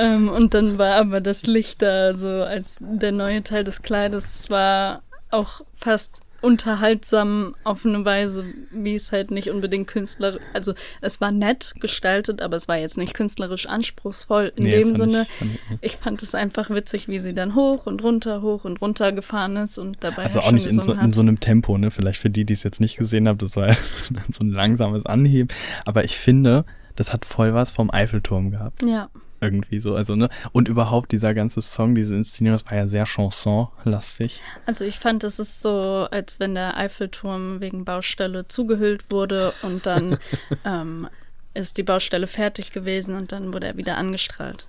Ähm, 0.01 0.29
und 0.29 0.55
dann 0.55 0.79
war 0.79 0.97
aber 0.97 1.21
das 1.21 1.45
Licht 1.47 1.83
da 1.83 2.15
so 2.15 2.29
als 2.29 2.79
der 2.81 3.13
neue 3.13 3.43
Teil 3.43 3.65
des 3.65 3.83
Kleides. 3.83 4.41
Es 4.41 4.51
war 4.51 5.03
auch 5.31 5.63
fast 5.77 6.24
unterhaltsam 6.45 7.55
auf 7.65 7.85
eine 7.85 8.05
Weise, 8.05 8.45
wie 8.71 8.95
es 8.95 9.11
halt 9.13 9.31
nicht 9.31 9.51
unbedingt 9.51 9.89
künstlerisch, 9.89 10.41
also 10.53 10.75
es 11.01 11.21
war 11.21 11.33
nett 11.33 11.75
gestaltet, 11.81 12.43
aber 12.43 12.57
es 12.57 12.69
war 12.69 12.77
jetzt 12.77 12.99
nicht 12.99 13.15
künstlerisch 13.15 13.67
anspruchsvoll 13.67 14.53
in 14.57 14.65
Nee, 14.65 14.71
dem 14.71 14.95
Sinne. 14.97 15.27
Ich, 15.41 15.47
fand 15.49 15.79
ich 15.81 15.97
fand 15.97 16.23
es 16.23 16.35
einfach 16.35 16.71
witzig, 16.71 17.09
wie 17.09 17.19
sie 17.19 17.35
dann 17.35 17.55
hoch 17.55 17.87
und 17.87 18.03
runter, 18.03 18.43
hoch 18.43 18.65
und 18.65 18.81
runter 18.81 19.13
gefahren 19.13 19.57
ist 19.57 19.79
und 19.79 19.97
dabei 20.05 20.25
Also 20.25 20.41
auch 20.41 20.53
nicht 20.53 20.67
in 20.67 20.81
so, 20.81 20.93
in 20.93 21.13
so 21.13 21.23
einem 21.23 21.41
Tempo, 21.41 21.79
ne? 21.79 21.91
Vielleicht 21.91 22.21
für 22.21 22.31
die, 22.31 22.45
die 22.45 22.53
es 22.53 22.63
jetzt 22.63 22.81
nicht 22.81 22.97
gesehen 22.97 23.27
haben, 23.27 23.39
das 23.39 23.57
war 23.57 23.69
ja 23.69 23.77
so 24.31 24.45
ein 24.45 24.51
langsames 24.51 25.07
Anheben. 25.07 25.49
Aber 25.87 26.05
ich 26.05 26.17
finde, 26.17 26.65
das 26.97 27.13
hat 27.13 27.25
voll 27.25 27.55
was 27.55 27.73
vom 27.73 27.91
Eiffelturm 27.91 28.51
gehabt. 28.51 28.83
Ja, 28.85 29.09
Irgendwie 29.45 29.81
so. 29.81 29.95
Also, 29.95 30.15
ne? 30.15 30.29
Und 30.53 30.69
überhaupt 30.69 31.13
dieser 31.13 31.35
ganze 31.35 31.63
Song, 31.63 31.95
diese 31.95 32.17
Inszenierung, 32.17 32.59
das 32.59 32.67
war 32.71 32.77
ja 32.77 32.89
sehr 32.89 33.05
Chanson-lastig. 33.05 34.41
also 34.67 34.85
ich 34.85 34.99
fand, 34.99 35.25
es 35.25 35.39
ist 35.39 35.61
so, 35.61 36.09
als 36.11 36.41
wenn 36.41 36.55
der 36.55 36.77
Eiffelturm 36.77 37.61
wegen 37.61 37.85
Baustelle 37.85 38.49
zugehüllt 38.49 39.11
wurde 39.11 39.53
und 39.63 39.87
dann 39.87 40.19
ähm, 40.65 41.09
ist 41.55 41.79
die 41.79 41.83
Baustelle 41.83 42.27
fertig 42.27 42.73
gewesen 42.73 43.15
und 43.17 43.33
dann 43.33 43.53
wurde 43.53 43.69
er 43.69 43.77
wieder 43.77 43.97
angestrahlt. 43.97 44.67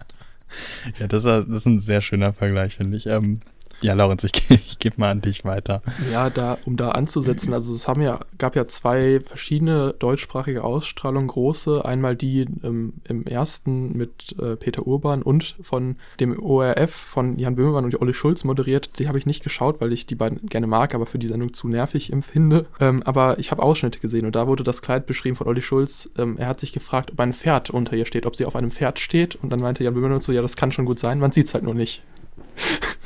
Ja, 1.00 1.08
das, 1.08 1.24
das 1.24 1.48
ist 1.48 1.66
ein 1.66 1.80
sehr 1.82 2.02
schöner 2.02 2.34
Vergleich, 2.34 2.78
finde 2.78 2.98
ich. 2.98 3.08
Ähm, 3.08 3.42
ja, 3.82 3.94
Laurenz, 3.94 4.24
ich, 4.24 4.50
ich 4.50 4.80
gebe 4.80 4.96
mal 5.00 5.12
an 5.12 5.22
dich 5.22 5.46
weiter. 5.46 5.82
Ja, 6.12 6.30
da, 6.30 6.58
um 6.66 6.78
da 6.78 6.92
anzusetzen, 6.92 7.54
also 7.54 7.74
es 7.74 7.88
haben 7.88 8.02
ja, 8.02 8.20
gab 8.38 8.56
ja 8.56 8.68
zwei 8.68 9.20
verschiedene 9.20 9.94
deutschsprachige 9.98 10.64
Ausstrahlungen, 10.64 11.28
große. 11.28 11.84
Einmal 11.86 12.16
die 12.16 12.42
ähm, 12.64 12.94
im 13.04 13.26
ersten 13.26 13.96
mit 13.98 14.36
äh, 14.40 14.56
Peter 14.56 14.88
Urban 14.88 15.22
und 15.22 15.56
von 15.62 15.98
dem 16.20 16.40
ORF 16.42 16.92
von 16.92 17.38
Jan 17.38 17.56
Böhmermann 17.56 17.86
und 17.86 18.02
Olli 18.02 18.14
Schulz 18.14 18.44
moderiert. 18.44 19.00
Die 19.00 19.08
habe 19.08 19.18
ich 19.18 19.26
nicht 19.26 19.44
geschaut, 19.44 19.82
weil 19.82 19.94
ich 19.94 20.06
die 20.06 20.16
beiden 20.16 20.48
gerne 20.48 20.68
mag, 20.68 20.96
aber 20.96 21.06
für 21.06 21.20
die 21.20 21.28
Sendung 21.28 21.54
zu 21.54 21.68
nervig 21.68 22.12
empfinde. 22.12 22.66
Ähm, 22.80 23.04
aber 23.04 23.40
ich 23.40 23.52
habe 23.52 23.62
Ausschnitte 23.62 24.00
gesehen 24.00 24.26
und 24.26 24.36
da 24.36 24.48
wurde 24.48 24.64
das 24.64 24.82
Kleid 24.82 25.06
beschrieben 25.06 25.36
von 25.36 25.48
Olli 25.48 25.62
Schulz. 25.62 26.10
Ähm, 26.18 26.38
er 26.38 26.48
hat 26.48 26.60
sich 26.60 26.74
gefragt, 26.74 27.12
ob 27.12 27.20
ein 27.20 27.34
Pferd 27.34 27.70
unter 27.70 27.96
ihr 27.96 28.06
steht, 28.06 28.26
ob 28.26 28.36
sie 28.36 28.46
auf 28.46 28.56
einem 28.56 28.72
Pferd 28.72 29.00
steht. 29.00 29.36
Und 29.36 29.50
dann 29.50 29.60
meinte 29.60 29.84
Jan 29.84 29.94
Böhmermann 29.94 30.22
so, 30.22 30.32
ja, 30.32 30.42
das 30.42 30.56
kann 30.56 30.72
schon 30.72 30.86
gut 30.86 31.00
sein, 31.00 31.20
man 31.20 31.32
sieht 31.32 31.48
es 31.48 31.54
halt 31.54 31.64
nur 31.64 31.74
nicht. 31.74 32.04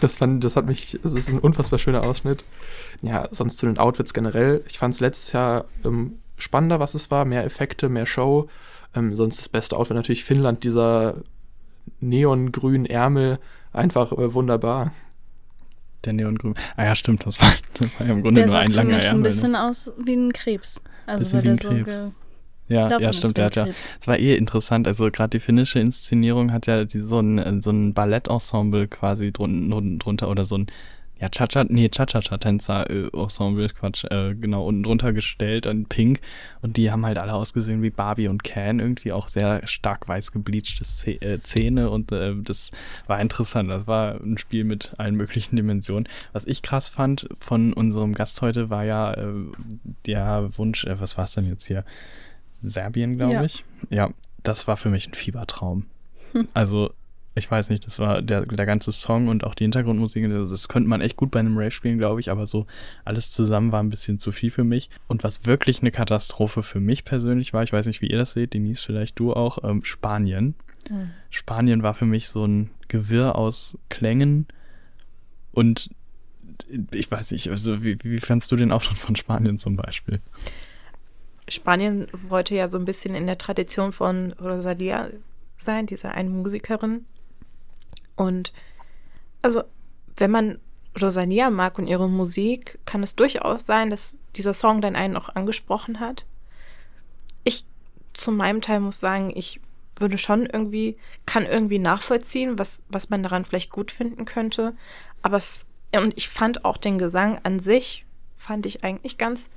Das, 0.01 0.17
fand, 0.17 0.43
das 0.43 0.55
hat 0.55 0.65
mich, 0.65 0.97
es 1.03 1.13
ist 1.13 1.30
ein 1.30 1.39
unfassbar 1.39 1.80
schöner 1.80 2.03
Ausschnitt. 2.03 2.43
Ja, 3.01 3.27
sonst 3.32 3.57
zu 3.57 3.65
den 3.65 3.77
Outfits 3.77 4.13
generell. 4.13 4.63
Ich 4.67 4.77
fand 4.80 4.93
es 4.93 4.99
letztes 4.99 5.34
Jahr 5.34 5.65
ähm, 5.84 6.19
spannender, 6.38 6.80
was 6.80 6.93
es 6.93 7.11
war. 7.11 7.25
Mehr 7.25 7.43
Effekte, 7.43 7.89
mehr 7.89 8.05
Show. 8.05 8.47
Ähm, 8.95 9.15
sonst 9.15 9.39
das 9.39 9.49
beste 9.49 9.75
Outfit 9.75 9.95
natürlich 9.95 10.23
Finnland, 10.23 10.63
dieser 10.63 11.15
neongrünen 11.99 12.86
Ärmel 12.86 13.39
einfach 13.73 14.11
äh, 14.13 14.34
wunderbar. 14.34 14.91
Der 16.05 16.13
Neongrün. 16.13 16.55
Ah 16.77 16.86
ja, 16.86 16.95
stimmt, 16.95 17.25
das 17.25 17.41
war, 17.41 17.51
das 17.73 17.89
war 17.99 18.07
ja 18.07 18.13
im 18.13 18.21
Grunde 18.21 18.41
Der 18.41 18.47
nur 18.47 18.53
sah 18.53 18.59
ein 18.61 18.71
langer 18.71 18.95
mich 18.95 19.03
ein 19.03 19.09
Ärmel. 19.09 19.23
bisschen 19.23 19.55
aus 19.55 19.91
wie 19.97 20.15
ein 20.15 20.32
Krebs. 20.32 20.82
Also 21.05 21.19
Bisschen 21.19 21.38
weil 21.38 21.43
wie 21.43 21.61
der 21.61 21.71
ein 21.71 21.86
so 21.86 22.13
Ja, 22.70 22.88
ja, 22.99 23.11
stimmt. 23.13 23.38
Der 23.38 23.45
hat 23.45 23.55
ja, 23.55 23.65
es 23.99 24.07
war 24.07 24.17
eh 24.17 24.36
interessant. 24.36 24.88
Also 24.88 25.09
gerade 25.11 25.32
die 25.32 25.39
finnische 25.39 25.80
Inszenierung 25.80 26.51
hat 26.53 26.67
ja 26.67 26.86
die, 26.86 26.99
so 26.99 27.20
ein, 27.20 27.61
so 27.61 27.72
ein 27.72 27.93
Ballettensemble 27.93 28.88
quasi 28.88 29.32
drun, 29.32 29.70
drun- 29.70 29.99
drunter 29.99 30.30
oder 30.30 30.45
so 30.45 30.57
ein 30.57 30.67
ja, 31.22 31.28
Cha-Cha, 31.28 31.65
nee, 31.67 31.89
Cha-Cha-Cha-Tänzer-Ensemble, 31.89 33.70
Quatsch, 33.70 34.05
äh, 34.09 34.36
genau, 34.36 34.65
unten 34.65 34.84
drunter 34.84 35.11
gestellt 35.13 35.65
in 35.65 35.86
pink 35.86 36.22
und 36.61 36.78
die 36.78 36.91
haben 36.91 37.05
halt 37.05 37.17
alle 37.17 37.34
ausgesehen 37.34 37.82
wie 37.82 37.89
Barbie 37.89 38.30
und 38.30 38.43
Ken, 38.43 38.80
irgendwie 38.80 39.11
auch 39.11 39.28
sehr 39.28 39.67
stark 39.67 40.07
weiß 40.07 40.32
gebleachte 40.32 40.86
Zäh- 40.86 41.22
äh, 41.22 41.41
Zähne 41.43 41.89
und 41.89 42.11
äh, 42.13 42.36
das 42.41 42.72
war 43.07 43.20
interessant. 43.20 43.70
Das 43.70 43.86
war 43.88 44.15
ein 44.22 44.38
Spiel 44.38 44.63
mit 44.63 44.93
allen 44.97 45.15
möglichen 45.15 45.55
Dimensionen. 45.57 46.07
Was 46.32 46.45
ich 46.45 46.61
krass 46.61 46.88
fand 46.89 47.28
von 47.39 47.74
unserem 47.74 48.13
Gast 48.13 48.41
heute 48.41 48.70
war 48.70 48.86
ja 48.86 49.13
äh, 49.13 49.28
der 50.05 50.49
Wunsch, 50.57 50.86
äh, 50.86 50.99
was 51.01 51.17
war 51.17 51.26
es 51.26 51.34
denn 51.34 51.47
jetzt 51.49 51.65
hier? 51.67 51.84
Serbien, 52.62 53.18
glaube 53.18 53.34
Ja. 53.34 53.43
ich. 53.43 53.64
Ja, 53.89 54.10
das 54.43 54.68
war 54.68 54.78
für 54.78 54.89
mich 54.89 55.07
ein 55.07 55.14
Fiebertraum. 55.14 55.86
Also, 56.53 56.93
ich 57.36 57.49
weiß 57.49 57.70
nicht, 57.70 57.86
das 57.86 57.97
war 57.99 58.22
der, 58.22 58.45
der 58.45 58.66
ganze 58.66 58.91
Song 58.91 59.30
und 59.30 59.43
auch 59.43 59.55
die 59.55 59.64
Hintergrundmusik, 59.64 60.30
das, 60.30 60.68
könnte 60.68 60.89
man 60.89 61.01
echt 61.01 61.16
gut 61.16 61.32
bei 61.32 61.39
einem 61.39 61.57
Rave 61.57 61.72
spielen, 61.72 61.97
glaube 61.97 62.20
ich, 62.20 62.30
aber 62.30 62.45
so 62.47 62.68
alles 63.05 63.32
zusammen 63.32 63.72
war 63.72 63.82
ein 63.82 63.89
bisschen 63.89 64.20
zu 64.20 64.32
viel 64.32 64.51
für 64.51 64.64
mich. 64.64 64.89
Und 65.07 65.24
was 65.24 65.45
wirklich 65.45 65.82
eine 65.82 65.91
Katastrophe 65.91 66.62
für 66.62 66.80
mich 66.80 67.05
persönlich 67.05 67.53
war, 67.53 67.64
ich 67.64 67.74
weiß 67.74 67.86
nicht, 67.86 68.01
wie 68.01 68.07
ihr 68.12 68.18
das 68.18 68.34
seht, 68.34 68.53
Denise, 68.53 68.84
vielleicht 68.84 69.18
du 69.20 69.34
auch, 69.34 69.64
ähm, 69.64 69.84
Spanien. 69.84 70.55
Hm. 70.89 71.12
Spanien 71.30 71.82
war 71.82 71.93
für 71.93 72.05
mich 72.05 72.28
so 72.30 72.45
ein 72.45 72.70
Gewirr 72.89 73.36
aus 73.36 73.78
Klängen 73.89 74.47
und 75.51 75.89
ich 76.91 77.10
weiß 77.10 77.32
nicht, 77.32 77.49
also 77.49 77.84
wie, 77.84 77.97
wie 78.03 78.18
fandst 78.18 78.51
du 78.51 78.55
den 78.55 78.72
Auftritt 78.72 78.97
von 78.97 79.16
Spanien 79.16 79.57
zum 79.60 79.76
Beispiel? 79.78 80.20
Spanien 81.50 82.08
wollte 82.12 82.56
ja 82.56 82.68
so 82.68 82.78
ein 82.78 82.86
bisschen 82.86 83.16
in 83.16 83.26
der 83.26 83.38
Tradition 83.38 83.91
von 83.91 84.34
Rosalia 84.34 85.10
sein, 85.58 85.86
dieser 85.86 86.12
einen 86.12 86.41
Musikerin. 86.41 87.06
Und 88.16 88.54
also, 89.41 89.64
wenn 90.18 90.32
man 90.32 90.60
Rosalia 91.00 91.50
mag 91.50 91.78
und 91.78 91.88
ihre 91.88 92.10
Musik, 92.10 92.80
kann 92.86 93.04
es 93.04 93.16
durchaus 93.16 93.66
sein, 93.66 93.89
dass 93.89 94.16
dieser 94.36 94.54
Song 94.54 94.82
dann 94.82 94.95
einen 94.95 95.18
auch 95.18 95.30
angesprochen 95.30 96.00
hat. 96.00 96.26
Ich 97.43 97.66
zu 98.14 98.32
meinem 98.32 98.62
Teil 98.62 98.80
muss 98.80 99.00
sagen, 99.00 99.32
ich 99.34 99.62
würde 99.95 100.18
schon 100.18 100.45
irgendwie, 100.45 100.97
kann 101.26 101.45
irgendwie 101.45 101.80
nachvollziehen, 101.80 102.58
was, 102.60 102.84
was 102.89 103.10
man 103.10 103.24
daran 103.24 103.45
vielleicht 103.45 103.72
gut 103.72 103.91
finden 103.91 104.26
könnte. 104.26 104.76
Aber 105.22 105.38
es, 105.38 105.66
und 105.95 106.18
ich 106.18 106.30
fand 106.30 106.66
auch 106.66 106.78
den 106.78 106.97
Gesang 106.97 107.39
an 107.43 107.60
sich, 107.60 108.06
fand 108.38 108.66
ich 108.66 108.84
eigentlich 108.84 109.18
ganz, 109.18 109.52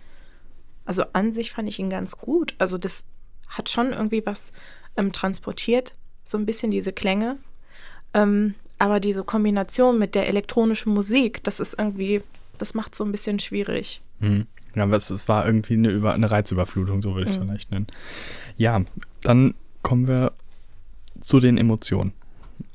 also 0.84 1.04
an 1.12 1.32
sich 1.32 1.52
fand 1.52 1.68
ich 1.68 1.78
ihn 1.78 1.90
ganz 1.90 2.18
gut. 2.18 2.54
Also 2.58 2.78
das 2.78 3.04
hat 3.48 3.68
schon 3.68 3.92
irgendwie 3.92 4.24
was 4.24 4.52
ähm, 4.96 5.12
transportiert, 5.12 5.94
so 6.24 6.38
ein 6.38 6.46
bisschen 6.46 6.70
diese 6.70 6.92
Klänge. 6.92 7.36
Ähm, 8.14 8.54
aber 8.78 8.98
diese 9.00 9.24
Kombination 9.24 9.98
mit 9.98 10.14
der 10.14 10.28
elektronischen 10.28 10.92
Musik, 10.92 11.42
das 11.44 11.60
ist 11.60 11.78
irgendwie, 11.78 12.22
das 12.58 12.74
macht 12.74 12.94
so 12.94 13.04
ein 13.04 13.12
bisschen 13.12 13.38
schwierig. 13.38 14.02
Hm. 14.20 14.46
Ja, 14.74 14.84
aber 14.84 14.96
es, 14.96 15.10
es 15.10 15.28
war 15.28 15.46
irgendwie 15.46 15.74
eine, 15.74 15.90
Über 15.90 16.14
eine 16.14 16.30
Reizüberflutung, 16.30 17.02
so 17.02 17.14
würde 17.14 17.24
ich 17.26 17.30
es 17.30 17.38
Mhm. 17.38 17.44
vielleicht 17.44 17.70
nennen. 17.70 17.86
Ja, 18.56 18.82
dann 19.22 19.54
kommen 19.82 20.08
wir 20.08 20.32
zu 21.20 21.40
den 21.40 21.58
Emotionen. 21.58 22.12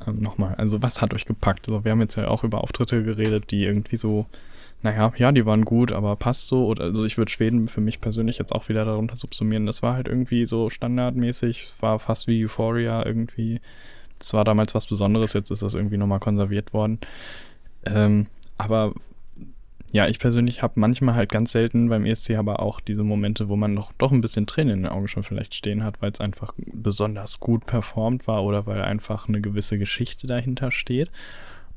Ähm, 0.06 0.20
Nochmal, 0.22 0.56
also 0.56 0.82
was 0.82 1.02
hat 1.02 1.14
euch 1.14 1.26
gepackt? 1.26 1.68
Also 1.68 1.84
wir 1.84 1.92
haben 1.92 2.02
jetzt 2.02 2.16
ja 2.16 2.28
auch 2.28 2.44
über 2.44 2.62
Auftritte 2.62 3.04
geredet, 3.04 3.52
die 3.52 3.64
irgendwie 3.64 3.98
so, 3.98 4.28
naja, 4.84 5.12
ja, 5.18 5.32
die 5.32 5.46
waren 5.46 5.66
gut, 5.66 5.92
aber 5.92 6.16
passt 6.16 6.48
so. 6.48 6.68
Oder, 6.68 6.86
also 6.86 7.04
ich 7.04 7.18
würde 7.18 7.32
Schweden 7.32 7.68
für 7.68 7.82
mich 7.82 8.00
persönlich 8.00 8.38
jetzt 8.38 8.54
auch 8.54 8.70
wieder 8.70 8.86
darunter 8.86 9.16
subsumieren. 9.16 9.66
Das 9.66 9.82
war 9.82 9.96
halt 9.96 10.08
irgendwie 10.08 10.46
so 10.46 10.70
standardmäßig, 10.70 11.70
war 11.80 12.00
fast 12.00 12.28
wie 12.28 12.46
Euphoria 12.46 13.06
irgendwie. 13.06 13.60
Das 14.20 14.34
war 14.34 14.44
damals 14.44 14.76
was 14.76 14.88
Besonderes, 14.88 15.34
jetzt 15.34 15.52
ist 15.52 15.62
das 15.62 15.74
irgendwie 15.74 15.98
nochmal 15.98 16.20
konserviert 16.20 16.74
worden. 16.74 17.00
Ähm, 17.86 18.28
aber 18.58 18.94
ja, 19.94 20.08
ich 20.08 20.20
persönlich 20.20 20.62
habe 20.62 20.80
manchmal 20.80 21.16
halt 21.16 21.32
ganz 21.32 21.52
selten 21.54 21.90
beim 21.90 22.06
ESC 22.06 22.32
aber 22.32 22.62
auch 22.62 22.80
diese 22.82 23.04
Momente, 23.04 23.48
wo 23.48 23.56
man 23.56 23.74
noch 23.74 23.94
doch 23.98 24.12
ein 24.12 24.22
bisschen 24.22 24.46
Tränen 24.46 24.78
in 24.78 24.84
den 24.84 24.92
Augen 24.92 25.08
schon 25.08 25.24
vielleicht 25.24 25.56
stehen 25.56 25.84
hat, 25.84 26.02
weil 26.02 26.12
es 26.12 26.20
einfach 26.20 26.54
besonders 26.58 27.40
gut 27.40 27.66
performt 27.66 28.28
war 28.28 28.44
oder 28.44 28.66
weil 28.66 28.82
einfach 28.82 29.28
eine 29.28 29.40
gewisse 29.40 29.78
Geschichte 29.78 30.28
dahinter 30.28 30.72
steht. 30.72 31.10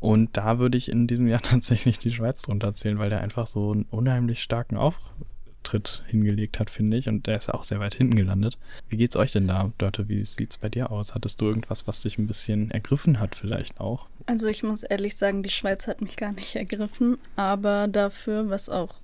Und 0.01 0.37
da 0.37 0.59
würde 0.59 0.79
ich 0.79 0.91
in 0.91 1.07
diesem 1.07 1.29
Jahr 1.29 1.43
tatsächlich 1.43 1.99
die 1.99 2.11
Schweiz 2.11 2.43
drunter 2.43 2.75
zählen, 2.75 2.99
weil 2.99 3.11
der 3.11 3.21
einfach 3.21 3.47
so 3.47 3.73
einen 3.73 3.85
unheimlich 3.91 4.43
starken 4.43 4.77
Auftritt 4.77 6.03
hingelegt 6.09 6.59
hat, 6.59 6.71
finde 6.71 6.97
ich. 6.97 7.09
Und 7.09 7.27
der 7.27 7.37
ist 7.37 7.53
auch 7.53 7.65
sehr 7.65 7.81
weit 7.81 7.95
hinten 7.95 8.17
gelandet. 8.17 8.59
Wie 8.89 8.97
geht's 8.97 9.17
euch 9.17 9.31
denn 9.33 9.47
da, 9.47 9.71
Dörte? 9.79 10.09
Wie 10.09 10.25
sieht's 10.25 10.59
bei 10.59 10.69
dir 10.69 10.91
aus? 10.91 11.15
Hattest 11.15 11.41
du 11.41 11.47
irgendwas, 11.47 11.87
was 11.87 12.01
dich 12.01 12.19
ein 12.19 12.27
bisschen 12.27 12.71
ergriffen 12.71 13.21
hat, 13.21 13.35
vielleicht 13.35 13.81
auch? 13.81 14.09
Also 14.27 14.49
ich 14.49 14.63
muss 14.63 14.83
ehrlich 14.83 15.17
sagen, 15.17 15.43
die 15.43 15.51
Schweiz 15.51 15.87
hat 15.87 16.01
mich 16.01 16.17
gar 16.17 16.33
nicht 16.33 16.57
ergriffen, 16.57 17.19
aber 17.37 17.87
dafür, 17.87 18.49
was 18.49 18.69
auch 18.69 18.95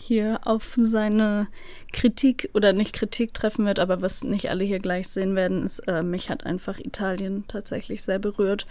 hier 0.00 0.40
auf 0.44 0.74
seine 0.78 1.46
Kritik 1.92 2.48
oder 2.54 2.72
nicht 2.72 2.94
Kritik 2.94 3.34
treffen 3.34 3.66
wird, 3.66 3.78
aber 3.78 4.00
was 4.00 4.24
nicht 4.24 4.48
alle 4.48 4.64
hier 4.64 4.78
gleich 4.78 5.08
sehen 5.08 5.36
werden, 5.36 5.62
ist, 5.62 5.80
äh, 5.80 6.02
mich 6.02 6.30
hat 6.30 6.46
einfach 6.46 6.78
Italien 6.78 7.44
tatsächlich 7.48 8.02
sehr 8.02 8.18
berührt, 8.18 8.66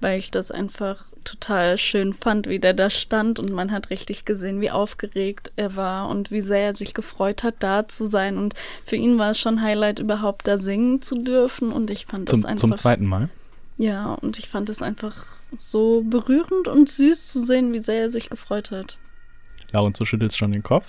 weil 0.00 0.18
ich 0.18 0.30
das 0.30 0.50
einfach 0.50 1.04
total 1.24 1.78
schön 1.78 2.14
fand, 2.14 2.48
wie 2.48 2.58
der 2.58 2.74
da 2.74 2.90
stand 2.90 3.38
und 3.38 3.52
man 3.52 3.70
hat 3.70 3.90
richtig 3.90 4.24
gesehen, 4.24 4.60
wie 4.60 4.70
aufgeregt 4.70 5.52
er 5.56 5.76
war 5.76 6.08
und 6.08 6.30
wie 6.30 6.40
sehr 6.40 6.66
er 6.66 6.74
sich 6.74 6.94
gefreut 6.94 7.42
hat, 7.42 7.56
da 7.60 7.86
zu 7.86 8.06
sein 8.06 8.38
und 8.38 8.54
für 8.84 8.96
ihn 8.96 9.18
war 9.18 9.30
es 9.30 9.38
schon 9.38 9.62
Highlight, 9.62 9.98
überhaupt 9.98 10.48
da 10.48 10.56
singen 10.56 11.02
zu 11.02 11.22
dürfen 11.22 11.72
und 11.72 11.90
ich 11.90 12.06
fand 12.06 12.28
Zum, 12.28 12.42
das 12.42 12.50
einfach 12.50 12.60
zum 12.60 12.76
zweiten 12.76 13.06
Mal? 13.06 13.28
ja, 13.76 14.12
und 14.14 14.38
ich 14.38 14.48
fand 14.48 14.68
es 14.68 14.82
einfach 14.82 15.26
so 15.56 16.02
berührend 16.02 16.68
und 16.68 16.88
süß 16.88 17.28
zu 17.28 17.44
sehen, 17.44 17.72
wie 17.72 17.80
sehr 17.80 18.02
er 18.02 18.10
sich 18.10 18.30
gefreut 18.30 18.70
hat. 18.70 18.98
Laurens, 19.72 19.98
du 19.98 20.04
schüttelst 20.04 20.36
schon 20.36 20.52
den 20.52 20.62
Kopf. 20.62 20.86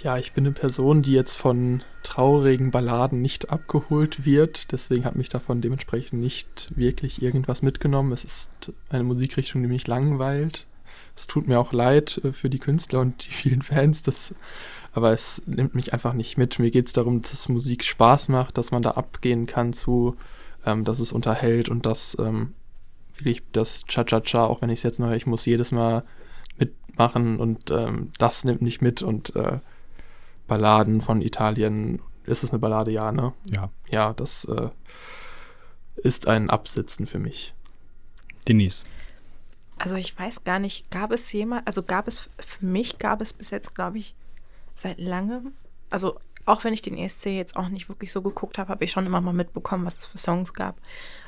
Ja, 0.00 0.16
ich 0.16 0.32
bin 0.32 0.46
eine 0.46 0.54
Person, 0.54 1.02
die 1.02 1.12
jetzt 1.12 1.36
von 1.36 1.82
traurigen 2.02 2.70
Balladen 2.70 3.20
nicht 3.20 3.50
abgeholt 3.50 4.24
wird. 4.24 4.72
Deswegen 4.72 5.04
hat 5.04 5.16
mich 5.16 5.28
davon 5.28 5.60
dementsprechend 5.60 6.20
nicht 6.20 6.72
wirklich 6.74 7.22
irgendwas 7.22 7.62
mitgenommen. 7.62 8.12
Es 8.12 8.24
ist 8.24 8.72
eine 8.88 9.04
Musikrichtung, 9.04 9.62
die 9.62 9.68
mich 9.68 9.86
langweilt. 9.86 10.66
Es 11.14 11.26
tut 11.26 11.46
mir 11.46 11.60
auch 11.60 11.72
leid 11.72 12.20
äh, 12.24 12.32
für 12.32 12.48
die 12.48 12.58
Künstler 12.58 13.00
und 13.00 13.26
die 13.26 13.32
vielen 13.32 13.62
Fans, 13.62 14.02
das, 14.02 14.34
aber 14.92 15.12
es 15.12 15.42
nimmt 15.46 15.74
mich 15.74 15.92
einfach 15.92 16.14
nicht 16.14 16.38
mit. 16.38 16.58
Mir 16.58 16.70
geht 16.70 16.86
es 16.86 16.92
darum, 16.94 17.22
dass 17.22 17.48
Musik 17.48 17.84
Spaß 17.84 18.28
macht, 18.28 18.56
dass 18.58 18.70
man 18.70 18.82
da 18.82 18.92
abgehen 18.92 19.46
kann 19.46 19.72
zu, 19.72 20.16
ähm, 20.64 20.84
dass 20.84 21.00
es 21.00 21.12
unterhält 21.12 21.68
und 21.68 21.86
dass 21.86 22.16
ähm, 22.18 22.54
wirklich 23.16 23.42
das 23.52 23.84
Cha-Cha-Cha, 23.86 24.46
auch 24.46 24.62
wenn 24.62 24.70
ich 24.70 24.80
es 24.80 24.84
jetzt 24.84 25.00
noch 25.00 25.12
ich 25.12 25.26
muss 25.26 25.44
jedes 25.44 25.70
Mal 25.70 26.02
mitmachen 26.58 27.38
und 27.38 27.70
ähm, 27.70 28.10
das 28.18 28.44
nimmt 28.44 28.62
nicht 28.62 28.80
mit 28.80 29.02
und 29.02 29.36
äh, 29.36 29.58
Balladen 30.46 31.00
von 31.00 31.22
Italien. 31.22 32.00
Ist 32.24 32.44
es 32.44 32.50
eine 32.50 32.58
Ballade? 32.58 32.90
Ja, 32.90 33.12
ne? 33.12 33.32
Ja. 33.50 33.70
Ja, 33.90 34.12
das 34.12 34.44
äh, 34.44 34.68
ist 35.96 36.28
ein 36.28 36.50
Absitzen 36.50 37.06
für 37.06 37.18
mich. 37.18 37.54
Denise. 38.48 38.84
Also 39.78 39.96
ich 39.96 40.16
weiß 40.16 40.44
gar 40.44 40.58
nicht, 40.58 40.90
gab 40.90 41.10
es 41.10 41.32
jemand, 41.32 41.66
also 41.66 41.82
gab 41.82 42.06
es, 42.06 42.28
für 42.38 42.64
mich 42.64 42.98
gab 42.98 43.20
es 43.20 43.32
bis 43.32 43.50
jetzt, 43.50 43.74
glaube 43.74 43.98
ich, 43.98 44.14
seit 44.74 44.98
langem, 44.98 45.52
also 45.90 46.18
auch 46.44 46.64
wenn 46.64 46.72
ich 46.72 46.82
den 46.82 46.96
ESC 46.96 47.26
jetzt 47.26 47.56
auch 47.56 47.68
nicht 47.68 47.88
wirklich 47.88 48.12
so 48.12 48.22
geguckt 48.22 48.58
habe, 48.58 48.68
habe 48.68 48.84
ich 48.84 48.90
schon 48.90 49.06
immer 49.06 49.20
mal 49.20 49.32
mitbekommen, 49.32 49.84
was 49.84 50.00
es 50.00 50.06
für 50.06 50.18
Songs 50.18 50.54
gab. 50.54 50.76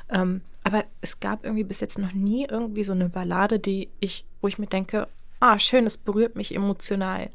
Ähm, 0.09 0.41
aber 0.63 0.83
es 1.01 1.19
gab 1.19 1.45
irgendwie 1.45 1.63
bis 1.63 1.79
jetzt 1.79 1.97
noch 1.97 2.13
nie 2.13 2.45
irgendwie 2.45 2.83
so 2.83 2.93
eine 2.93 3.09
Ballade, 3.09 3.59
die 3.59 3.89
ich, 3.99 4.25
wo 4.41 4.47
ich 4.47 4.59
mir 4.59 4.67
denke, 4.67 5.07
ah, 5.39 5.57
schön, 5.57 5.85
das 5.85 5.97
berührt 5.97 6.35
mich 6.35 6.53
emotional. 6.53 7.29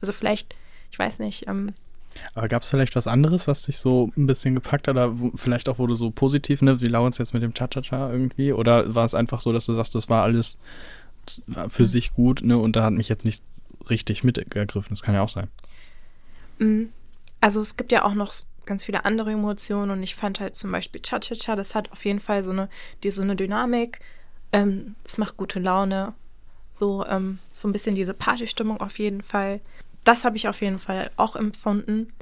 Also 0.00 0.12
vielleicht, 0.12 0.56
ich 0.96 0.98
weiß 0.98 1.18
nicht, 1.18 1.46
ähm, 1.46 1.74
Aber 2.32 2.48
gab 2.48 2.62
es 2.62 2.70
vielleicht 2.70 2.96
was 2.96 3.06
anderes, 3.06 3.46
was 3.46 3.64
dich 3.64 3.76
so 3.76 4.10
ein 4.16 4.26
bisschen 4.26 4.54
gepackt 4.54 4.88
hat? 4.88 4.94
Oder 4.94 5.20
wo, 5.20 5.30
vielleicht 5.34 5.68
auch, 5.68 5.76
du 5.76 5.94
so 5.94 6.10
positiv, 6.10 6.62
ne, 6.62 6.80
wie 6.80 6.86
Laurens 6.86 7.18
jetzt 7.18 7.34
mit 7.34 7.42
dem 7.42 7.52
Cha-Cha-Cha 7.52 8.10
irgendwie? 8.10 8.54
Oder 8.54 8.94
war 8.94 9.04
es 9.04 9.14
einfach 9.14 9.42
so, 9.42 9.52
dass 9.52 9.66
du 9.66 9.74
sagst, 9.74 9.94
das 9.94 10.08
war 10.08 10.22
alles 10.22 10.56
für 11.68 11.82
Mhm. 11.82 11.86
sich 11.86 12.14
gut, 12.14 12.40
ne, 12.42 12.56
und 12.56 12.76
da 12.76 12.84
hat 12.84 12.94
mich 12.94 13.10
jetzt 13.10 13.26
nicht 13.26 13.42
richtig 13.90 14.24
mitgegriffen? 14.24 14.88
Das 14.88 15.02
kann 15.02 15.14
ja 15.14 15.20
auch 15.20 15.28
sein. 15.28 15.48
Mm, 16.58 16.84
Also 17.42 17.60
es 17.60 17.76
gibt 17.76 17.92
ja 17.92 18.04
auch 18.04 18.14
noch 18.14 18.32
ganz 18.64 18.84
viele 18.84 19.04
andere 19.04 19.32
Emotionen 19.32 19.90
und 19.90 20.02
ich 20.02 20.14
fand 20.16 20.40
halt 20.40 20.56
zum 20.56 20.72
Beispiel 20.72 21.02
Cha-Cha-Cha, 21.02 21.56
das 21.56 21.74
hat 21.74 21.92
auf 21.92 22.06
jeden 22.06 22.20
Fall 22.20 22.42
so 22.42 22.52
eine, 22.52 22.70
die, 23.02 23.10
so 23.10 23.20
eine 23.22 23.36
Dynamik, 23.36 24.00
ähm, 24.52 24.94
es 25.04 25.18
macht 25.18 25.36
gute 25.36 25.60
Laune, 25.60 26.14
so, 26.70 27.04
ähm, 27.06 27.38
so 27.52 27.68
ein 27.68 27.72
bisschen 27.72 27.94
diese 27.94 28.14
Partystimmung 28.14 28.80
auf 28.80 28.98
jeden 28.98 29.22
Fall. 29.22 29.60
Das 30.06 30.24
habe 30.24 30.36
ich 30.36 30.46
auf 30.46 30.60
jeden 30.62 30.78
Fall 30.78 31.10
auch 31.16 31.34
empfunden 31.34 32.12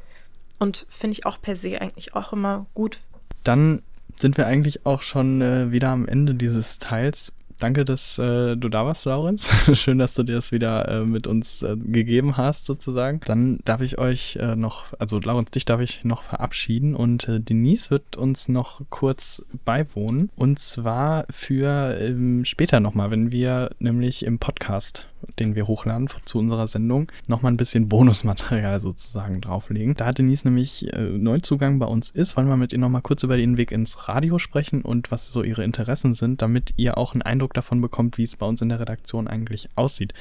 und 0.58 0.86
finde 0.88 1.12
ich 1.12 1.26
auch 1.26 1.38
per 1.40 1.54
se 1.54 1.82
eigentlich 1.82 2.14
auch 2.14 2.32
immer 2.32 2.64
gut. 2.72 2.98
Dann 3.44 3.82
sind 4.18 4.38
wir 4.38 4.46
eigentlich 4.46 4.86
auch 4.86 5.02
schon 5.02 5.42
äh, 5.42 5.70
wieder 5.70 5.90
am 5.90 6.08
Ende 6.08 6.34
dieses 6.34 6.78
Teils. 6.78 7.30
danke, 7.58 7.84
dass 7.84 8.18
äh, 8.18 8.56
du 8.56 8.70
da 8.70 8.86
warst, 8.86 9.04
Laurenz. 9.04 9.50
Schön, 9.78 9.98
dass 9.98 10.14
du 10.14 10.22
dir 10.22 10.36
das 10.36 10.50
wieder 10.50 10.88
äh, 10.88 11.04
mit 11.04 11.26
uns 11.26 11.62
äh, 11.62 11.76
gegeben 11.76 12.38
hast, 12.38 12.64
sozusagen. 12.64 13.20
Dann 13.26 13.58
darf 13.66 13.82
ich 13.82 13.98
euch 13.98 14.36
äh, 14.36 14.56
noch, 14.56 14.86
also 14.98 15.20
Laurenz, 15.20 15.50
dich 15.50 15.66
darf 15.66 15.82
ich 15.82 16.04
noch 16.04 16.22
verabschieden 16.22 16.94
und 16.94 17.28
äh, 17.28 17.38
Denise 17.38 17.90
wird 17.90 18.16
uns 18.16 18.48
noch 18.48 18.80
kurz 18.88 19.42
beiwohnen. 19.66 20.30
Und 20.36 20.58
zwar 20.58 21.26
für 21.28 21.98
ähm, 22.00 22.46
später 22.46 22.80
nochmal, 22.80 23.10
wenn 23.10 23.30
wir 23.30 23.72
nämlich 23.78 24.24
im 24.24 24.38
Podcast 24.38 25.06
den 25.38 25.54
wir 25.54 25.66
hochladen 25.66 26.08
zu 26.24 26.38
unserer 26.38 26.66
Sendung, 26.66 27.10
nochmal 27.26 27.52
ein 27.52 27.56
bisschen 27.56 27.88
Bonusmaterial 27.88 28.80
sozusagen 28.80 29.40
drauflegen. 29.40 29.94
Da 29.94 30.12
Denise 30.12 30.44
nämlich 30.44 30.92
äh, 30.92 31.00
Neuzugang 31.00 31.78
bei 31.78 31.86
uns 31.86 32.10
ist, 32.10 32.36
wollen 32.36 32.48
wir 32.48 32.56
mit 32.56 32.72
ihr 32.72 32.78
nochmal 32.78 33.02
kurz 33.02 33.22
über 33.22 33.36
den 33.36 33.56
Weg 33.56 33.72
ins 33.72 34.08
Radio 34.08 34.38
sprechen 34.38 34.82
und 34.82 35.10
was 35.10 35.26
so 35.26 35.42
ihre 35.42 35.64
Interessen 35.64 36.14
sind, 36.14 36.42
damit 36.42 36.74
ihr 36.76 36.98
auch 36.98 37.14
einen 37.14 37.22
Eindruck 37.22 37.54
davon 37.54 37.80
bekommt, 37.80 38.18
wie 38.18 38.22
es 38.22 38.36
bei 38.36 38.46
uns 38.46 38.62
in 38.62 38.68
der 38.68 38.80
Redaktion 38.80 39.28
eigentlich 39.28 39.68
aussieht. 39.76 40.14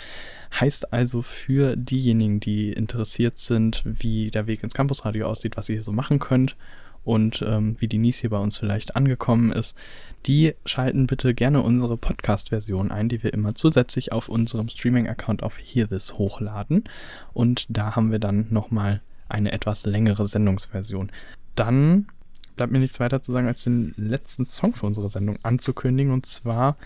Heißt 0.59 0.93
also 0.93 1.21
für 1.21 1.75
diejenigen, 1.75 2.39
die 2.39 2.71
interessiert 2.71 3.37
sind, 3.37 3.83
wie 3.85 4.29
der 4.29 4.47
Weg 4.47 4.63
ins 4.63 4.73
Campusradio 4.73 5.27
aussieht, 5.27 5.57
was 5.57 5.69
ihr 5.69 5.75
hier 5.75 5.83
so 5.83 5.91
machen 5.91 6.19
könnt 6.19 6.55
und 7.03 7.43
ähm, 7.47 7.75
wie 7.79 7.87
Denise 7.87 8.21
hier 8.21 8.29
bei 8.29 8.37
uns 8.37 8.57
vielleicht 8.57 8.95
angekommen 8.95 9.51
ist, 9.51 9.77
die 10.25 10.53
schalten 10.65 11.07
bitte 11.07 11.33
gerne 11.33 11.61
unsere 11.61 11.97
Podcast-Version 11.97 12.91
ein, 12.91 13.09
die 13.09 13.23
wir 13.23 13.33
immer 13.33 13.55
zusätzlich 13.55 14.13
auf 14.13 14.29
unserem 14.29 14.69
Streaming-Account 14.69 15.43
auf 15.43 15.57
Hear 15.57 15.89
This 15.89 16.17
hochladen. 16.17 16.85
Und 17.33 17.65
da 17.69 17.95
haben 17.95 18.11
wir 18.11 18.19
dann 18.19 18.47
nochmal 18.49 19.01
eine 19.27 19.51
etwas 19.51 19.85
längere 19.85 20.27
Sendungsversion. 20.27 21.11
Dann 21.55 22.07
bleibt 22.55 22.71
mir 22.71 22.79
nichts 22.79 22.99
weiter 22.99 23.21
zu 23.21 23.33
sagen, 23.33 23.47
als 23.47 23.63
den 23.63 23.93
letzten 23.97 24.45
Song 24.45 24.73
für 24.73 24.85
unsere 24.85 25.09
Sendung 25.09 25.39
anzukündigen. 25.43 26.13
Und 26.13 26.25
zwar 26.25 26.77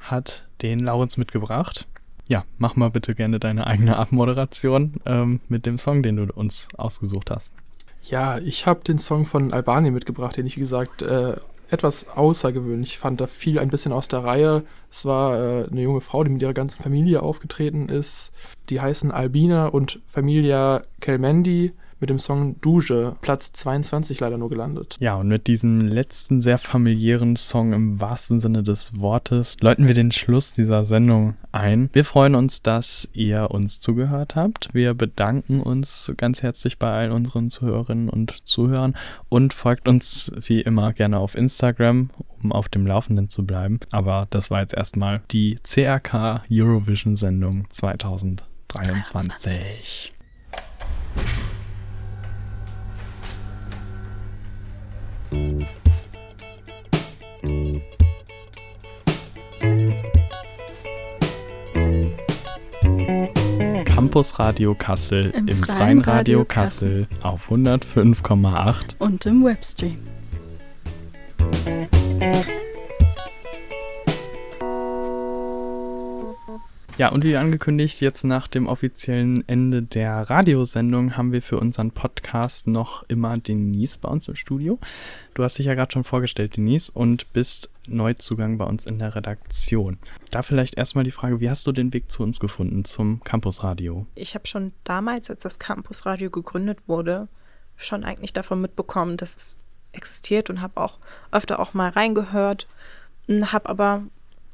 hat 0.00 0.48
den 0.62 0.80
Laurens 0.80 1.16
mitgebracht. 1.16 1.86
Ja, 2.26 2.44
mach 2.58 2.74
mal 2.74 2.90
bitte 2.90 3.14
gerne 3.14 3.38
deine 3.38 3.66
eigene 3.66 3.96
Abmoderation 3.96 4.94
ähm, 5.06 5.40
mit 5.48 5.66
dem 5.66 5.78
Song, 5.78 6.02
den 6.02 6.16
du 6.16 6.32
uns 6.32 6.68
ausgesucht 6.76 7.30
hast. 7.30 7.52
Ja, 8.04 8.38
ich 8.38 8.66
habe 8.66 8.84
den 8.84 8.98
Song 8.98 9.24
von 9.24 9.52
Albanien 9.52 9.94
mitgebracht, 9.94 10.36
den 10.36 10.46
ich, 10.46 10.56
wie 10.56 10.60
gesagt, 10.60 11.00
äh, 11.00 11.36
etwas 11.70 12.06
außergewöhnlich 12.08 12.98
fand. 12.98 13.20
Da 13.20 13.26
fiel 13.26 13.58
ein 13.58 13.70
bisschen 13.70 13.92
aus 13.92 14.08
der 14.08 14.24
Reihe. 14.24 14.62
Es 14.90 15.06
war 15.06 15.38
äh, 15.38 15.66
eine 15.70 15.80
junge 15.80 16.02
Frau, 16.02 16.22
die 16.22 16.30
mit 16.30 16.42
ihrer 16.42 16.52
ganzen 16.52 16.82
Familie 16.82 17.22
aufgetreten 17.22 17.88
ist. 17.88 18.32
Die 18.68 18.80
heißen 18.80 19.10
Albina 19.10 19.68
und 19.68 20.00
Familia 20.06 20.82
Kelmendi 21.00 21.72
mit 22.00 22.10
dem 22.10 22.18
Song 22.18 22.60
Duje, 22.60 23.16
Platz 23.20 23.52
22 23.52 24.20
leider 24.20 24.38
nur 24.38 24.48
gelandet. 24.48 24.96
Ja, 25.00 25.16
und 25.16 25.28
mit 25.28 25.46
diesem 25.46 25.80
letzten 25.80 26.40
sehr 26.40 26.58
familiären 26.58 27.36
Song 27.36 27.72
im 27.72 28.00
wahrsten 28.00 28.40
Sinne 28.40 28.62
des 28.62 29.00
Wortes 29.00 29.56
läuten 29.60 29.86
wir 29.86 29.94
den 29.94 30.12
Schluss 30.12 30.52
dieser 30.52 30.84
Sendung 30.84 31.34
ein. 31.52 31.90
Wir 31.92 32.04
freuen 32.04 32.34
uns, 32.34 32.62
dass 32.62 33.08
ihr 33.12 33.50
uns 33.50 33.80
zugehört 33.80 34.36
habt. 34.36 34.68
Wir 34.72 34.94
bedanken 34.94 35.60
uns 35.60 36.12
ganz 36.16 36.42
herzlich 36.42 36.78
bei 36.78 36.90
allen 36.90 37.12
unseren 37.12 37.50
Zuhörerinnen 37.50 38.08
und 38.08 38.46
Zuhörern 38.46 38.96
und 39.28 39.54
folgt 39.54 39.88
uns 39.88 40.32
wie 40.46 40.60
immer 40.60 40.92
gerne 40.92 41.18
auf 41.18 41.34
Instagram, 41.36 42.10
um 42.42 42.52
auf 42.52 42.68
dem 42.68 42.86
Laufenden 42.86 43.28
zu 43.28 43.44
bleiben. 43.44 43.80
Aber 43.90 44.26
das 44.30 44.50
war 44.50 44.60
jetzt 44.60 44.74
erstmal 44.74 45.22
die 45.30 45.58
CRK 45.62 46.42
Eurovision 46.50 47.16
Sendung 47.16 47.66
2023. 47.70 48.54
23. 48.74 50.12
Campus 64.04 64.38
Radio 64.38 64.74
Kassel 64.74 65.30
im, 65.30 65.48
im 65.48 65.56
Freien, 65.62 65.78
Freien 65.78 65.98
Radio, 66.00 66.40
Radio 66.40 66.44
Kassel, 66.44 67.06
Kassel 67.06 67.24
auf 67.26 67.50
105,8 67.50 68.96
und 68.98 69.24
im 69.24 69.42
Webstream. 69.42 69.96
Ja, 76.96 77.08
und 77.08 77.24
wie 77.24 77.36
angekündigt, 77.36 78.00
jetzt 78.00 78.22
nach 78.22 78.46
dem 78.46 78.68
offiziellen 78.68 79.42
Ende 79.48 79.82
der 79.82 80.30
Radiosendung 80.30 81.16
haben 81.16 81.32
wir 81.32 81.42
für 81.42 81.58
unseren 81.58 81.90
Podcast 81.90 82.68
noch 82.68 83.02
immer 83.08 83.36
Denise 83.36 83.98
bei 83.98 84.08
uns 84.08 84.28
im 84.28 84.36
Studio. 84.36 84.78
Du 85.34 85.42
hast 85.42 85.58
dich 85.58 85.66
ja 85.66 85.74
gerade 85.74 85.90
schon 85.90 86.04
vorgestellt, 86.04 86.56
Denise, 86.56 86.92
und 86.94 87.32
bist 87.32 87.68
Neuzugang 87.88 88.58
bei 88.58 88.64
uns 88.64 88.86
in 88.86 89.00
der 89.00 89.16
Redaktion. 89.16 89.98
Da 90.30 90.42
vielleicht 90.42 90.76
erstmal 90.76 91.02
die 91.02 91.10
Frage, 91.10 91.40
wie 91.40 91.50
hast 91.50 91.66
du 91.66 91.72
den 91.72 91.92
Weg 91.92 92.08
zu 92.08 92.22
uns 92.22 92.38
gefunden, 92.38 92.84
zum 92.84 93.24
Campusradio? 93.24 94.06
Ich 94.14 94.36
habe 94.36 94.46
schon 94.46 94.72
damals, 94.84 95.28
als 95.30 95.42
das 95.42 95.58
Campusradio 95.58 96.30
gegründet 96.30 96.78
wurde, 96.86 97.26
schon 97.76 98.04
eigentlich 98.04 98.32
davon 98.32 98.60
mitbekommen, 98.60 99.16
dass 99.16 99.34
es 99.34 99.58
existiert 99.90 100.48
und 100.48 100.60
habe 100.60 100.80
auch 100.80 101.00
öfter 101.32 101.58
auch 101.58 101.74
mal 101.74 101.90
reingehört, 101.90 102.68
habe 103.28 103.68
aber 103.68 104.04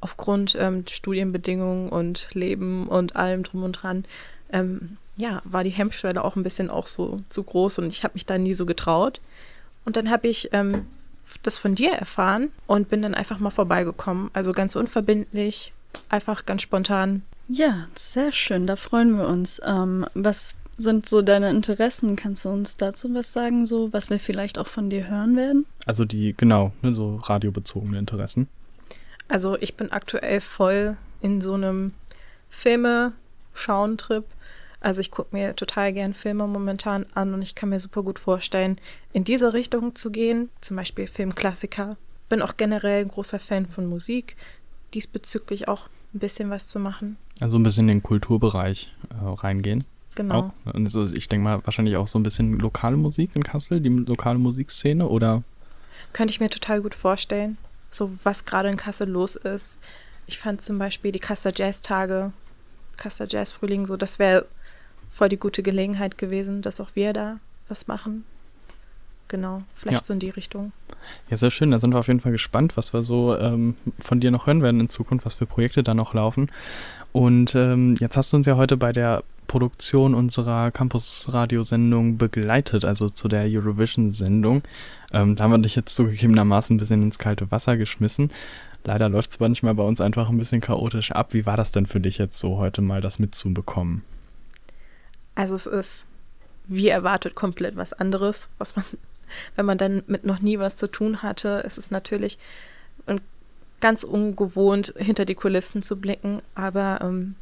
aufgrund 0.01 0.57
ähm, 0.59 0.85
Studienbedingungen 0.89 1.89
und 1.89 2.29
Leben 2.33 2.89
und 2.89 3.17
allem 3.17 3.43
drum 3.43 3.63
und 3.63 3.73
dran, 3.73 4.05
ähm, 4.53 4.97
ja, 5.17 5.43
war 5.45 5.65
die 5.65 5.71
Hemmschwelle 5.71 6.25
auch 6.25 6.37
ein 6.37 6.43
bisschen 6.43 6.71
auch 6.71 6.87
so 6.87 7.21
zu 7.29 7.43
groß 7.43 7.79
und 7.81 7.87
ich 7.89 8.05
habe 8.05 8.15
mich 8.15 8.27
da 8.27 8.39
nie 8.39 8.55
so 8.55 8.67
getraut. 8.67 9.21
Und 9.85 9.97
dann 9.97 10.11
habe 10.11 10.29
ich 10.29 10.51
ähm, 10.53 10.87
das 11.43 11.59
von 11.59 11.75
dir 11.75 11.93
erfahren 11.93 12.51
und 12.67 12.89
bin 12.89 13.03
dann 13.03 13.15
einfach 13.15 13.39
mal 13.39 13.51
vorbeigekommen. 13.51 14.31
Also 14.33 14.53
ganz 14.53 14.77
unverbindlich, 14.77 15.73
einfach 16.09 16.47
ganz 16.47 16.63
spontan. 16.63 17.23
Ja, 17.49 17.87
sehr 17.95 18.33
schön, 18.33 18.67
da 18.67 18.77
freuen 18.77 19.17
wir 19.17 19.27
uns. 19.27 19.61
Ähm, 19.65 20.07
was 20.15 20.57
sind 20.77 21.07
so 21.07 21.21
deine 21.21 21.51
Interessen? 21.51 22.17
Kannst 22.17 22.45
du 22.45 22.49
uns 22.49 22.77
dazu 22.77 23.13
was 23.15 23.33
sagen, 23.33 23.67
so 23.67 23.93
was 23.93 24.09
wir 24.09 24.19
vielleicht 24.19 24.59
auch 24.59 24.67
von 24.67 24.89
dir 24.89 25.09
hören 25.09 25.37
werden? 25.37 25.67
Also 25.85 26.05
die, 26.05 26.35
genau, 26.37 26.73
ne, 26.83 26.95
so 26.95 27.17
radiobezogene 27.17 27.99
Interessen. 27.99 28.49
Also 29.31 29.57
ich 29.61 29.77
bin 29.77 29.93
aktuell 29.93 30.41
voll 30.41 30.97
in 31.23 31.41
so 31.41 31.55
einem 31.55 31.93
Filme-Schauen-Trip. 32.51 34.25
Also 34.81 35.01
ich 35.01 35.13
gucke 35.13 35.35
mir 35.35 35.55
total 35.55 35.93
gern 35.93 36.15
Filme 36.15 36.47
momentan 36.49 37.07
an 37.15 37.33
und 37.33 37.43
ich 37.43 37.55
kann 37.55 37.69
mir 37.69 37.79
super 37.79 38.03
gut 38.03 38.19
vorstellen, 38.19 38.79
in 39.13 39.23
diese 39.23 39.53
Richtung 39.53 39.95
zu 39.95 40.11
gehen. 40.11 40.51
Zum 40.61 40.77
Beispiel 40.77 41.07
Filmklassiker. 41.07 41.97
Bin 42.29 42.43
auch 42.43 42.57
generell 42.57 43.03
ein 43.03 43.09
großer 43.09 43.39
Fan 43.39 43.67
von 43.67 43.87
Musik. 43.87 44.37
Diesbezüglich 44.95 45.69
auch 45.69 45.87
ein 46.13 46.19
bisschen 46.19 46.51
was 46.51 46.67
zu 46.67 46.81
machen. 46.81 47.17
Also 47.39 47.57
ein 47.57 47.63
bisschen 47.63 47.89
in 47.89 47.99
den 47.99 48.03
Kulturbereich 48.03 48.93
äh, 49.11 49.29
reingehen. 49.29 49.85
Genau. 50.17 50.53
Auch. 50.67 50.75
Also 50.75 51.07
ich 51.07 51.29
denke 51.29 51.45
mal 51.45 51.65
wahrscheinlich 51.65 51.97
auch 51.97 52.09
so 52.09 52.19
ein 52.19 52.25
bisschen 52.25 52.59
lokale 52.59 52.97
Musik 52.97 53.37
in 53.37 53.45
Kassel, 53.45 53.81
die 53.81 53.91
lokale 53.91 54.41
Musikszene 54.41 55.07
oder? 55.07 55.45
Könnte 56.13 56.33
ich 56.33 56.41
mir 56.41 56.51
total 56.51 56.83
gut 56.83 56.97
vorstellen 56.97 57.59
so 57.91 58.11
was 58.23 58.45
gerade 58.45 58.69
in 58.69 58.77
Kassel 58.77 59.09
los 59.09 59.37
ist. 59.37 59.79
Ich 60.27 60.39
fand 60.39 60.63
zum 60.63 60.79
Beispiel 60.79 61.13
die 61.13 61.19
Kasser 61.19 61.53
Jazz 61.55 61.83
Tage, 61.83 62.33
Kasser 62.97 63.27
Jazz 63.29 63.53
Frühling, 63.53 63.87
so 63.87 63.97
das 63.97 64.19
wäre 64.19 64.47
voll 65.13 65.29
die 65.29 65.39
gute 65.39 65.63
Gelegenheit 65.63 66.19
gewesen, 66.19 66.63
dass 66.63 66.81
auch 66.81 66.91
wir 66.95 67.13
da 67.13 67.41
was 67.69 67.87
machen. 67.87 68.25
Genau, 69.29 69.59
vielleicht 69.77 70.03
ja. 70.03 70.05
so 70.05 70.13
in 70.13 70.19
die 70.19 70.31
Richtung. 70.31 70.73
Ja, 71.29 71.37
sehr 71.37 71.53
schön. 71.53 71.71
Da 71.71 71.79
sind 71.79 71.95
wir 71.95 72.01
auf 72.01 72.09
jeden 72.09 72.21
Fall 72.21 72.33
gespannt, 72.33 72.77
was 72.77 72.93
wir 72.93 73.05
so 73.05 73.39
ähm, 73.39 73.77
von 73.99 74.21
dir 74.21 74.33
noch 74.33 74.47
hören 74.47 74.63
werden 74.63 74.81
in 74.81 74.89
Zukunft, 74.89 75.25
was 75.25 75.35
für 75.35 75.47
Projekte 75.47 75.85
da 75.85 75.95
noch 75.95 76.15
laufen. 76.15 76.51
Und 77.13 77.55
ähm, 77.55 77.97
jetzt 77.99 78.17
hast 78.17 78.33
du 78.33 78.37
uns 78.37 78.47
ja 78.47 78.57
heute 78.57 78.77
bei 78.77 78.93
der 78.93 79.25
Produktion 79.47 80.15
unserer 80.15 80.71
Campus-Radiosendung 80.71 82.19
begleitet, 82.19 82.85
also 82.85 83.11
zu 83.11 83.27
der 83.27 83.47
Eurovision-Sendung. 83.47 84.63
Ähm, 85.13 85.35
da 85.35 85.45
haben 85.45 85.51
wir 85.51 85.59
dich 85.59 85.75
jetzt 85.75 85.97
zugegebenermaßen 85.97 86.77
ein 86.77 86.79
bisschen 86.79 87.03
ins 87.03 87.19
kalte 87.19 87.51
Wasser 87.51 87.77
geschmissen. 87.77 88.31
Leider 88.85 89.09
läuft 89.09 89.33
es 89.33 89.41
manchmal 89.41 89.75
bei 89.75 89.83
uns 89.83 90.01
einfach 90.01 90.29
ein 90.29 90.39
bisschen 90.39 90.61
chaotisch 90.61 91.11
ab. 91.11 91.35
Wie 91.35 91.47
war 91.47 91.57
das 91.57 91.73
denn 91.73 91.87
für 91.87 92.01
dich 92.01 92.19
jetzt 92.19 92.39
so, 92.39 92.59
heute 92.59 92.81
mal 92.81 93.01
das 93.01 93.19
mitzubekommen? 93.19 94.05
Also 95.35 95.55
es 95.55 95.67
ist 95.67 96.07
wie 96.69 96.89
erwartet 96.89 97.35
komplett 97.35 97.77
was 97.77 97.93
anderes, 97.93 98.49
was 98.59 98.77
man, 98.77 98.85
wenn 99.57 99.67
man 99.67 99.77
dann 99.77 100.05
mit 100.07 100.25
noch 100.25 100.41
nie 100.41 100.59
was 100.61 100.77
zu 100.77 100.87
tun 100.87 101.23
hatte, 101.23 101.63
ist 101.67 101.79
es 101.79 101.91
natürlich 101.91 102.39
ganz 103.81 104.05
ungewohnt, 104.05 104.95
hinter 104.97 105.25
die 105.25 105.35
Kulissen 105.35 105.83
zu 105.83 106.01
blicken, 106.01 106.43
aber 106.55 107.01
ähm, 107.03 107.35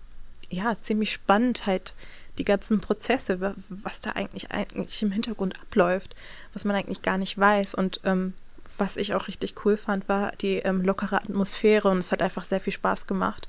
ja, 0.51 0.76
ziemlich 0.80 1.12
spannend 1.12 1.66
halt 1.66 1.95
die 2.39 2.45
ganzen 2.45 2.80
Prozesse, 2.80 3.55
was 3.68 4.01
da 4.01 4.11
eigentlich 4.11 4.51
eigentlich 4.51 5.03
im 5.03 5.11
Hintergrund 5.11 5.61
abläuft, 5.61 6.14
was 6.53 6.64
man 6.64 6.76
eigentlich 6.76 7.03
gar 7.03 7.18
nicht 7.18 7.36
weiß. 7.36 7.74
Und 7.74 8.01
ähm, 8.05 8.34
was 8.76 8.97
ich 8.97 9.14
auch 9.14 9.28
richtig 9.28 9.55
cool 9.64 9.76
fand, 9.76 10.09
war 10.09 10.32
die 10.41 10.57
ähm, 10.59 10.82
lockere 10.82 11.16
Atmosphäre 11.16 11.89
und 11.89 11.99
es 11.99 12.12
hat 12.12 12.22
einfach 12.22 12.45
sehr 12.45 12.61
viel 12.61 12.72
Spaß 12.72 13.07
gemacht. 13.07 13.49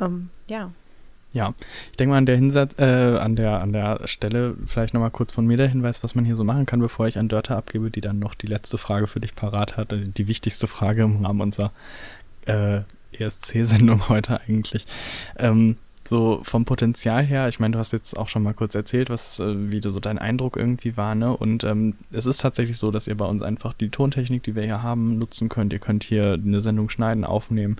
Ähm, 0.00 0.30
ja. 0.46 0.70
Ja, 1.34 1.52
ich 1.90 1.96
denke 1.96 2.12
mal 2.12 2.18
an 2.18 2.26
der 2.26 2.36
Hinsatz, 2.36 2.76
äh, 2.78 2.84
an 3.18 3.34
der, 3.34 3.60
an 3.60 3.72
der 3.72 4.06
Stelle 4.06 4.54
vielleicht 4.66 4.94
nochmal 4.94 5.10
kurz 5.10 5.32
von 5.32 5.44
mir 5.44 5.56
der 5.56 5.66
Hinweis, 5.66 6.04
was 6.04 6.14
man 6.14 6.24
hier 6.24 6.36
so 6.36 6.44
machen 6.44 6.64
kann, 6.64 6.78
bevor 6.78 7.08
ich 7.08 7.18
an 7.18 7.28
Dörte 7.28 7.56
abgebe, 7.56 7.90
die 7.90 8.00
dann 8.00 8.20
noch 8.20 8.34
die 8.34 8.46
letzte 8.46 8.78
Frage 8.78 9.08
für 9.08 9.18
dich 9.18 9.34
parat 9.34 9.76
hat, 9.76 9.92
äh, 9.92 10.06
die 10.06 10.28
wichtigste 10.28 10.68
Frage 10.68 11.02
im 11.02 11.26
Rahmen 11.26 11.40
unserer 11.40 11.72
äh, 12.46 12.82
ESC-Sendung 13.18 14.08
heute 14.08 14.40
eigentlich. 14.42 14.86
Ähm, 15.36 15.76
so 16.06 16.38
vom 16.44 16.66
Potenzial 16.66 17.24
her, 17.24 17.48
ich 17.48 17.58
meine, 17.58 17.72
du 17.72 17.78
hast 17.80 17.92
jetzt 17.92 18.16
auch 18.16 18.28
schon 18.28 18.44
mal 18.44 18.54
kurz 18.54 18.76
erzählt, 18.76 19.10
was, 19.10 19.40
äh, 19.40 19.72
wie 19.72 19.82
so 19.82 19.98
dein 19.98 20.18
Eindruck 20.18 20.56
irgendwie 20.56 20.96
war, 20.96 21.16
ne? 21.16 21.36
Und 21.36 21.64
ähm, 21.64 21.94
es 22.12 22.26
ist 22.26 22.42
tatsächlich 22.42 22.76
so, 22.76 22.92
dass 22.92 23.08
ihr 23.08 23.16
bei 23.16 23.24
uns 23.24 23.42
einfach 23.42 23.72
die 23.72 23.88
Tontechnik, 23.88 24.44
die 24.44 24.54
wir 24.54 24.62
hier 24.62 24.84
haben, 24.84 25.18
nutzen 25.18 25.48
könnt. 25.48 25.72
Ihr 25.72 25.80
könnt 25.80 26.04
hier 26.04 26.34
eine 26.34 26.60
Sendung 26.60 26.90
schneiden, 26.90 27.24
aufnehmen, 27.24 27.76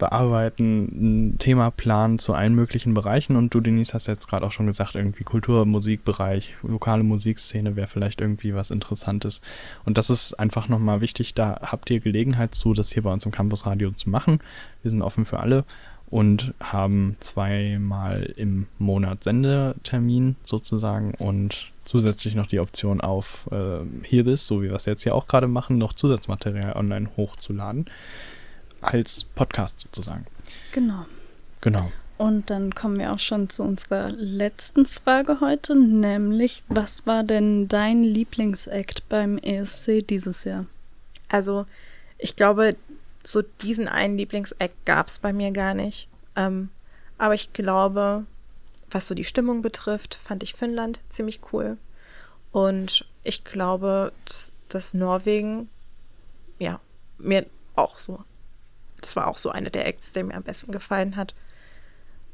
bearbeiten, 0.00 0.88
ein 1.30 1.38
Thema 1.38 1.70
planen 1.70 2.18
zu 2.18 2.34
allen 2.34 2.54
möglichen 2.54 2.94
Bereichen. 2.94 3.36
Und 3.36 3.54
du, 3.54 3.60
Denise, 3.60 3.94
hast 3.94 4.08
jetzt 4.08 4.26
gerade 4.26 4.44
auch 4.44 4.50
schon 4.50 4.66
gesagt, 4.66 4.96
irgendwie 4.96 5.22
Kultur, 5.22 5.64
Musikbereich, 5.66 6.56
lokale 6.62 7.04
Musikszene 7.04 7.76
wäre 7.76 7.86
vielleicht 7.86 8.20
irgendwie 8.20 8.54
was 8.54 8.72
Interessantes. 8.72 9.40
Und 9.84 9.98
das 9.98 10.10
ist 10.10 10.34
einfach 10.34 10.66
nochmal 10.66 11.00
wichtig. 11.00 11.34
Da 11.34 11.60
habt 11.62 11.88
ihr 11.90 12.00
Gelegenheit 12.00 12.54
zu, 12.54 12.74
das 12.74 12.90
hier 12.90 13.04
bei 13.04 13.12
uns 13.12 13.24
im 13.24 13.30
Campus 13.30 13.66
Radio 13.66 13.92
zu 13.92 14.10
machen. 14.10 14.40
Wir 14.82 14.90
sind 14.90 15.02
offen 15.02 15.24
für 15.24 15.38
alle 15.38 15.64
und 16.08 16.54
haben 16.60 17.16
zweimal 17.20 18.32
im 18.36 18.66
Monat 18.78 19.22
Sendetermin 19.22 20.34
sozusagen 20.42 21.14
und 21.14 21.70
zusätzlich 21.84 22.34
noch 22.34 22.46
die 22.46 22.58
Option 22.58 23.00
auf 23.00 23.48
äh, 23.52 23.84
Hear 24.02 24.24
This, 24.24 24.46
so 24.46 24.62
wie 24.62 24.68
wir 24.68 24.74
es 24.74 24.86
jetzt 24.86 25.04
ja 25.04 25.12
auch 25.12 25.28
gerade 25.28 25.46
machen, 25.46 25.78
noch 25.78 25.92
Zusatzmaterial 25.92 26.72
online 26.72 27.10
hochzuladen. 27.16 27.86
Als 28.80 29.24
Podcast 29.24 29.80
sozusagen. 29.80 30.26
Genau. 30.72 31.06
Genau. 31.60 31.92
Und 32.18 32.50
dann 32.50 32.74
kommen 32.74 32.98
wir 32.98 33.12
auch 33.12 33.18
schon 33.18 33.48
zu 33.48 33.62
unserer 33.62 34.10
letzten 34.10 34.84
Frage 34.86 35.40
heute, 35.40 35.74
nämlich 35.74 36.62
was 36.68 37.06
war 37.06 37.22
denn 37.22 37.66
dein 37.66 38.02
Lieblingsakt 38.02 39.08
beim 39.08 39.38
ESC 39.38 40.06
dieses 40.06 40.44
Jahr? 40.44 40.66
Also, 41.28 41.64
ich 42.18 42.36
glaube, 42.36 42.76
so 43.22 43.42
diesen 43.62 43.88
einen 43.88 44.18
Lieblingseck 44.18 44.72
gab 44.84 45.08
es 45.08 45.18
bei 45.18 45.32
mir 45.32 45.50
gar 45.50 45.74
nicht. 45.74 46.08
Ähm, 46.36 46.68
aber 47.16 47.34
ich 47.34 47.52
glaube, 47.52 48.24
was 48.90 49.06
so 49.06 49.14
die 49.14 49.24
Stimmung 49.24 49.62
betrifft, 49.62 50.16
fand 50.16 50.42
ich 50.42 50.54
Finnland 50.54 51.00
ziemlich 51.08 51.40
cool. 51.52 51.78
Und 52.52 53.06
ich 53.22 53.44
glaube, 53.44 54.12
dass, 54.26 54.52
dass 54.68 54.94
Norwegen, 54.94 55.68
ja, 56.58 56.80
mir 57.18 57.46
auch 57.76 57.98
so, 57.98 58.24
das 59.00 59.16
war 59.16 59.26
auch 59.26 59.38
so 59.38 59.50
eine 59.50 59.70
der 59.70 59.86
Acts, 59.86 60.12
der 60.12 60.24
mir 60.24 60.34
am 60.34 60.42
besten 60.42 60.72
gefallen 60.72 61.16
hat. 61.16 61.34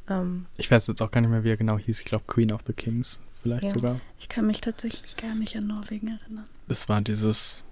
Ähm, 0.08 0.46
ich 0.56 0.70
weiß 0.70 0.86
jetzt 0.86 1.02
auch 1.02 1.10
gar 1.10 1.20
nicht 1.20 1.30
mehr, 1.30 1.44
wie 1.44 1.50
er 1.50 1.56
genau 1.56 1.78
hieß. 1.78 2.00
Ich 2.00 2.06
glaube, 2.06 2.24
Queen 2.26 2.52
of 2.52 2.62
the 2.66 2.72
Kings 2.72 3.20
vielleicht 3.42 3.64
ja. 3.64 3.70
sogar. 3.70 4.00
Ich 4.18 4.28
kann 4.28 4.46
mich 4.46 4.60
tatsächlich 4.60 5.16
gar 5.16 5.34
nicht 5.34 5.56
an 5.56 5.66
Norwegen 5.66 6.08
erinnern. 6.08 6.46
Das 6.68 6.88
war 6.88 7.00
dieses, 7.00 7.62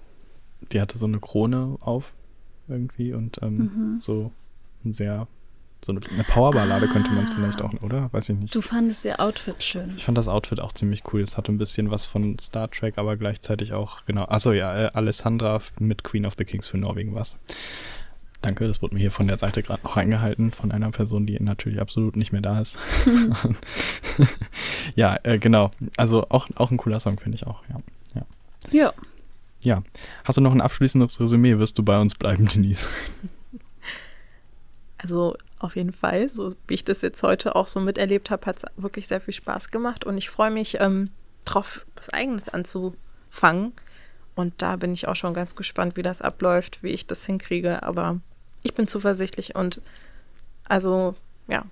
die 0.72 0.80
hatte 0.80 0.98
so 0.98 1.06
eine 1.06 1.18
Krone 1.18 1.76
auf 1.80 2.12
irgendwie 2.68 3.12
und 3.12 3.42
ähm, 3.42 3.56
mhm. 3.56 4.00
so 4.00 4.32
ein 4.84 4.92
sehr 4.92 5.26
so 5.84 5.92
eine, 5.92 6.00
eine 6.12 6.24
Powerballade 6.24 6.86
ah. 6.88 6.92
könnte 6.92 7.10
man 7.10 7.24
es 7.24 7.30
vielleicht 7.30 7.60
auch, 7.60 7.72
oder? 7.82 8.10
Weiß 8.12 8.28
ich 8.30 8.36
nicht. 8.36 8.54
Du 8.54 8.62
fandest 8.62 9.04
ihr 9.04 9.20
Outfit 9.20 9.62
schön. 9.62 9.92
Ich 9.96 10.04
fand 10.04 10.16
das 10.16 10.28
Outfit 10.28 10.60
auch 10.60 10.72
ziemlich 10.72 11.02
cool. 11.12 11.20
Es 11.20 11.36
hatte 11.36 11.52
ein 11.52 11.58
bisschen 11.58 11.90
was 11.90 12.06
von 12.06 12.38
Star 12.38 12.70
Trek, 12.70 12.96
aber 12.96 13.16
gleichzeitig 13.16 13.74
auch, 13.74 14.06
genau. 14.06 14.24
Achso, 14.24 14.52
ja, 14.52 14.86
äh, 14.86 14.90
Alessandra 14.94 15.60
mit 15.78 16.02
Queen 16.02 16.24
of 16.24 16.34
the 16.38 16.44
Kings 16.44 16.68
für 16.68 16.78
Norwegen 16.78 17.14
was. 17.14 17.36
Danke, 18.44 18.66
das 18.66 18.82
wurde 18.82 18.94
mir 18.94 19.00
hier 19.00 19.10
von 19.10 19.26
der 19.26 19.38
Seite 19.38 19.62
gerade 19.62 19.82
noch 19.84 19.96
eingehalten, 19.96 20.52
von 20.52 20.70
einer 20.70 20.90
Person, 20.90 21.24
die 21.24 21.42
natürlich 21.42 21.80
absolut 21.80 22.14
nicht 22.14 22.30
mehr 22.30 22.42
da 22.42 22.60
ist. 22.60 22.78
ja, 24.94 25.16
äh, 25.22 25.38
genau. 25.38 25.70
Also 25.96 26.26
auch, 26.28 26.48
auch 26.56 26.70
ein 26.70 26.76
cooler 26.76 27.00
Song, 27.00 27.18
finde 27.18 27.36
ich 27.36 27.46
auch, 27.46 27.62
ja. 27.70 27.80
ja. 28.14 28.26
Ja. 28.70 28.92
Ja. 29.62 29.82
Hast 30.24 30.36
du 30.36 30.42
noch 30.42 30.52
ein 30.52 30.60
abschließendes 30.60 31.18
Resümee? 31.20 31.58
Wirst 31.58 31.78
du 31.78 31.82
bei 31.82 31.98
uns 31.98 32.16
bleiben, 32.16 32.46
Denise? 32.46 32.86
Also 34.98 35.36
auf 35.58 35.74
jeden 35.74 35.94
Fall, 35.94 36.28
so 36.28 36.54
wie 36.68 36.74
ich 36.74 36.84
das 36.84 37.00
jetzt 37.00 37.22
heute 37.22 37.56
auch 37.56 37.66
so 37.66 37.80
miterlebt 37.80 38.30
habe, 38.30 38.44
hat 38.44 38.58
es 38.58 38.64
wirklich 38.76 39.08
sehr 39.08 39.22
viel 39.22 39.32
Spaß 39.32 39.70
gemacht 39.70 40.04
und 40.04 40.18
ich 40.18 40.28
freue 40.28 40.50
mich 40.50 40.76
ähm, 40.80 41.08
drauf, 41.46 41.86
was 41.96 42.10
Eigenes 42.10 42.50
anzufangen. 42.50 43.72
Und 44.34 44.52
da 44.58 44.76
bin 44.76 44.92
ich 44.92 45.08
auch 45.08 45.16
schon 45.16 45.32
ganz 45.32 45.56
gespannt, 45.56 45.96
wie 45.96 46.02
das 46.02 46.20
abläuft, 46.20 46.82
wie 46.82 46.90
ich 46.90 47.06
das 47.06 47.24
hinkriege. 47.24 47.82
Aber 47.82 48.20
ich 48.64 48.74
bin 48.74 48.88
zuversichtlich 48.88 49.54
und 49.54 49.80
also 50.64 51.14
ja, 51.46 51.64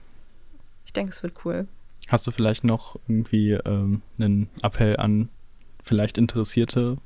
ich 0.86 0.92
denke, 0.92 1.10
es 1.10 1.22
wird 1.22 1.44
cool. 1.44 1.66
Hast 2.08 2.26
du 2.26 2.30
vielleicht 2.30 2.62
noch 2.62 2.96
irgendwie 3.08 3.52
ähm, 3.52 4.02
einen 4.18 4.48
Appell 4.62 4.96
an 4.98 5.28
vielleicht 5.82 6.18
Interessierte 6.18 6.98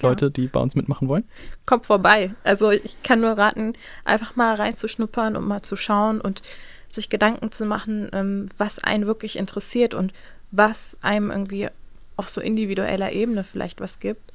Leute, 0.00 0.26
ja. 0.26 0.30
die 0.30 0.46
bei 0.46 0.60
uns 0.60 0.74
mitmachen 0.74 1.08
wollen? 1.08 1.24
Kommt 1.66 1.86
vorbei. 1.86 2.34
Also 2.44 2.70
ich 2.70 3.02
kann 3.02 3.20
nur 3.20 3.32
raten, 3.32 3.74
einfach 4.04 4.36
mal 4.36 4.54
reinzuschnuppern 4.54 5.36
und 5.36 5.46
mal 5.46 5.62
zu 5.62 5.76
schauen 5.76 6.20
und 6.20 6.42
sich 6.88 7.08
Gedanken 7.08 7.52
zu 7.52 7.64
machen, 7.64 8.10
ähm, 8.12 8.48
was 8.58 8.78
einen 8.78 9.06
wirklich 9.06 9.36
interessiert 9.36 9.94
und 9.94 10.12
was 10.50 10.98
einem 11.02 11.30
irgendwie 11.30 11.68
auf 12.16 12.28
so 12.28 12.40
individueller 12.40 13.12
Ebene 13.12 13.44
vielleicht 13.44 13.80
was 13.80 13.98
gibt. 13.98 14.32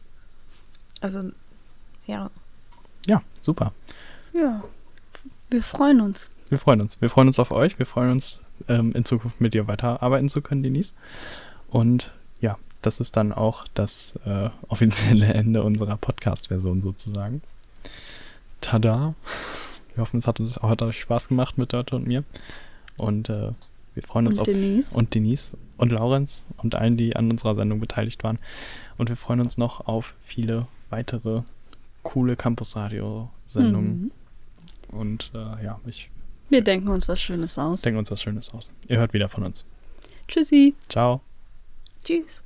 Also, 1.00 1.32
ja. 2.08 2.32
Ja, 3.06 3.22
super. 3.42 3.74
Ja, 4.38 4.62
wir 5.50 5.64
freuen 5.64 6.02
uns. 6.02 6.30
Wir 6.50 6.60
freuen 6.60 6.82
uns. 6.82 7.02
Wir 7.02 7.10
freuen 7.10 7.28
uns 7.28 7.40
auf 7.40 7.52
euch. 7.52 7.80
Wir 7.80 7.86
freuen 7.86 8.12
uns, 8.12 8.40
ähm, 8.68 8.92
in 8.94 9.06
Zukunft 9.06 9.42
mit 9.42 9.54
dir 9.54 9.68
weiterarbeiten 9.68 10.30
zu 10.30 10.42
können, 10.42 10.64
Denise. 10.64 10.94
Und 11.70 12.14
ja, 12.40 12.58
das 12.82 13.00
ist 13.00 13.18
dann 13.18 13.34
auch 13.34 13.66
das 13.74 14.18
äh, 14.26 14.50
offizielle 14.68 15.34
Ende 15.34 15.64
unserer 15.64 15.98
Podcast-Version 15.98 16.82
sozusagen. 16.82 17.42
Tada! 18.62 19.16
Wir 19.94 20.02
hoffen, 20.04 20.20
es 20.20 20.28
hat 20.28 20.40
uns 20.40 20.58
auch 20.58 20.70
hat 20.70 20.82
euch 20.84 21.02
Spaß 21.02 21.28
gemacht 21.28 21.58
mit 21.58 21.74
Dörte 21.74 21.96
und 21.96 22.06
mir. 22.06 22.24
Und 22.98 23.30
äh, 23.30 23.52
wir 23.96 24.04
freuen 24.04 24.28
uns 24.28 24.36
und 24.36 24.42
auf 24.42 24.46
Denise. 24.46 24.96
und 24.96 25.16
Denise 25.16 25.58
und 25.78 25.92
Laurenz 25.92 26.46
und 26.58 26.76
allen, 26.76 26.98
die 26.98 27.16
an 27.16 27.32
unserer 27.32 27.56
Sendung 27.56 27.80
beteiligt 27.80 28.24
waren. 28.24 28.38
Und 28.98 29.10
wir 29.10 29.16
freuen 29.16 29.40
uns 29.40 29.58
noch 29.58 29.88
auf 29.88 30.14
viele 30.24 30.68
weitere 30.92 31.42
coole 32.04 32.36
Campus 32.36 32.76
Radio 32.76 33.30
Sendungen. 33.48 34.02
Mhm. 34.02 34.12
Und 34.90 35.32
äh, 35.34 35.64
ja, 35.64 35.80
ich. 35.86 36.10
Wir 36.50 36.62
denken 36.62 36.88
uns 36.90 37.08
was 37.10 37.22
Schönes 37.22 37.58
aus. 37.58 37.82
Denken 37.82 38.00
uns 38.00 38.10
was 38.12 38.22
Schönes 38.22 38.54
aus. 38.54 38.72
Ihr 38.88 38.98
hört 38.98 39.14
wieder 39.14 39.30
von 39.30 39.44
uns. 39.44 39.66
Tschüssi. 40.28 40.76
Ciao. 40.88 41.22
Tschüss. 42.04 42.44